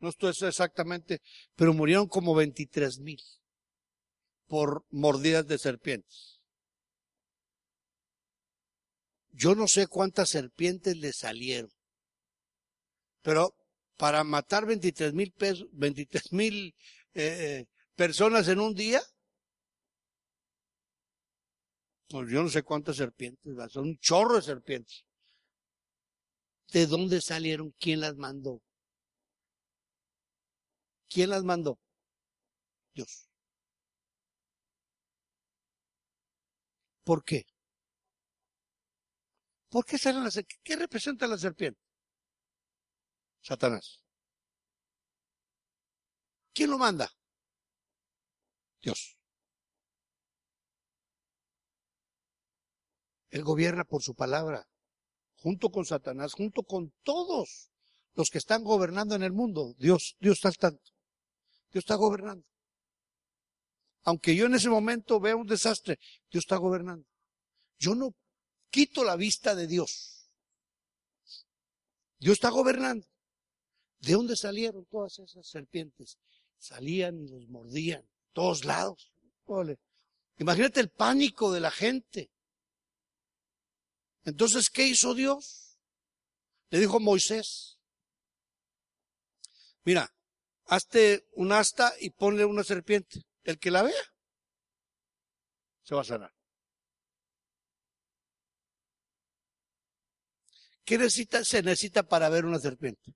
no 0.00 0.08
estoy 0.08 0.30
exactamente, 0.30 1.22
pero 1.54 1.72
murieron 1.72 2.08
como 2.08 2.34
23 2.34 2.98
mil 2.98 3.20
por 4.48 4.84
mordidas 4.90 5.46
de 5.46 5.58
serpientes. 5.58 6.40
Yo 9.30 9.54
no 9.54 9.68
sé 9.68 9.86
cuántas 9.86 10.30
serpientes 10.30 10.96
le 10.96 11.12
salieron, 11.12 11.70
pero 13.22 13.56
para 13.96 14.24
matar 14.24 14.66
23 14.66 15.12
mil 15.12 15.32
pesos, 15.32 15.68
23 15.72 16.32
mil 16.32 16.74
eh, 17.14 17.22
eh, 17.24 17.66
personas 17.94 18.48
en 18.48 18.58
un 18.58 18.74
día, 18.74 19.00
pues 22.08 22.30
yo 22.30 22.42
no 22.42 22.48
sé 22.48 22.62
cuántas 22.62 22.96
serpientes, 22.96 23.72
son 23.72 23.88
un 23.88 23.98
chorro 23.98 24.36
de 24.36 24.42
serpientes. 24.42 25.04
¿De 26.72 26.86
dónde 26.86 27.20
salieron? 27.20 27.72
¿Quién 27.78 28.00
las 28.00 28.16
mandó? 28.16 28.60
¿Quién 31.08 31.30
las 31.30 31.44
mandó? 31.44 31.78
Dios. 32.94 33.28
¿Por 37.04 37.22
qué? 37.24 37.44
¿Por 39.68 39.84
qué 39.84 39.98
salen 39.98 40.24
las 40.24 40.34
serpientes? 40.34 40.62
¿Qué 40.64 40.76
representa 40.76 41.26
la 41.26 41.38
serpiente? 41.38 41.80
Satanás. 43.42 44.04
¿Quién 46.54 46.70
lo 46.70 46.78
manda? 46.78 47.08
Dios. 48.82 49.16
Él 53.34 53.42
gobierna 53.42 53.82
por 53.82 54.00
su 54.00 54.14
palabra, 54.14 54.68
junto 55.38 55.70
con 55.70 55.84
Satanás, 55.84 56.34
junto 56.34 56.62
con 56.62 56.92
todos 57.02 57.68
los 58.14 58.30
que 58.30 58.38
están 58.38 58.62
gobernando 58.62 59.16
en 59.16 59.24
el 59.24 59.32
mundo. 59.32 59.74
Dios, 59.76 60.14
Dios 60.20 60.36
está 60.36 60.48
al 60.50 60.56
tanto. 60.56 60.92
Dios 61.72 61.82
está 61.82 61.96
gobernando. 61.96 62.46
Aunque 64.04 64.36
yo 64.36 64.46
en 64.46 64.54
ese 64.54 64.68
momento 64.68 65.18
vea 65.18 65.34
un 65.34 65.48
desastre, 65.48 65.98
Dios 66.30 66.44
está 66.44 66.58
gobernando. 66.58 67.08
Yo 67.76 67.96
no 67.96 68.14
quito 68.70 69.02
la 69.02 69.16
vista 69.16 69.56
de 69.56 69.66
Dios. 69.66 70.30
Dios 72.20 72.34
está 72.34 72.50
gobernando. 72.50 73.04
¿De 73.98 74.12
dónde 74.12 74.36
salieron 74.36 74.84
todas 74.84 75.18
esas 75.18 75.44
serpientes? 75.44 76.18
Salían 76.56 77.18
y 77.18 77.26
los 77.26 77.48
mordían, 77.48 78.08
todos 78.32 78.64
lados. 78.64 79.12
Imagínate 80.38 80.78
el 80.78 80.90
pánico 80.90 81.50
de 81.50 81.58
la 81.58 81.72
gente. 81.72 82.30
Entonces, 84.24 84.70
¿qué 84.70 84.86
hizo 84.86 85.14
Dios? 85.14 85.78
Le 86.70 86.80
dijo 86.80 86.98
Moisés, 86.98 87.78
mira, 89.84 90.10
hazte 90.66 91.26
un 91.32 91.52
asta 91.52 91.92
y 92.00 92.10
ponle 92.10 92.44
una 92.44 92.64
serpiente. 92.64 93.22
El 93.42 93.58
que 93.58 93.70
la 93.70 93.82
vea, 93.82 94.02
se 95.82 95.94
va 95.94 96.00
a 96.00 96.04
sanar. 96.04 96.32
¿Qué 100.84 100.98
necesita, 100.98 101.44
se 101.44 101.62
necesita 101.62 102.02
para 102.02 102.28
ver 102.28 102.44
una 102.44 102.58
serpiente? 102.58 103.14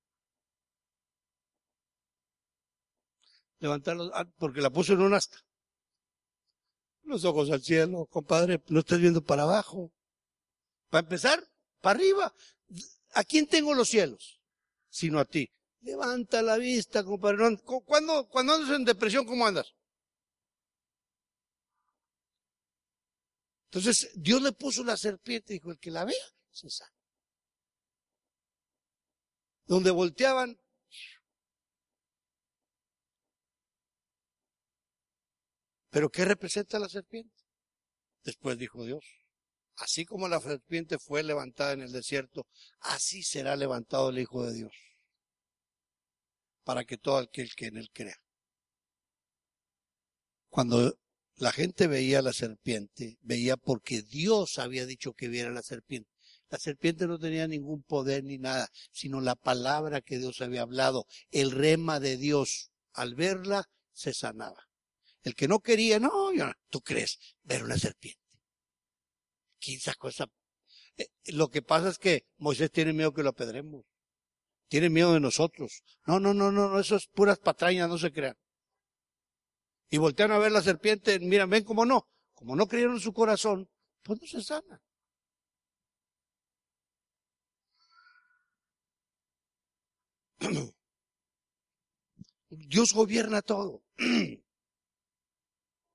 Levantarlos, 3.60 4.10
ah, 4.14 4.24
porque 4.38 4.60
la 4.60 4.70
puso 4.70 4.92
en 4.92 5.00
un 5.00 5.14
asta. 5.14 5.38
Los 7.02 7.24
ojos 7.24 7.50
al 7.50 7.62
cielo, 7.62 8.06
compadre, 8.06 8.62
no 8.68 8.80
estés 8.80 9.00
viendo 9.00 9.22
para 9.22 9.42
abajo. 9.42 9.90
Para 10.90 11.04
empezar, 11.04 11.42
para 11.80 11.98
arriba. 11.98 12.34
¿A 13.14 13.24
quién 13.24 13.46
tengo 13.46 13.74
los 13.74 13.88
cielos? 13.88 14.40
Sino 14.88 15.18
a 15.18 15.24
ti. 15.24 15.50
Levanta 15.80 16.42
la 16.42 16.56
vista, 16.56 17.04
compadre. 17.04 17.58
¿Cuándo, 17.84 18.28
cuando 18.28 18.54
andas 18.54 18.76
en 18.76 18.84
depresión, 18.84 19.24
cómo 19.24 19.46
andas? 19.46 19.74
Entonces, 23.70 24.10
Dios 24.14 24.40
le 24.42 24.52
puso 24.52 24.82
la 24.82 24.96
serpiente 24.96 25.52
y 25.52 25.58
dijo, 25.58 25.70
el 25.70 25.78
que 25.78 25.90
la 25.90 26.04
vea, 26.04 26.24
se 26.50 26.70
sana. 26.70 26.90
Donde 29.66 29.90
volteaban, 29.90 30.58
¿Pero 35.90 36.10
qué 36.10 36.24
representa 36.24 36.78
la 36.78 36.88
serpiente? 36.88 37.34
Después 38.22 38.58
dijo 38.58 38.84
Dios, 38.84 39.04
así 39.78 40.04
como 40.04 40.28
la 40.28 40.40
serpiente 40.40 40.98
fue 40.98 41.22
levantada 41.22 41.72
en 41.72 41.82
el 41.82 41.92
desierto, 41.92 42.46
así 42.80 43.22
será 43.22 43.56
levantado 43.56 44.10
el 44.10 44.18
Hijo 44.18 44.44
de 44.44 44.54
Dios, 44.54 44.72
para 46.64 46.84
que 46.84 46.98
todo 46.98 47.18
aquel 47.18 47.54
que 47.54 47.66
en 47.66 47.76
él 47.76 47.88
crea. 47.92 48.16
Cuando 50.48 50.98
la 51.36 51.52
gente 51.52 51.86
veía 51.86 52.22
la 52.22 52.32
serpiente, 52.32 53.18
veía 53.20 53.56
porque 53.56 54.02
Dios 54.02 54.58
había 54.58 54.86
dicho 54.86 55.12
que 55.12 55.28
viera 55.28 55.50
la 55.50 55.62
serpiente. 55.62 56.10
La 56.50 56.58
serpiente 56.58 57.06
no 57.06 57.18
tenía 57.18 57.46
ningún 57.46 57.82
poder 57.82 58.24
ni 58.24 58.38
nada, 58.38 58.68
sino 58.90 59.20
la 59.20 59.36
palabra 59.36 60.00
que 60.00 60.18
Dios 60.18 60.40
había 60.40 60.62
hablado, 60.62 61.06
el 61.30 61.50
rema 61.50 62.00
de 62.00 62.16
Dios. 62.16 62.70
Al 62.92 63.14
verla, 63.14 63.68
se 63.92 64.14
sanaba. 64.14 64.66
El 65.22 65.34
que 65.34 65.46
no 65.46 65.60
quería, 65.60 66.00
no, 66.00 66.32
yo, 66.32 66.50
tú 66.70 66.80
crees, 66.80 67.18
ver 67.42 67.62
una 67.62 67.78
serpiente. 67.78 68.27
¿Quién 69.60 69.80
sacó 69.80 70.08
esa? 70.08 70.26
Eh, 70.96 71.08
lo 71.32 71.48
que 71.48 71.62
pasa 71.62 71.88
es 71.88 71.98
que 71.98 72.24
Moisés 72.38 72.70
tiene 72.70 72.92
miedo 72.92 73.12
que 73.12 73.22
lo 73.22 73.30
apedremos. 73.30 73.84
Tiene 74.68 74.90
miedo 74.90 75.14
de 75.14 75.20
nosotros. 75.20 75.82
No, 76.06 76.20
no, 76.20 76.34
no, 76.34 76.52
no, 76.52 76.68
no, 76.68 76.78
eso 76.80 76.96
es 76.96 77.06
puras 77.08 77.38
patrañas, 77.38 77.88
no 77.88 77.98
se 77.98 78.12
crean. 78.12 78.36
Y 79.90 79.98
voltean 79.98 80.32
a 80.32 80.38
ver 80.38 80.52
la 80.52 80.62
serpiente, 80.62 81.18
miran, 81.20 81.50
ven 81.50 81.64
cómo 81.64 81.86
no. 81.86 82.08
Como 82.34 82.54
no 82.54 82.66
creyeron 82.66 82.94
en 82.96 83.00
su 83.00 83.12
corazón, 83.12 83.68
pues 84.02 84.20
no 84.20 84.26
se 84.26 84.42
sana. 84.42 84.82
Dios 92.50 92.92
gobierna 92.92 93.42
todo. 93.42 93.82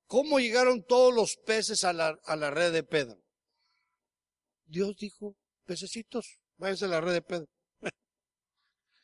¿Cómo 0.06 0.38
llegaron 0.38 0.84
todos 0.84 1.14
los 1.14 1.36
peces 1.36 1.82
a 1.84 1.92
la, 1.92 2.18
a 2.24 2.36
la 2.36 2.50
red 2.50 2.72
de 2.72 2.82
Pedro? 2.84 3.23
Dios 4.66 4.96
dijo, 4.96 5.36
pececitos, 5.64 6.38
váyanse 6.56 6.84
a 6.86 6.88
la 6.88 7.00
red 7.00 7.12
de 7.12 7.22
Pedro. 7.22 7.48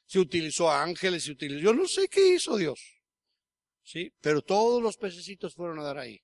se 0.06 0.18
utilizó 0.18 0.70
ángeles, 0.70 1.24
se 1.24 1.32
utilizó, 1.32 1.61
yo 1.61 1.74
no 1.74 1.86
sé 1.86 2.08
qué 2.08 2.34
hizo 2.34 2.56
Dios. 2.56 2.80
Sí, 3.82 4.12
pero 4.20 4.42
todos 4.42 4.82
los 4.82 4.96
pececitos 4.96 5.54
fueron 5.54 5.78
a 5.80 5.82
dar 5.82 5.98
ahí. 5.98 6.20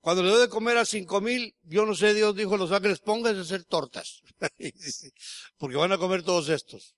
Cuando 0.00 0.22
le 0.22 0.28
dio 0.28 0.38
de 0.38 0.48
comer 0.48 0.76
a 0.78 0.84
cinco 0.84 1.20
mil, 1.20 1.56
yo 1.62 1.84
no 1.84 1.94
sé, 1.94 2.14
Dios 2.14 2.36
dijo 2.36 2.54
a 2.54 2.58
los 2.58 2.70
ángeles, 2.70 3.00
pónganse 3.00 3.40
a 3.40 3.42
hacer 3.42 3.64
tortas. 3.64 4.22
Porque 5.58 5.76
van 5.76 5.90
a 5.90 5.98
comer 5.98 6.22
todos 6.22 6.48
estos. 6.48 6.94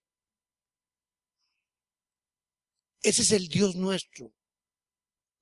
Ese 3.03 3.23
es 3.23 3.33
el 3.33 3.49
Dios 3.49 3.77
nuestro 3.77 4.33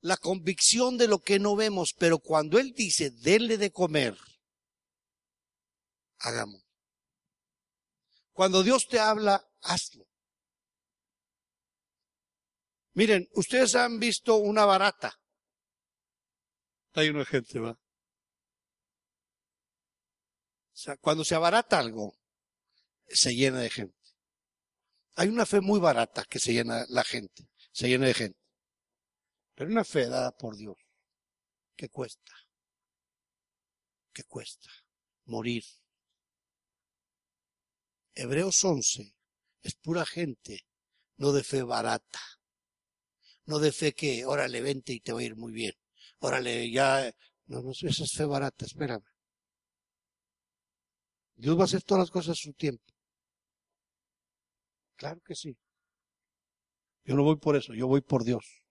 la 0.00 0.16
convicción 0.16 0.98
de 0.98 1.08
lo 1.08 1.20
que 1.20 1.38
no 1.38 1.56
vemos, 1.56 1.94
pero 1.98 2.18
cuando 2.18 2.58
Él 2.58 2.72
dice, 2.74 3.10
denle 3.10 3.58
de 3.58 3.70
comer, 3.70 4.16
hagamos. 6.18 6.62
Cuando 8.32 8.62
Dios 8.62 8.86
te 8.88 8.98
habla, 8.98 9.48
hazlo. 9.62 10.06
Miren, 12.92 13.28
ustedes 13.32 13.74
han 13.74 13.98
visto 13.98 14.36
una 14.36 14.64
barata. 14.64 15.18
Hay 16.94 17.08
una 17.10 17.24
gente, 17.24 17.58
va. 17.58 17.70
O 17.70 17.78
sea, 20.72 20.96
cuando 20.96 21.24
se 21.24 21.34
abarata 21.34 21.78
algo, 21.78 22.18
se 23.08 23.34
llena 23.34 23.60
de 23.60 23.70
gente. 23.70 23.96
Hay 25.14 25.28
una 25.28 25.46
fe 25.46 25.60
muy 25.60 25.80
barata 25.80 26.24
que 26.28 26.38
se 26.38 26.52
llena 26.52 26.84
la 26.88 27.04
gente, 27.04 27.48
se 27.72 27.88
llena 27.88 28.06
de 28.06 28.14
gente. 28.14 28.45
Pero 29.56 29.70
una 29.70 29.84
fe 29.84 30.06
dada 30.06 30.32
por 30.32 30.54
Dios, 30.54 30.76
que 31.74 31.88
cuesta, 31.88 32.34
que 34.12 34.22
cuesta 34.24 34.70
morir. 35.24 35.64
Hebreos 38.14 38.62
11 38.62 39.14
es 39.62 39.74
pura 39.76 40.04
gente, 40.04 40.66
no 41.16 41.32
de 41.32 41.42
fe 41.42 41.62
barata, 41.62 42.20
no 43.46 43.58
de 43.58 43.72
fe 43.72 43.94
que, 43.94 44.26
órale, 44.26 44.60
vente 44.60 44.92
y 44.92 45.00
te 45.00 45.12
va 45.12 45.20
a 45.20 45.24
ir 45.24 45.36
muy 45.36 45.52
bien, 45.52 45.72
órale, 46.18 46.70
ya, 46.70 47.10
no, 47.46 47.62
no, 47.62 47.70
esa 47.70 48.04
es 48.04 48.12
fe 48.12 48.26
barata, 48.26 48.66
espérame. 48.66 49.04
Dios 51.34 51.56
va 51.56 51.62
a 51.62 51.64
hacer 51.64 51.82
todas 51.82 52.02
las 52.02 52.10
cosas 52.10 52.32
a 52.32 52.42
su 52.42 52.52
tiempo. 52.52 52.92
Claro 54.96 55.20
que 55.22 55.34
sí. 55.34 55.56
Yo 57.04 57.14
no 57.14 57.22
voy 57.22 57.36
por 57.36 57.56
eso, 57.56 57.72
yo 57.72 57.86
voy 57.86 58.02
por 58.02 58.24
Dios 58.24 58.65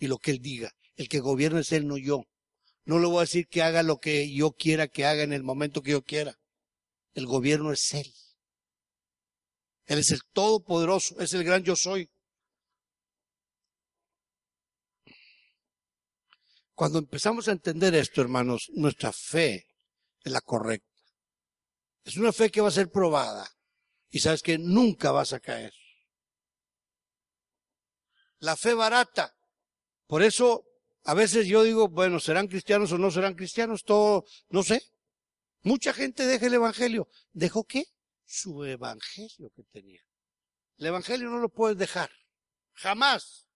y 0.00 0.08
lo 0.08 0.18
que 0.18 0.32
Él 0.32 0.40
diga. 0.40 0.72
El 0.96 1.08
que 1.08 1.20
gobierna 1.20 1.60
es 1.60 1.70
Él, 1.70 1.86
no 1.86 1.96
yo. 1.96 2.24
No 2.84 2.98
le 2.98 3.06
voy 3.06 3.18
a 3.18 3.20
decir 3.20 3.46
que 3.46 3.62
haga 3.62 3.84
lo 3.84 3.98
que 3.98 4.32
yo 4.32 4.52
quiera 4.52 4.88
que 4.88 5.04
haga 5.04 5.22
en 5.22 5.32
el 5.32 5.44
momento 5.44 5.82
que 5.82 5.92
yo 5.92 6.02
quiera. 6.02 6.36
El 7.12 7.26
gobierno 7.26 7.70
es 7.70 7.94
Él. 7.94 8.12
Él 9.84 9.98
es 9.98 10.10
el 10.10 10.20
Todopoderoso, 10.32 11.20
es 11.20 11.32
el 11.34 11.44
gran 11.44 11.62
yo 11.62 11.76
soy. 11.76 12.10
Cuando 16.74 16.98
empezamos 16.98 17.46
a 17.48 17.52
entender 17.52 17.94
esto, 17.94 18.22
hermanos, 18.22 18.70
nuestra 18.72 19.12
fe 19.12 19.66
es 20.24 20.32
la 20.32 20.40
correcta. 20.40 20.88
Es 22.04 22.16
una 22.16 22.32
fe 22.32 22.50
que 22.50 22.62
va 22.62 22.68
a 22.68 22.72
ser 22.72 22.90
probada. 22.90 23.46
Y 24.08 24.20
sabes 24.20 24.42
que 24.42 24.56
nunca 24.56 25.12
vas 25.12 25.34
a 25.34 25.40
caer. 25.40 25.72
La 28.38 28.56
fe 28.56 28.72
barata 28.72 29.36
por 30.10 30.24
eso, 30.24 30.66
a 31.04 31.14
veces 31.14 31.46
yo 31.46 31.62
digo, 31.62 31.88
bueno, 31.88 32.18
¿serán 32.18 32.48
cristianos 32.48 32.90
o 32.90 32.98
no 32.98 33.12
serán 33.12 33.34
cristianos? 33.34 33.84
Todo, 33.84 34.24
no 34.48 34.64
sé. 34.64 34.82
Mucha 35.62 35.92
gente 35.92 36.26
deja 36.26 36.46
el 36.46 36.54
evangelio. 36.54 37.06
¿Dejó 37.32 37.62
qué? 37.62 37.84
Su 38.26 38.64
evangelio 38.64 39.52
que 39.54 39.62
tenía. 39.70 40.02
El 40.78 40.86
evangelio 40.86 41.30
no 41.30 41.38
lo 41.38 41.48
puedes 41.48 41.78
dejar. 41.78 42.10
Jamás. 42.72 43.46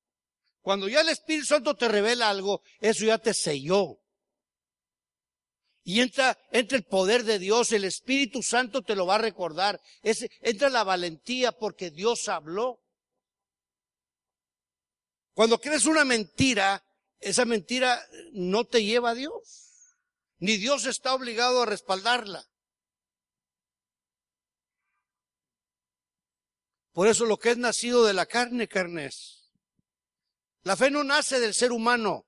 Cuando 0.60 0.88
ya 0.88 1.00
el 1.00 1.08
Espíritu 1.08 1.46
Santo 1.46 1.74
te 1.74 1.88
revela 1.88 2.30
algo, 2.30 2.62
eso 2.78 3.04
ya 3.04 3.18
te 3.18 3.34
selló. 3.34 3.98
Y 5.82 6.02
entra, 6.02 6.38
entra 6.52 6.78
el 6.78 6.84
poder 6.84 7.24
de 7.24 7.40
Dios, 7.40 7.72
el 7.72 7.82
Espíritu 7.82 8.44
Santo 8.44 8.82
te 8.82 8.94
lo 8.94 9.06
va 9.06 9.16
a 9.16 9.18
recordar. 9.18 9.80
entra 10.04 10.68
la 10.68 10.84
valentía 10.84 11.50
porque 11.50 11.90
Dios 11.90 12.28
habló. 12.28 12.83
Cuando 15.34 15.60
crees 15.60 15.84
una 15.84 16.04
mentira, 16.04 16.84
esa 17.20 17.44
mentira 17.44 18.00
no 18.32 18.64
te 18.64 18.84
lleva 18.84 19.10
a 19.10 19.14
Dios. 19.14 19.98
Ni 20.38 20.56
Dios 20.56 20.86
está 20.86 21.14
obligado 21.14 21.62
a 21.62 21.66
respaldarla. 21.66 22.48
Por 26.92 27.08
eso 27.08 27.26
lo 27.26 27.38
que 27.38 27.50
es 27.50 27.58
nacido 27.58 28.04
de 28.04 28.14
la 28.14 28.26
carne, 28.26 28.68
carne 28.68 29.06
es. 29.06 29.50
La 30.62 30.76
fe 30.76 30.90
no 30.90 31.02
nace 31.02 31.40
del 31.40 31.52
ser 31.52 31.72
humano, 31.72 32.26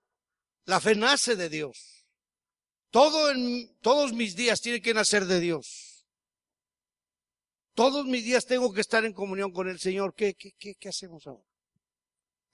la 0.64 0.80
fe 0.80 0.96
nace 0.96 1.36
de 1.36 1.48
Dios. 1.48 2.04
Todo 2.90 3.30
en, 3.30 3.78
todos 3.80 4.12
mis 4.12 4.34
días 4.34 4.60
tiene 4.60 4.82
que 4.82 4.92
nacer 4.92 5.26
de 5.26 5.38
Dios. 5.38 6.06
Todos 7.74 8.06
mis 8.06 8.24
días 8.24 8.46
tengo 8.46 8.72
que 8.72 8.80
estar 8.80 9.04
en 9.04 9.12
comunión 9.12 9.52
con 9.52 9.68
el 9.68 9.78
Señor. 9.78 10.14
¿Qué, 10.14 10.34
qué, 10.34 10.52
qué, 10.58 10.74
qué 10.74 10.88
hacemos 10.88 11.26
ahora? 11.26 11.45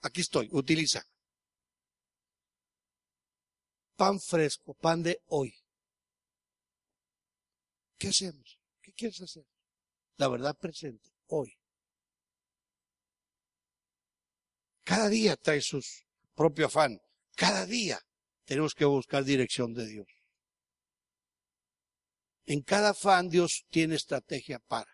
Aquí 0.03 0.20
estoy, 0.20 0.48
utiliza. 0.53 1.05
Pan 3.96 4.20
fresco, 4.20 4.74
pan 4.74 5.03
de 5.03 5.22
hoy. 5.26 5.55
¿Qué 7.96 8.09
hacemos? 8.09 8.59
¿Qué 8.80 8.92
quieres 8.92 9.20
hacer? 9.20 9.44
La 10.16 10.28
verdad 10.28 10.57
presente, 10.59 11.09
hoy. 11.28 11.57
Cada 14.82 15.09
día 15.09 15.36
trae 15.36 15.61
su 15.61 15.80
propio 16.34 16.66
afán. 16.66 17.00
Cada 17.36 17.64
día 17.64 18.00
tenemos 18.44 18.74
que 18.74 18.84
buscar 18.84 19.24
dirección 19.24 19.72
de 19.72 19.86
Dios. 19.86 20.09
En 22.44 22.62
cada 22.62 22.90
afán 22.90 23.28
Dios 23.28 23.64
tiene 23.70 23.94
estrategia 23.94 24.59
para. 24.59 24.91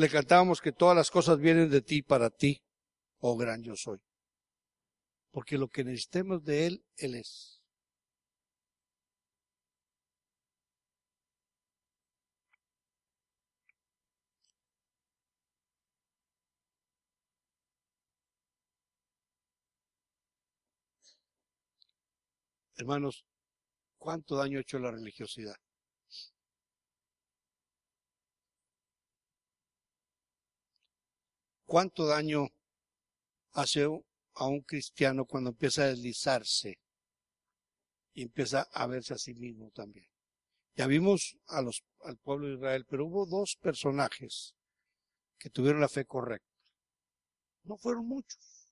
Le 0.00 0.08
cantábamos 0.08 0.62
que 0.62 0.72
todas 0.72 0.96
las 0.96 1.10
cosas 1.10 1.38
vienen 1.38 1.68
de 1.68 1.82
ti 1.82 2.00
para 2.00 2.30
ti, 2.30 2.62
oh 3.18 3.36
gran 3.36 3.62
yo 3.62 3.76
soy. 3.76 3.98
Porque 5.30 5.58
lo 5.58 5.68
que 5.68 5.84
necesitemos 5.84 6.42
de 6.42 6.66
Él, 6.66 6.84
Él 6.96 7.16
es. 7.16 7.60
Hermanos, 22.78 23.26
¿cuánto 23.98 24.36
daño 24.36 24.56
ha 24.56 24.62
hecho 24.62 24.78
la 24.78 24.92
religiosidad? 24.92 25.56
¿Cuánto 31.70 32.04
daño 32.04 32.48
hace 33.52 33.84
a 33.84 34.46
un 34.48 34.60
cristiano 34.62 35.24
cuando 35.24 35.50
empieza 35.50 35.84
a 35.84 35.86
deslizarse 35.86 36.80
y 38.12 38.22
empieza 38.22 38.62
a 38.72 38.88
verse 38.88 39.14
a 39.14 39.18
sí 39.18 39.34
mismo 39.34 39.70
también? 39.70 40.08
Ya 40.74 40.88
vimos 40.88 41.38
a 41.46 41.62
los, 41.62 41.84
al 42.00 42.16
pueblo 42.16 42.48
de 42.48 42.54
Israel, 42.54 42.86
pero 42.90 43.06
hubo 43.06 43.24
dos 43.24 43.54
personajes 43.54 44.56
que 45.38 45.48
tuvieron 45.48 45.80
la 45.80 45.88
fe 45.88 46.04
correcta. 46.06 46.50
No 47.62 47.76
fueron 47.76 48.04
muchos. 48.04 48.68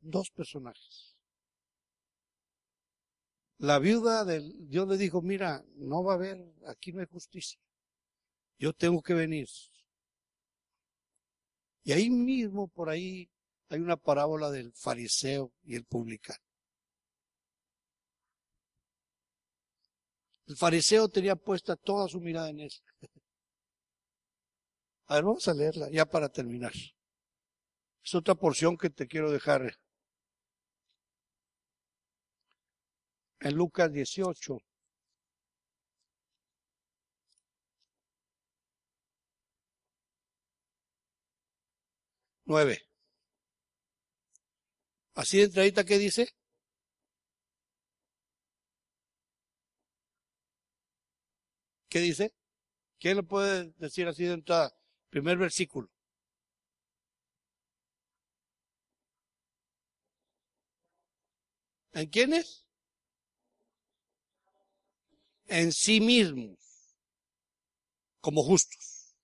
Dos 0.00 0.32
personajes. 0.32 1.16
La 3.58 3.78
viuda 3.78 4.24
del 4.24 4.68
Dios 4.68 4.88
le 4.88 4.96
dijo, 4.96 5.22
mira, 5.22 5.64
no 5.76 6.02
va 6.02 6.14
a 6.14 6.16
haber, 6.16 6.44
aquí 6.66 6.92
no 6.92 7.02
hay 7.02 7.06
justicia. 7.06 7.60
Yo 8.58 8.72
tengo 8.72 9.00
que 9.00 9.14
venir. 9.14 9.46
Y 11.84 11.92
ahí 11.92 12.10
mismo, 12.10 12.68
por 12.68 12.88
ahí, 12.90 13.28
hay 13.68 13.80
una 13.80 13.96
parábola 13.96 14.50
del 14.50 14.72
fariseo 14.72 15.52
y 15.64 15.76
el 15.76 15.84
publicano. 15.84 16.38
El 20.46 20.56
fariseo 20.56 21.08
tenía 21.08 21.36
puesta 21.36 21.76
toda 21.76 22.08
su 22.08 22.20
mirada 22.20 22.50
en 22.50 22.60
él. 22.60 22.72
A 25.06 25.16
ver, 25.16 25.24
vamos 25.24 25.46
a 25.48 25.54
leerla 25.54 25.90
ya 25.90 26.06
para 26.06 26.28
terminar. 26.28 26.72
Es 28.04 28.14
otra 28.14 28.34
porción 28.34 28.76
que 28.76 28.90
te 28.90 29.06
quiero 29.06 29.30
dejar 29.30 29.76
en 33.40 33.54
Lucas 33.54 33.92
18. 33.92 34.58
Nueve. 42.52 42.82
Así 45.14 45.38
de 45.38 45.44
entradita, 45.44 45.84
¿qué 45.84 45.96
dice? 45.98 46.28
¿Qué 51.88 52.00
dice? 52.00 52.34
¿Quién 53.00 53.16
lo 53.18 53.24
puede 53.24 53.72
decir 53.78 54.06
así 54.08 54.24
de 54.24 54.34
entrada? 54.34 54.74
Primer 55.10 55.38
versículo. 55.38 55.88
¿En 61.94 62.06
quiénes? 62.10 62.66
en 65.46 65.70
sí 65.72 66.00
mismos 66.00 66.58
como 68.20 68.42
justos. 68.42 69.14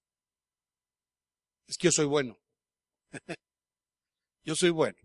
Es 1.66 1.78
que 1.78 1.88
yo 1.88 1.92
soy 1.92 2.06
bueno. 2.06 2.38
yo 4.44 4.54
soy 4.54 4.70
bueno. 4.70 4.98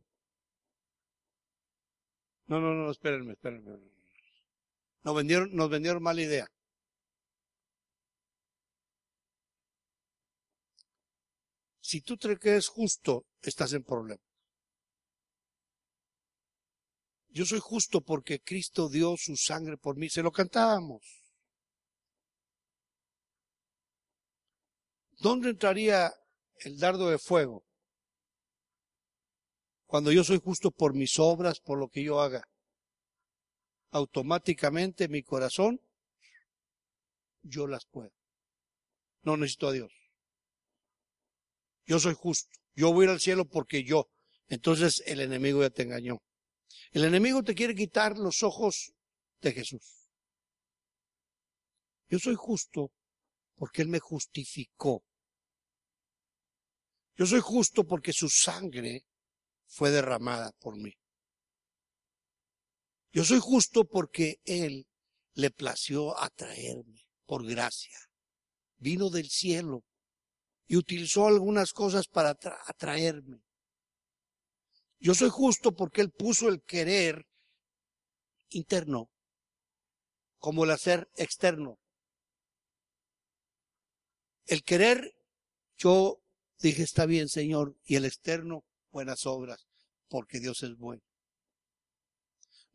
No, 2.47 2.59
no, 2.59 2.73
no, 2.73 2.91
espérenme, 2.91 3.33
espérenme. 3.33 3.79
Nos 5.03 5.15
vendieron, 5.15 5.53
nos 5.53 5.69
vendieron 5.69 6.03
mala 6.03 6.21
idea. 6.21 6.47
Si 11.81 12.01
tú 12.01 12.17
crees 12.17 12.39
que 12.39 12.55
es 12.55 12.67
justo, 12.67 13.25
estás 13.41 13.73
en 13.73 13.83
problema. 13.83 14.21
Yo 17.29 17.45
soy 17.45 17.59
justo 17.59 18.01
porque 18.01 18.39
Cristo 18.41 18.89
dio 18.89 19.15
su 19.17 19.35
sangre 19.35 19.77
por 19.77 19.97
mí. 19.97 20.09
Se 20.09 20.21
lo 20.21 20.31
cantábamos. 20.31 21.01
¿Dónde 25.19 25.49
entraría 25.49 26.13
el 26.59 26.77
dardo 26.77 27.09
de 27.09 27.17
fuego? 27.17 27.63
Cuando 29.93 30.11
yo 30.11 30.23
soy 30.23 30.41
justo 30.43 30.71
por 30.71 30.95
mis 30.95 31.19
obras, 31.19 31.59
por 31.59 31.77
lo 31.77 31.87
que 31.87 32.03
yo 32.03 32.19
haga. 32.19 32.49
Automáticamente 33.91 35.07
mi 35.07 35.21
corazón, 35.21 35.79
yo 37.43 37.67
las 37.67 37.85
puedo. 37.85 38.11
No 39.21 39.37
necesito 39.37 39.67
a 39.67 39.71
Dios. 39.71 39.93
Yo 41.85 41.99
soy 41.99 42.15
justo. 42.15 42.57
Yo 42.73 42.91
voy 42.91 43.03
a 43.03 43.05
ir 43.05 43.11
al 43.11 43.19
cielo 43.19 43.45
porque 43.45 43.83
yo. 43.83 44.09
Entonces 44.47 45.03
el 45.05 45.19
enemigo 45.19 45.61
ya 45.61 45.69
te 45.69 45.83
engañó. 45.83 46.23
El 46.89 47.03
enemigo 47.03 47.43
te 47.43 47.53
quiere 47.53 47.75
quitar 47.75 48.17
los 48.17 48.41
ojos 48.41 48.93
de 49.41 49.51
Jesús. 49.51 50.09
Yo 52.09 52.17
soy 52.17 52.33
justo 52.33 52.91
porque 53.53 53.83
Él 53.83 53.89
me 53.89 53.99
justificó. 53.99 55.03
Yo 57.15 57.27
soy 57.27 57.41
justo 57.41 57.83
porque 57.83 58.11
su 58.11 58.27
sangre 58.27 59.05
fue 59.67 59.91
derramada 59.91 60.51
por 60.59 60.77
mí. 60.77 60.93
Yo 63.11 63.23
soy 63.23 63.39
justo 63.39 63.85
porque 63.85 64.39
Él 64.45 64.87
le 65.33 65.51
plació 65.51 66.17
atraerme 66.19 67.07
por 67.25 67.45
gracia. 67.45 67.97
Vino 68.77 69.09
del 69.09 69.29
cielo 69.29 69.83
y 70.65 70.77
utilizó 70.77 71.27
algunas 71.27 71.73
cosas 71.73 72.07
para 72.07 72.37
atraerme. 72.65 73.43
Yo 74.99 75.13
soy 75.13 75.29
justo 75.29 75.73
porque 75.73 76.01
Él 76.01 76.11
puso 76.11 76.49
el 76.49 76.63
querer 76.63 77.27
interno 78.49 79.09
como 80.37 80.63
el 80.63 80.71
hacer 80.71 81.09
externo. 81.15 81.79
El 84.45 84.63
querer, 84.63 85.15
yo 85.77 86.21
dije, 86.59 86.83
está 86.83 87.05
bien, 87.05 87.29
Señor, 87.29 87.77
y 87.85 87.95
el 87.95 88.05
externo, 88.05 88.65
buenas 88.93 89.25
obras, 89.25 89.67
porque 90.07 90.39
Dios 90.39 90.63
es 90.63 90.77
bueno. 90.77 91.01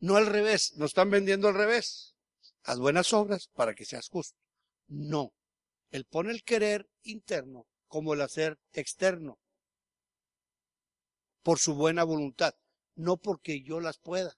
No 0.00 0.16
al 0.16 0.26
revés, 0.26 0.74
nos 0.76 0.90
están 0.90 1.10
vendiendo 1.10 1.48
al 1.48 1.54
revés. 1.54 2.14
Haz 2.64 2.78
buenas 2.78 3.12
obras 3.14 3.48
para 3.54 3.74
que 3.74 3.86
seas 3.86 4.08
justo. 4.08 4.36
No. 4.88 5.32
Él 5.90 6.04
pone 6.04 6.32
el 6.32 6.44
querer 6.44 6.90
interno 7.02 7.66
como 7.86 8.12
el 8.12 8.20
hacer 8.20 8.58
externo 8.72 9.38
por 11.42 11.58
su 11.58 11.74
buena 11.74 12.04
voluntad, 12.04 12.54
no 12.94 13.16
porque 13.16 13.62
yo 13.62 13.80
las 13.80 13.98
pueda, 13.98 14.36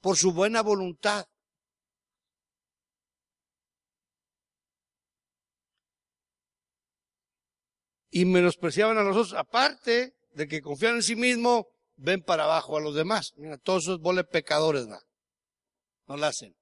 por 0.00 0.16
su 0.16 0.32
buena 0.32 0.62
voluntad. 0.62 1.26
Y 8.12 8.24
menospreciaban 8.24 8.98
a 8.98 9.02
los 9.02 9.16
otros, 9.16 9.34
aparte 9.34 10.19
de 10.32 10.48
que 10.48 10.60
confían 10.60 10.96
en 10.96 11.02
sí 11.02 11.16
mismo, 11.16 11.68
ven 11.96 12.22
para 12.22 12.44
abajo 12.44 12.76
a 12.76 12.80
los 12.80 12.94
demás. 12.94 13.32
Mira, 13.36 13.58
todos 13.58 13.84
esos 13.84 14.00
boles 14.00 14.24
pecadores, 14.26 14.88
¿va? 14.88 15.00
no 16.10 16.16
lo 16.16 16.26
hacen. 16.26 16.56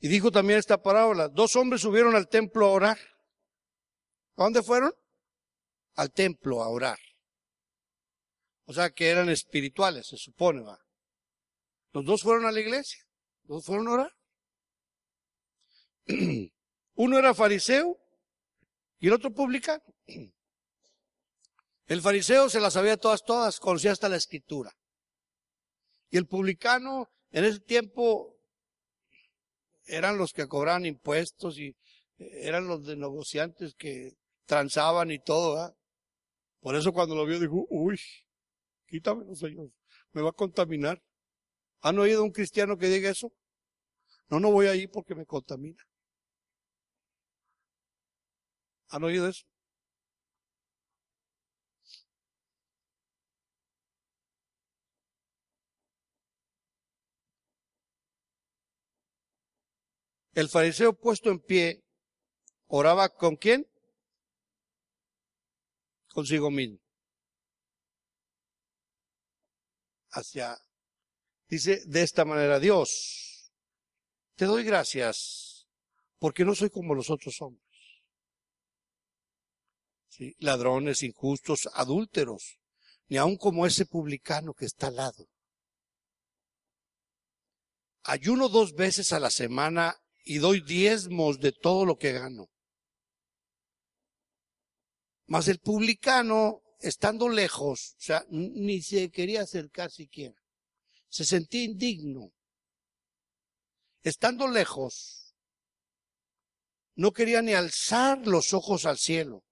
Y 0.00 0.08
dijo 0.08 0.30
también 0.30 0.58
esta 0.58 0.82
parábola, 0.82 1.28
dos 1.28 1.54
hombres 1.56 1.80
subieron 1.80 2.16
al 2.16 2.28
templo 2.28 2.66
a 2.66 2.70
orar. 2.70 2.98
¿A 4.36 4.44
dónde 4.44 4.62
fueron? 4.62 4.92
Al 5.94 6.12
templo 6.12 6.62
a 6.62 6.68
orar. 6.68 6.98
O 8.64 8.72
sea 8.72 8.90
que 8.90 9.08
eran 9.08 9.28
espirituales, 9.28 10.08
se 10.08 10.16
supone, 10.16 10.62
va. 10.62 10.78
Los 11.92 12.04
dos 12.04 12.22
fueron 12.22 12.46
a 12.46 12.52
la 12.52 12.60
iglesia, 12.60 13.02
los 13.44 13.58
dos 13.58 13.66
fueron 13.66 13.88
a 13.88 13.92
orar. 13.92 14.12
Uno 16.94 17.18
era 17.18 17.32
fariseo 17.32 17.96
y 18.98 19.06
el 19.06 19.12
otro 19.12 19.32
publicano. 19.32 19.82
El 21.86 22.02
fariseo 22.02 22.48
se 22.48 22.60
las 22.60 22.72
sabía 22.72 22.96
todas, 22.96 23.22
todas, 23.24 23.60
conocía 23.60 23.92
hasta 23.92 24.08
la 24.08 24.16
escritura. 24.16 24.72
Y 26.10 26.16
el 26.16 26.26
publicano 26.26 27.08
en 27.30 27.44
ese 27.44 27.60
tiempo 27.60 28.36
eran 29.84 30.18
los 30.18 30.32
que 30.32 30.48
cobraban 30.48 30.84
impuestos 30.84 31.58
y 31.58 31.76
eran 32.18 32.66
los 32.66 32.84
de 32.84 32.96
negociantes 32.96 33.74
que 33.76 34.16
transaban 34.46 35.10
y 35.12 35.20
todo. 35.20 35.76
Por 36.60 36.74
eso 36.74 36.92
cuando 36.92 37.14
lo 37.14 37.24
vio 37.24 37.38
dijo, 37.38 37.66
uy, 37.70 38.00
quítamelo 38.86 39.36
Señor, 39.36 39.70
me 40.12 40.22
va 40.22 40.30
a 40.30 40.32
contaminar. 40.32 41.00
¿Han 41.82 41.98
oído 42.00 42.24
un 42.24 42.32
cristiano 42.32 42.76
que 42.76 42.88
diga 42.88 43.10
eso? 43.10 43.32
No, 44.28 44.40
no 44.40 44.50
voy 44.50 44.66
ahí 44.66 44.88
porque 44.88 45.14
me 45.14 45.24
contamina. 45.24 45.84
¿Han 48.88 49.04
oído 49.04 49.28
eso? 49.28 49.46
El 60.36 60.50
fariseo 60.50 60.92
puesto 60.92 61.30
en 61.30 61.40
pie 61.40 61.82
oraba 62.66 63.08
con 63.08 63.36
quién? 63.36 63.66
Consigo 66.08 66.50
mismo. 66.50 66.78
Hacia, 70.10 70.58
dice 71.48 71.80
de 71.86 72.02
esta 72.02 72.26
manera, 72.26 72.60
Dios, 72.60 73.50
te 74.34 74.44
doy 74.44 74.62
gracias 74.62 75.66
porque 76.18 76.44
no 76.44 76.54
soy 76.54 76.68
como 76.68 76.94
los 76.94 77.08
otros 77.08 77.40
hombres. 77.40 77.64
Ladrones, 80.40 81.02
injustos, 81.02 81.66
adúlteros, 81.72 82.60
ni 83.08 83.16
aun 83.16 83.38
como 83.38 83.64
ese 83.64 83.86
publicano 83.86 84.52
que 84.52 84.66
está 84.66 84.88
al 84.88 84.96
lado. 84.96 85.30
Ayuno 88.02 88.50
dos 88.50 88.74
veces 88.74 89.14
a 89.14 89.18
la 89.18 89.30
semana 89.30 89.98
y 90.28 90.38
doy 90.38 90.60
diezmos 90.60 91.38
de 91.38 91.52
todo 91.52 91.86
lo 91.86 91.96
que 91.96 92.12
gano. 92.12 92.50
Mas 95.28 95.46
el 95.46 95.60
publicano, 95.60 96.62
estando 96.80 97.28
lejos, 97.28 97.94
o 97.96 98.00
sea, 98.00 98.26
ni 98.28 98.82
se 98.82 99.10
quería 99.10 99.42
acercar 99.42 99.92
siquiera. 99.92 100.34
Se 101.08 101.24
sentía 101.24 101.62
indigno. 101.62 102.32
Estando 104.02 104.48
lejos, 104.48 105.36
no 106.96 107.12
quería 107.12 107.40
ni 107.40 107.54
alzar 107.54 108.26
los 108.26 108.52
ojos 108.52 108.84
al 108.84 108.98
cielo, 108.98 109.44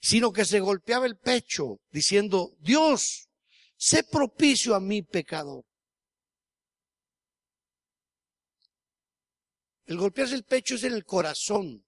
sino 0.00 0.32
que 0.32 0.46
se 0.46 0.60
golpeaba 0.60 1.04
el 1.04 1.18
pecho 1.18 1.80
diciendo, 1.90 2.56
Dios, 2.60 3.28
sé 3.76 4.04
propicio 4.04 4.74
a 4.74 4.80
mi 4.80 5.02
pecador. 5.02 5.64
El 9.86 9.98
golpearse 9.98 10.34
el 10.34 10.44
pecho 10.44 10.74
es 10.74 10.82
en 10.82 10.92
el 10.92 11.04
corazón. 11.04 11.84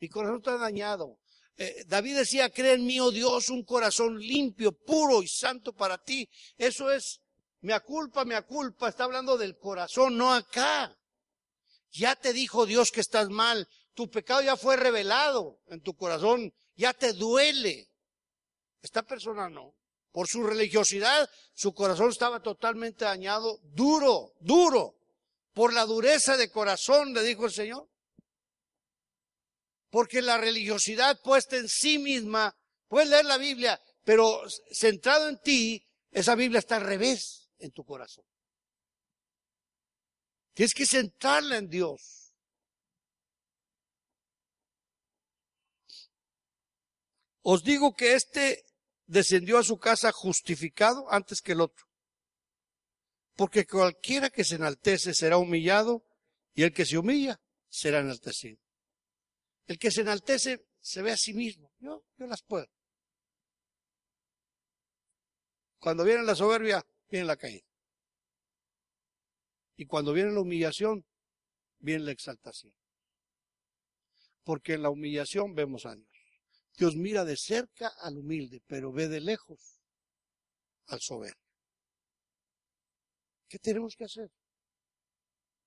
Mi 0.00 0.08
corazón 0.08 0.38
está 0.38 0.58
dañado. 0.58 1.18
Eh, 1.56 1.84
David 1.86 2.16
decía, 2.18 2.50
cree 2.50 2.74
en 2.74 2.84
mí, 2.86 3.00
oh 3.00 3.10
Dios, 3.10 3.48
un 3.48 3.64
corazón 3.64 4.18
limpio, 4.18 4.72
puro 4.72 5.22
y 5.22 5.28
santo 5.28 5.72
para 5.72 5.98
ti. 5.98 6.28
Eso 6.56 6.90
es, 6.90 7.20
me 7.62 7.78
culpa, 7.80 8.24
me 8.24 8.40
culpa. 8.42 8.88
Está 8.88 9.04
hablando 9.04 9.36
del 9.36 9.56
corazón, 9.56 10.16
no 10.16 10.32
acá. 10.32 10.94
Ya 11.90 12.14
te 12.14 12.32
dijo 12.32 12.66
Dios 12.66 12.92
que 12.92 13.00
estás 13.00 13.30
mal. 13.30 13.66
Tu 13.94 14.10
pecado 14.10 14.42
ya 14.42 14.56
fue 14.56 14.76
revelado 14.76 15.60
en 15.68 15.80
tu 15.80 15.96
corazón. 15.96 16.52
Ya 16.76 16.92
te 16.92 17.14
duele. 17.14 17.90
Esta 18.82 19.02
persona 19.02 19.48
no. 19.48 19.74
Por 20.12 20.28
su 20.28 20.42
religiosidad, 20.42 21.28
su 21.54 21.72
corazón 21.74 22.10
estaba 22.10 22.40
totalmente 22.40 23.04
dañado, 23.04 23.58
duro, 23.62 24.34
duro 24.40 24.97
por 25.58 25.72
la 25.72 25.86
dureza 25.86 26.36
de 26.36 26.52
corazón, 26.52 27.12
le 27.12 27.24
dijo 27.24 27.46
el 27.46 27.50
Señor. 27.50 27.90
Porque 29.90 30.22
la 30.22 30.38
religiosidad 30.38 31.20
puesta 31.20 31.56
en 31.56 31.68
sí 31.68 31.98
misma, 31.98 32.56
puedes 32.86 33.08
leer 33.08 33.24
la 33.24 33.38
Biblia, 33.38 33.82
pero 34.04 34.42
centrado 34.70 35.28
en 35.28 35.40
ti, 35.40 35.84
esa 36.12 36.36
Biblia 36.36 36.60
está 36.60 36.76
al 36.76 36.82
revés 36.82 37.50
en 37.58 37.72
tu 37.72 37.84
corazón. 37.84 38.24
Tienes 40.54 40.74
que 40.74 40.86
centrarla 40.86 41.56
en 41.56 41.68
Dios. 41.68 42.32
Os 47.42 47.64
digo 47.64 47.96
que 47.96 48.14
este 48.14 48.64
descendió 49.06 49.58
a 49.58 49.64
su 49.64 49.76
casa 49.76 50.12
justificado 50.12 51.10
antes 51.10 51.42
que 51.42 51.50
el 51.50 51.62
otro 51.62 51.87
porque 53.38 53.68
cualquiera 53.68 54.30
que 54.30 54.42
se 54.42 54.56
enaltece 54.56 55.14
será 55.14 55.38
humillado 55.38 56.04
y 56.54 56.64
el 56.64 56.72
que 56.72 56.84
se 56.84 56.98
humilla 56.98 57.40
será 57.68 58.00
enaltecido. 58.00 58.58
El 59.68 59.78
que 59.78 59.92
se 59.92 60.00
enaltece 60.00 60.66
se 60.80 61.02
ve 61.02 61.12
a 61.12 61.16
sí 61.16 61.34
mismo. 61.34 61.70
Yo, 61.78 62.02
yo 62.16 62.26
las 62.26 62.42
puedo. 62.42 62.66
Cuando 65.78 66.02
viene 66.02 66.24
la 66.24 66.34
soberbia, 66.34 66.84
viene 67.08 67.26
la 67.26 67.36
caída. 67.36 67.64
Y 69.76 69.86
cuando 69.86 70.12
viene 70.12 70.32
la 70.32 70.40
humillación, 70.40 71.06
viene 71.78 72.06
la 72.06 72.10
exaltación. 72.10 72.74
Porque 74.42 74.72
en 74.72 74.82
la 74.82 74.90
humillación 74.90 75.54
vemos 75.54 75.86
a 75.86 75.94
Dios. 75.94 76.08
Dios 76.76 76.96
mira 76.96 77.24
de 77.24 77.36
cerca 77.36 77.86
al 78.00 78.18
humilde, 78.18 78.64
pero 78.66 78.90
ve 78.90 79.06
de 79.06 79.20
lejos 79.20 79.80
al 80.88 81.00
soberbio. 81.00 81.47
¿Qué 83.48 83.58
tenemos 83.58 83.96
que 83.96 84.04
hacer? 84.04 84.30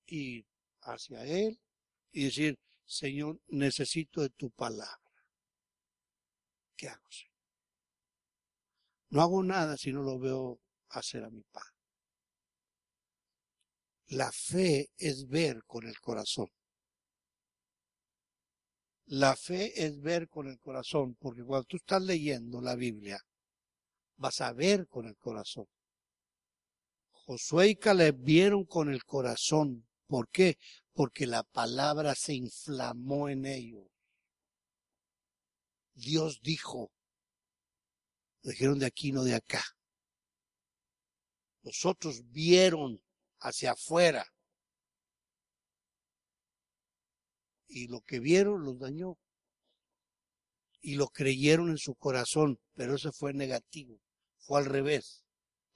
Ir 0.06 0.46
hacia 0.82 1.26
Él 1.26 1.60
y 2.12 2.26
decir, 2.26 2.60
Señor, 2.86 3.40
necesito 3.48 4.22
de 4.22 4.30
tu 4.30 4.52
palabra. 4.52 5.00
¿Qué 6.76 6.88
hago, 6.88 7.10
Señor? 7.10 7.32
No 9.10 9.22
hago 9.22 9.44
nada 9.44 9.78
si 9.78 9.92
no 9.92 10.04
lo 10.04 10.20
veo 10.20 10.60
hacer 10.90 11.24
a 11.24 11.30
mi 11.30 11.44
Padre. 11.44 11.76
La 14.08 14.32
fe 14.32 14.90
es 14.98 15.28
ver 15.28 15.64
con 15.66 15.88
el 15.88 16.00
corazón. 16.00 16.50
La 19.06 19.36
fe 19.36 19.86
es 19.86 20.00
ver 20.02 20.30
con 20.30 20.48
el 20.48 20.60
corazón, 20.60 21.16
porque 21.16 21.44
cuando 21.44 21.66
tú 21.66 21.78
estás 21.78 22.02
leyendo 22.02 22.62
la 22.62 22.76
Biblia, 22.76 23.20
vas 24.18 24.40
a 24.42 24.54
ver 24.54 24.88
con 24.88 25.08
el 25.08 25.18
corazón. 25.18 25.68
Josué 27.32 27.70
y 27.70 27.76
Caleb 27.78 28.18
vieron 28.20 28.66
con 28.66 28.92
el 28.92 29.06
corazón. 29.06 29.88
¿Por 30.06 30.28
qué? 30.28 30.58
Porque 30.92 31.26
la 31.26 31.44
palabra 31.44 32.14
se 32.14 32.34
inflamó 32.34 33.30
en 33.30 33.46
ellos. 33.46 33.88
Dios 35.94 36.42
dijo, 36.42 36.92
dijeron 38.44 38.80
de 38.80 38.86
aquí, 38.86 39.14
no 39.14 39.24
de 39.24 39.36
acá. 39.36 39.64
Los 41.64 41.86
otros 41.86 42.30
vieron 42.32 43.02
hacia 43.40 43.72
afuera. 43.72 44.26
Y 47.66 47.88
lo 47.88 48.02
que 48.02 48.20
vieron 48.20 48.66
los 48.66 48.78
dañó. 48.78 49.18
Y 50.82 50.96
lo 50.96 51.08
creyeron 51.08 51.70
en 51.70 51.78
su 51.78 51.96
corazón, 51.96 52.60
pero 52.74 52.96
eso 52.96 53.14
fue 53.14 53.32
negativo. 53.32 54.02
Fue 54.38 54.60
al 54.60 54.66
revés. 54.66 55.24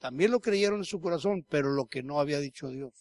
También 0.05 0.29
lo 0.29 0.39
creyeron 0.39 0.81
en 0.81 0.85
su 0.85 1.01
corazón, 1.01 1.43
pero 1.49 1.71
lo 1.71 1.87
que 1.87 2.03
no 2.03 2.19
había 2.19 2.39
dicho 2.39 2.69
Dios. 2.69 2.93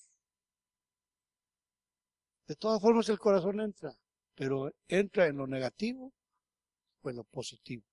De 2.47 2.56
todas 2.56 2.81
formas 2.81 3.10
el 3.10 3.18
corazón 3.18 3.60
entra, 3.60 3.94
pero 4.35 4.72
entra 4.89 5.26
en 5.26 5.36
lo 5.36 5.47
negativo 5.47 6.14
o 7.02 7.10
en 7.10 7.16
lo 7.16 7.24
positivo. 7.24 7.85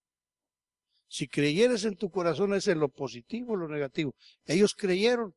Si 1.10 1.28
creyeres 1.28 1.84
en 1.84 1.98
tu 1.98 2.10
corazón 2.10 2.54
es 2.54 2.70
en 2.70 2.80
lo 2.80 2.88
positivo 2.88 3.52
o 3.52 3.58
lo 3.58 3.68
negativo. 3.68 4.16
Ellos 4.46 4.74
creyeron 4.76 5.36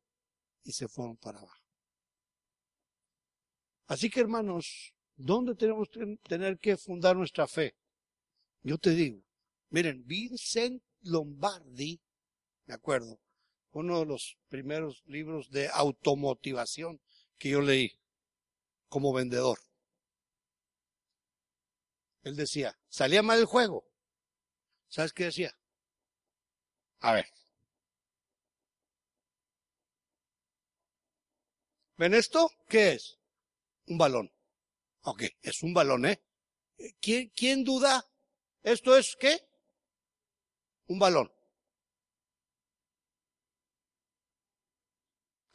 y 0.63 0.71
se 0.71 0.87
fueron 0.87 1.17
para 1.17 1.39
abajo. 1.39 1.61
Así 3.87 4.09
que 4.09 4.21
hermanos, 4.21 4.93
¿dónde 5.17 5.53
tenemos 5.53 5.89
que 5.89 6.17
tener 6.23 6.59
que 6.59 6.77
fundar 6.77 7.17
nuestra 7.17 7.45
fe? 7.45 7.75
Yo 8.63 8.77
te 8.77 8.91
digo, 8.91 9.21
miren, 9.69 10.01
Vincent 10.05 10.81
Lombardi, 11.01 11.99
me 12.67 12.73
acuerdo, 12.73 13.19
uno 13.75 13.99
de 13.99 14.05
los 14.05 14.37
primeros 14.47 15.03
libros 15.05 15.51
de 15.51 15.67
automotivación 15.67 17.01
que 17.37 17.49
yo 17.49 17.61
leí. 17.61 17.99
como 18.87 19.11
vendedor. 19.11 19.59
Él 22.23 22.37
decía, 22.37 22.77
salía 22.87 23.21
mal 23.21 23.39
el 23.39 23.45
juego. 23.45 23.85
¿Sabes 24.87 25.11
qué 25.11 25.25
decía? 25.25 25.53
A 26.99 27.11
ver. 27.13 27.25
¿Ven 31.97 32.13
esto? 32.13 32.49
¿Qué 32.69 32.93
es? 32.93 33.19
Un 33.87 33.97
balón. 33.97 34.31
Ok, 35.01 35.23
es 35.41 35.61
un 35.63 35.73
balón, 35.73 36.05
¿eh? 36.05 36.21
¿Quién, 37.01 37.29
quién 37.35 37.65
duda? 37.65 38.05
¿Esto 38.63 38.95
es 38.95 39.17
qué? 39.19 39.41
Un 40.87 40.99
balón. 40.99 41.34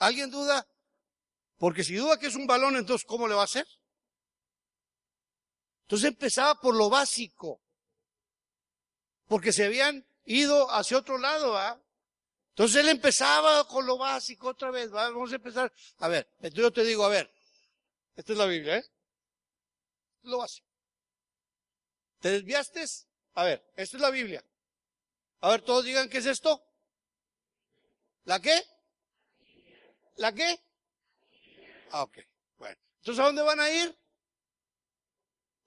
¿Alguien 0.00 0.30
duda? 0.30 0.66
Porque 1.58 1.84
si 1.84 1.94
duda 1.94 2.18
que 2.18 2.26
es 2.26 2.34
un 2.34 2.46
balón, 2.46 2.76
entonces 2.76 3.06
¿cómo 3.06 3.28
le 3.28 3.34
va 3.34 3.42
a 3.42 3.44
hacer? 3.44 3.66
Entonces 5.82 6.08
empezaba 6.08 6.58
por 6.58 6.74
lo 6.74 6.88
básico. 6.88 7.60
Porque 9.26 9.52
se 9.52 9.66
habían 9.66 10.06
ido 10.24 10.70
hacia 10.70 10.96
otro 10.96 11.18
lado, 11.18 11.56
¿ah? 11.56 11.78
Entonces 12.48 12.80
él 12.80 12.88
empezaba 12.88 13.68
con 13.68 13.86
lo 13.86 13.98
básico 13.98 14.48
otra 14.48 14.70
vez, 14.70 14.90
vamos 14.90 15.32
a 15.32 15.36
empezar. 15.36 15.72
A 15.98 16.08
ver, 16.08 16.26
entonces 16.36 16.62
yo 16.62 16.72
te 16.72 16.82
digo, 16.82 17.04
a 17.04 17.10
ver, 17.10 17.30
esta 18.16 18.32
es 18.32 18.38
la 18.38 18.46
Biblia, 18.46 18.78
¿eh? 18.78 18.84
Lo 20.22 20.38
básico. 20.38 20.66
¿Te 22.20 22.30
desviaste? 22.30 22.84
A 23.34 23.44
ver, 23.44 23.70
esta 23.76 23.98
es 23.98 24.00
la 24.00 24.10
Biblia. 24.10 24.42
A 25.40 25.50
ver, 25.50 25.60
todos 25.60 25.84
digan 25.84 26.08
qué 26.08 26.18
es 26.18 26.26
esto. 26.26 26.62
¿La 28.24 28.40
qué? 28.40 28.62
¿La 30.20 30.34
qué? 30.34 30.60
Ah, 31.92 32.02
ok. 32.02 32.18
Bueno. 32.58 32.76
Entonces, 32.98 33.22
¿a 33.22 33.26
dónde 33.26 33.40
van 33.40 33.58
a 33.58 33.70
ir? 33.70 33.98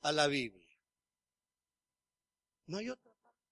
A 0.01 0.11
la 0.11 0.27
Biblia. 0.27 0.77
No 2.67 2.77
hay 2.77 2.91
otra 2.91 3.11
parte. 3.23 3.49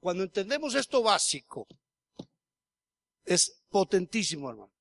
Cuando 0.00 0.24
entendemos 0.24 0.74
esto 0.74 1.00
básico, 1.00 1.68
es 3.24 3.62
potentísimo, 3.68 4.50
hermanos. 4.50 4.74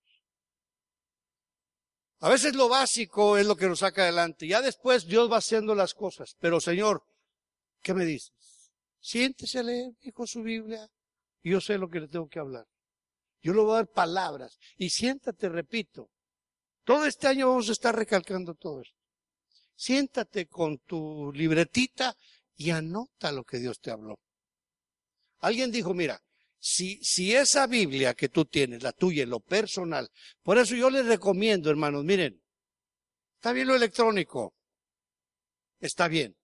A 2.21 2.29
veces 2.29 2.55
lo 2.55 2.69
básico 2.69 3.37
es 3.37 3.45
lo 3.45 3.55
que 3.55 3.67
nos 3.67 3.79
saca 3.79 4.01
adelante. 4.01 4.47
Ya 4.47 4.63
después 4.63 5.05
Dios 5.05 5.31
va 5.31 5.37
haciendo 5.37 5.75
las 5.75 5.93
cosas. 5.93 6.35
Pero 6.39 6.59
Señor, 6.59 7.05
¿qué 7.83 7.93
me 7.93 8.03
dices? 8.03 8.33
Siéntese 8.99 9.59
a 9.59 9.63
leer, 9.63 9.91
hijo, 10.01 10.25
su 10.25 10.41
Biblia. 10.41 10.89
Yo 11.43 11.61
sé 11.61 11.77
lo 11.77 11.87
que 11.87 11.99
le 11.99 12.07
tengo 12.07 12.27
que 12.27 12.39
hablar. 12.39 12.70
Yo 13.41 13.53
le 13.53 13.61
voy 13.61 13.73
a 13.73 13.75
dar 13.77 13.87
palabras. 13.87 14.57
Y 14.77 14.89
siéntate, 14.89 15.49
repito. 15.49 16.09
Todo 16.83 17.05
este 17.05 17.27
año 17.27 17.49
vamos 17.49 17.69
a 17.69 17.73
estar 17.73 17.95
recalcando 17.95 18.55
todo 18.55 18.81
esto. 18.81 18.97
Siéntate 19.75 20.47
con 20.47 20.77
tu 20.79 21.31
libretita 21.33 22.15
y 22.55 22.69
anota 22.69 23.31
lo 23.31 23.43
que 23.43 23.57
Dios 23.59 23.79
te 23.79 23.91
habló. 23.91 24.19
Alguien 25.39 25.71
dijo, 25.71 25.93
mira, 25.93 26.21
si, 26.59 27.03
si 27.03 27.35
esa 27.35 27.65
Biblia 27.65 28.13
que 28.13 28.29
tú 28.29 28.45
tienes, 28.45 28.83
la 28.83 28.91
tuya, 28.91 29.25
lo 29.25 29.39
personal, 29.39 30.07
por 30.43 30.59
eso 30.59 30.75
yo 30.75 30.91
les 30.91 31.07
recomiendo, 31.07 31.71
hermanos, 31.71 32.03
miren, 32.03 32.39
está 33.35 33.51
bien 33.51 33.67
lo 33.67 33.75
electrónico, 33.75 34.53
está 35.79 36.07
bien. 36.07 36.35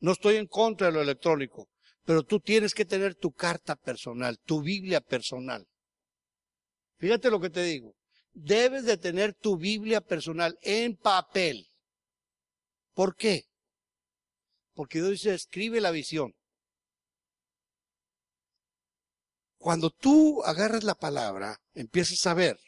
No 0.00 0.12
estoy 0.12 0.36
en 0.36 0.46
contra 0.46 0.88
de 0.88 0.92
lo 0.92 1.00
electrónico, 1.00 1.70
pero 2.04 2.22
tú 2.22 2.40
tienes 2.40 2.74
que 2.74 2.84
tener 2.84 3.14
tu 3.14 3.32
carta 3.32 3.76
personal, 3.76 4.38
tu 4.44 4.60
Biblia 4.60 5.00
personal. 5.00 5.66
Fíjate 7.00 7.30
lo 7.30 7.40
que 7.40 7.48
te 7.48 7.62
digo. 7.62 7.96
Debes 8.32 8.84
de 8.84 8.98
tener 8.98 9.34
tu 9.34 9.56
Biblia 9.56 10.02
personal 10.02 10.56
en 10.60 10.96
papel. 10.96 11.66
¿Por 12.92 13.16
qué? 13.16 13.46
Porque 14.74 14.98
Dios 14.98 15.12
dice, 15.12 15.34
escribe 15.34 15.80
la 15.80 15.90
visión. 15.90 16.34
Cuando 19.56 19.90
tú 19.90 20.42
agarras 20.44 20.84
la 20.84 20.94
palabra, 20.94 21.58
empiezas 21.72 22.26
a 22.26 22.34
ver 22.34 22.58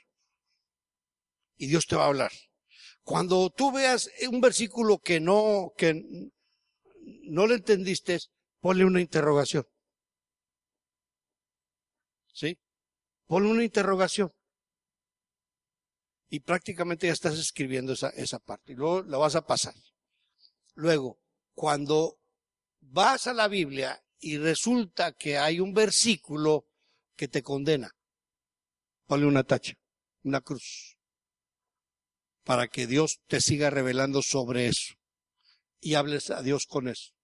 y 1.57 1.67
Dios 1.67 1.87
te 1.87 1.97
va 1.97 2.05
a 2.05 2.09
hablar. 2.09 2.33
Cuando 3.03 3.51
tú 3.51 3.71
veas 3.71 4.11
un 4.31 4.41
versículo 4.41 4.99
que 4.99 5.21
no, 5.21 5.73
que 5.77 6.03
no 7.25 7.47
le 7.47 7.57
entendiste, 7.57 8.19
ponle 8.61 8.87
una 8.87 9.01
interrogación. 9.01 9.67
¿Sí? 12.33 12.59
Ponle 13.33 13.51
una 13.51 13.65
interrogación. 13.65 14.31
Y 16.29 16.41
prácticamente 16.41 17.07
ya 17.07 17.15
estás 17.15 17.39
escribiendo 17.39 17.95
esa, 17.95 18.11
esa 18.11 18.39
parte. 18.41 18.73
Y 18.73 18.75
luego 18.75 19.05
la 19.05 19.17
vas 19.17 19.37
a 19.37 19.47
pasar. 19.47 19.73
Luego, 20.75 21.19
cuando 21.55 22.19
vas 22.81 23.27
a 23.29 23.33
la 23.33 23.49
Biblia 23.49 24.05
y 24.19 24.37
resulta 24.37 25.13
que 25.13 25.39
hay 25.39 25.61
un 25.61 25.73
versículo 25.73 26.67
que 27.17 27.27
te 27.27 27.43
condena, 27.43 27.97
ponle 29.07 29.25
una 29.25 29.45
tacha, 29.45 29.73
una 30.25 30.43
cruz, 30.43 30.99
para 32.45 32.69
que 32.69 32.87
Dios 32.87 33.23
te 33.29 33.41
siga 33.41 33.71
revelando 33.71 34.21
sobre 34.21 34.67
eso 34.67 34.93
y 35.81 35.95
hables 35.95 36.29
a 36.29 36.43
Dios 36.43 36.67
con 36.67 36.87
eso. 36.87 37.15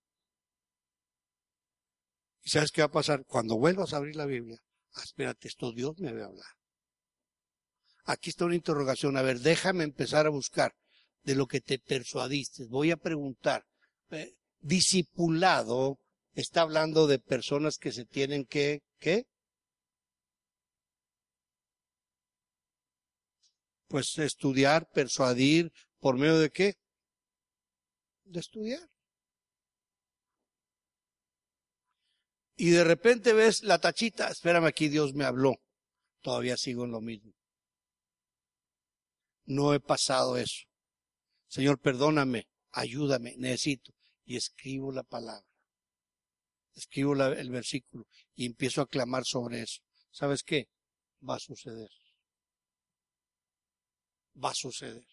¿Y 2.44 2.48
sabes 2.48 2.72
qué 2.72 2.80
va 2.80 2.86
a 2.86 2.92
pasar? 2.92 3.26
Cuando 3.26 3.58
vuelvas 3.58 3.92
a 3.92 3.98
abrir 3.98 4.16
la 4.16 4.24
Biblia, 4.24 4.58
espérate, 4.96 5.48
esto 5.48 5.72
Dios 5.72 5.98
me 5.98 6.12
va 6.12 6.24
a 6.24 6.26
hablar. 6.26 6.52
Aquí 8.04 8.30
está 8.30 8.46
una 8.46 8.54
interrogación. 8.54 9.16
A 9.16 9.22
ver, 9.22 9.40
déjame 9.40 9.84
empezar 9.84 10.26
a 10.26 10.30
buscar 10.30 10.74
de 11.22 11.34
lo 11.34 11.46
que 11.46 11.60
te 11.60 11.78
persuadiste. 11.78 12.66
Voy 12.66 12.90
a 12.90 12.96
preguntar. 12.96 13.64
Eh, 14.10 14.34
discipulado 14.60 15.98
está 16.32 16.62
hablando 16.62 17.06
de 17.06 17.18
personas 17.18 17.76
que 17.76 17.92
se 17.92 18.06
tienen 18.06 18.46
que, 18.46 18.80
¿qué? 18.98 19.26
Pues 23.88 24.16
estudiar, 24.18 24.88
persuadir, 24.90 25.70
¿por 25.98 26.16
medio 26.16 26.38
de 26.38 26.50
qué? 26.50 26.74
De 28.24 28.40
estudiar. 28.40 28.88
Y 32.60 32.70
de 32.70 32.82
repente 32.82 33.32
ves 33.32 33.62
la 33.62 33.78
tachita, 33.78 34.28
espérame 34.28 34.66
aquí, 34.66 34.88
Dios 34.88 35.14
me 35.14 35.24
habló. 35.24 35.62
Todavía 36.20 36.56
sigo 36.56 36.84
en 36.84 36.90
lo 36.90 37.00
mismo. 37.00 37.32
No 39.46 39.72
he 39.72 39.80
pasado 39.80 40.36
eso. 40.36 40.66
Señor, 41.46 41.78
perdóname, 41.78 42.48
ayúdame, 42.72 43.36
necesito. 43.38 43.94
Y 44.24 44.36
escribo 44.36 44.90
la 44.90 45.04
palabra. 45.04 45.46
Escribo 46.74 47.14
el 47.14 47.50
versículo 47.50 48.08
y 48.34 48.46
empiezo 48.46 48.82
a 48.82 48.88
clamar 48.88 49.24
sobre 49.24 49.62
eso. 49.62 49.80
¿Sabes 50.10 50.42
qué? 50.42 50.68
Va 51.26 51.36
a 51.36 51.40
suceder. 51.40 51.90
Va 54.44 54.50
a 54.50 54.54
suceder. 54.54 55.06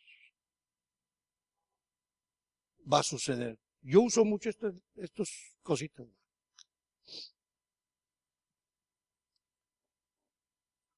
Va 2.91 2.99
a 2.99 3.03
suceder. 3.03 3.59
Yo 3.81 4.01
uso 4.01 4.26
mucho 4.26 4.49
estos, 4.49 4.73
estos 4.95 5.30
cositas. 5.61 6.07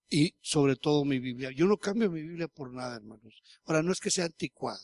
Y 0.10 0.36
sobre 0.42 0.76
todo 0.76 1.04
mi 1.06 1.20
Biblia. 1.20 1.52
Yo 1.52 1.66
no 1.66 1.78
cambio 1.78 2.10
mi 2.10 2.22
Biblia 2.22 2.48
por 2.48 2.72
nada, 2.72 2.96
hermanos. 2.96 3.42
Ahora, 3.66 3.84
no 3.84 3.92
es 3.92 4.00
que 4.00 4.12
sea 4.12 4.26
anticuado. 4.26 4.82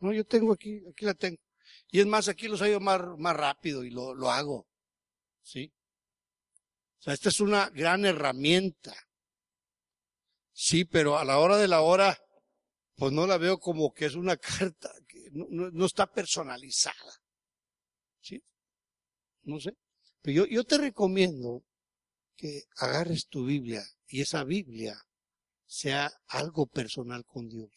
No, 0.00 0.12
yo 0.12 0.24
tengo 0.24 0.52
aquí, 0.52 0.82
aquí 0.90 1.04
la 1.04 1.14
tengo. 1.14 1.38
Y 1.90 2.00
es 2.00 2.06
más, 2.06 2.28
aquí 2.28 2.48
lo 2.48 2.56
salgo 2.56 2.80
más, 2.80 3.00
más 3.18 3.36
rápido 3.36 3.84
y 3.84 3.90
lo, 3.90 4.14
lo 4.14 4.30
hago. 4.30 4.66
¿Sí? 5.42 5.72
O 6.98 7.02
sea, 7.02 7.14
esta 7.14 7.28
es 7.28 7.40
una 7.40 7.70
gran 7.70 8.04
herramienta. 8.04 8.94
Sí, 10.52 10.84
pero 10.84 11.18
a 11.18 11.24
la 11.24 11.38
hora 11.38 11.56
de 11.56 11.68
la 11.68 11.80
hora, 11.80 12.18
pues 12.96 13.12
no 13.12 13.26
la 13.26 13.38
veo 13.38 13.58
como 13.58 13.92
que 13.92 14.06
es 14.06 14.14
una 14.14 14.36
carta 14.38 14.92
que 15.06 15.30
no, 15.32 15.46
no, 15.50 15.70
no 15.70 15.86
está 15.86 16.12
personalizada. 16.12 17.20
¿Sí? 18.20 18.42
No 19.44 19.60
sé. 19.60 19.76
Pero 20.20 20.44
yo, 20.44 20.46
yo 20.46 20.64
te 20.64 20.78
recomiendo 20.78 21.64
que 22.42 22.64
agarres 22.74 23.28
tu 23.28 23.44
Biblia 23.44 23.84
y 24.08 24.20
esa 24.20 24.42
Biblia 24.42 25.00
sea 25.64 26.10
algo 26.26 26.66
personal 26.66 27.24
con 27.24 27.48
Dios. 27.48 27.70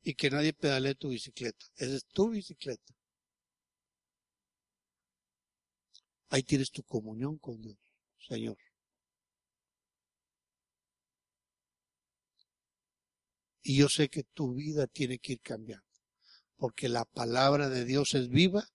Y 0.00 0.14
que 0.14 0.30
nadie 0.30 0.54
pedalee 0.54 0.94
tu 0.94 1.10
bicicleta. 1.10 1.66
Esa 1.76 1.96
es 1.96 2.06
tu 2.06 2.30
bicicleta. 2.30 2.94
Ahí 6.30 6.42
tienes 6.42 6.70
tu 6.70 6.82
comunión 6.84 7.36
con 7.36 7.60
Dios, 7.60 7.76
Señor. 8.26 8.56
Y 13.60 13.76
yo 13.76 13.90
sé 13.90 14.08
que 14.08 14.24
tu 14.24 14.54
vida 14.54 14.86
tiene 14.86 15.18
que 15.18 15.34
ir 15.34 15.40
cambiando. 15.40 15.84
Porque 16.56 16.88
la 16.88 17.04
palabra 17.04 17.68
de 17.68 17.84
Dios 17.84 18.14
es 18.14 18.30
viva, 18.30 18.66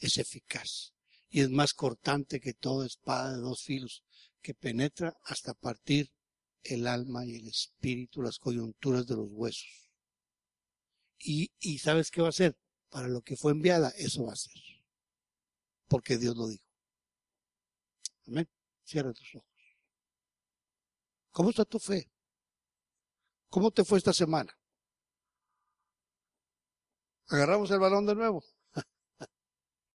es 0.00 0.18
eficaz 0.18 0.94
y 1.30 1.40
es 1.40 1.50
más 1.50 1.72
cortante 1.74 2.40
que 2.40 2.52
toda 2.52 2.86
espada 2.86 3.36
de 3.36 3.40
dos 3.40 3.62
filos, 3.62 4.04
que 4.42 4.52
penetra 4.52 5.16
hasta 5.24 5.54
partir 5.54 6.12
el 6.64 6.86
alma 6.86 7.24
y 7.24 7.36
el 7.36 7.46
espíritu, 7.46 8.20
las 8.20 8.38
coyunturas 8.38 9.06
de 9.06 9.16
los 9.16 9.28
huesos. 9.30 9.90
Y, 11.18 11.78
¿sabes 11.78 12.10
qué 12.10 12.20
va 12.20 12.28
a 12.28 12.30
hacer? 12.30 12.56
Para 12.88 13.06
lo 13.06 13.22
que 13.22 13.36
fue 13.36 13.52
enviada, 13.52 13.90
eso 13.90 14.24
va 14.24 14.32
a 14.32 14.36
ser. 14.36 14.60
Porque 15.86 16.18
Dios 16.18 16.36
lo 16.36 16.48
dijo. 16.48 16.64
Amén. 18.26 18.48
Cierra 18.84 19.12
tus 19.12 19.34
ojos. 19.36 19.48
¿Cómo 21.30 21.50
está 21.50 21.64
tu 21.64 21.78
fe? 21.78 22.10
¿Cómo 23.48 23.70
te 23.70 23.84
fue 23.84 23.98
esta 23.98 24.12
semana? 24.12 24.56
Agarramos 27.28 27.70
el 27.70 27.78
balón 27.78 28.06
de 28.06 28.14
nuevo. 28.14 28.42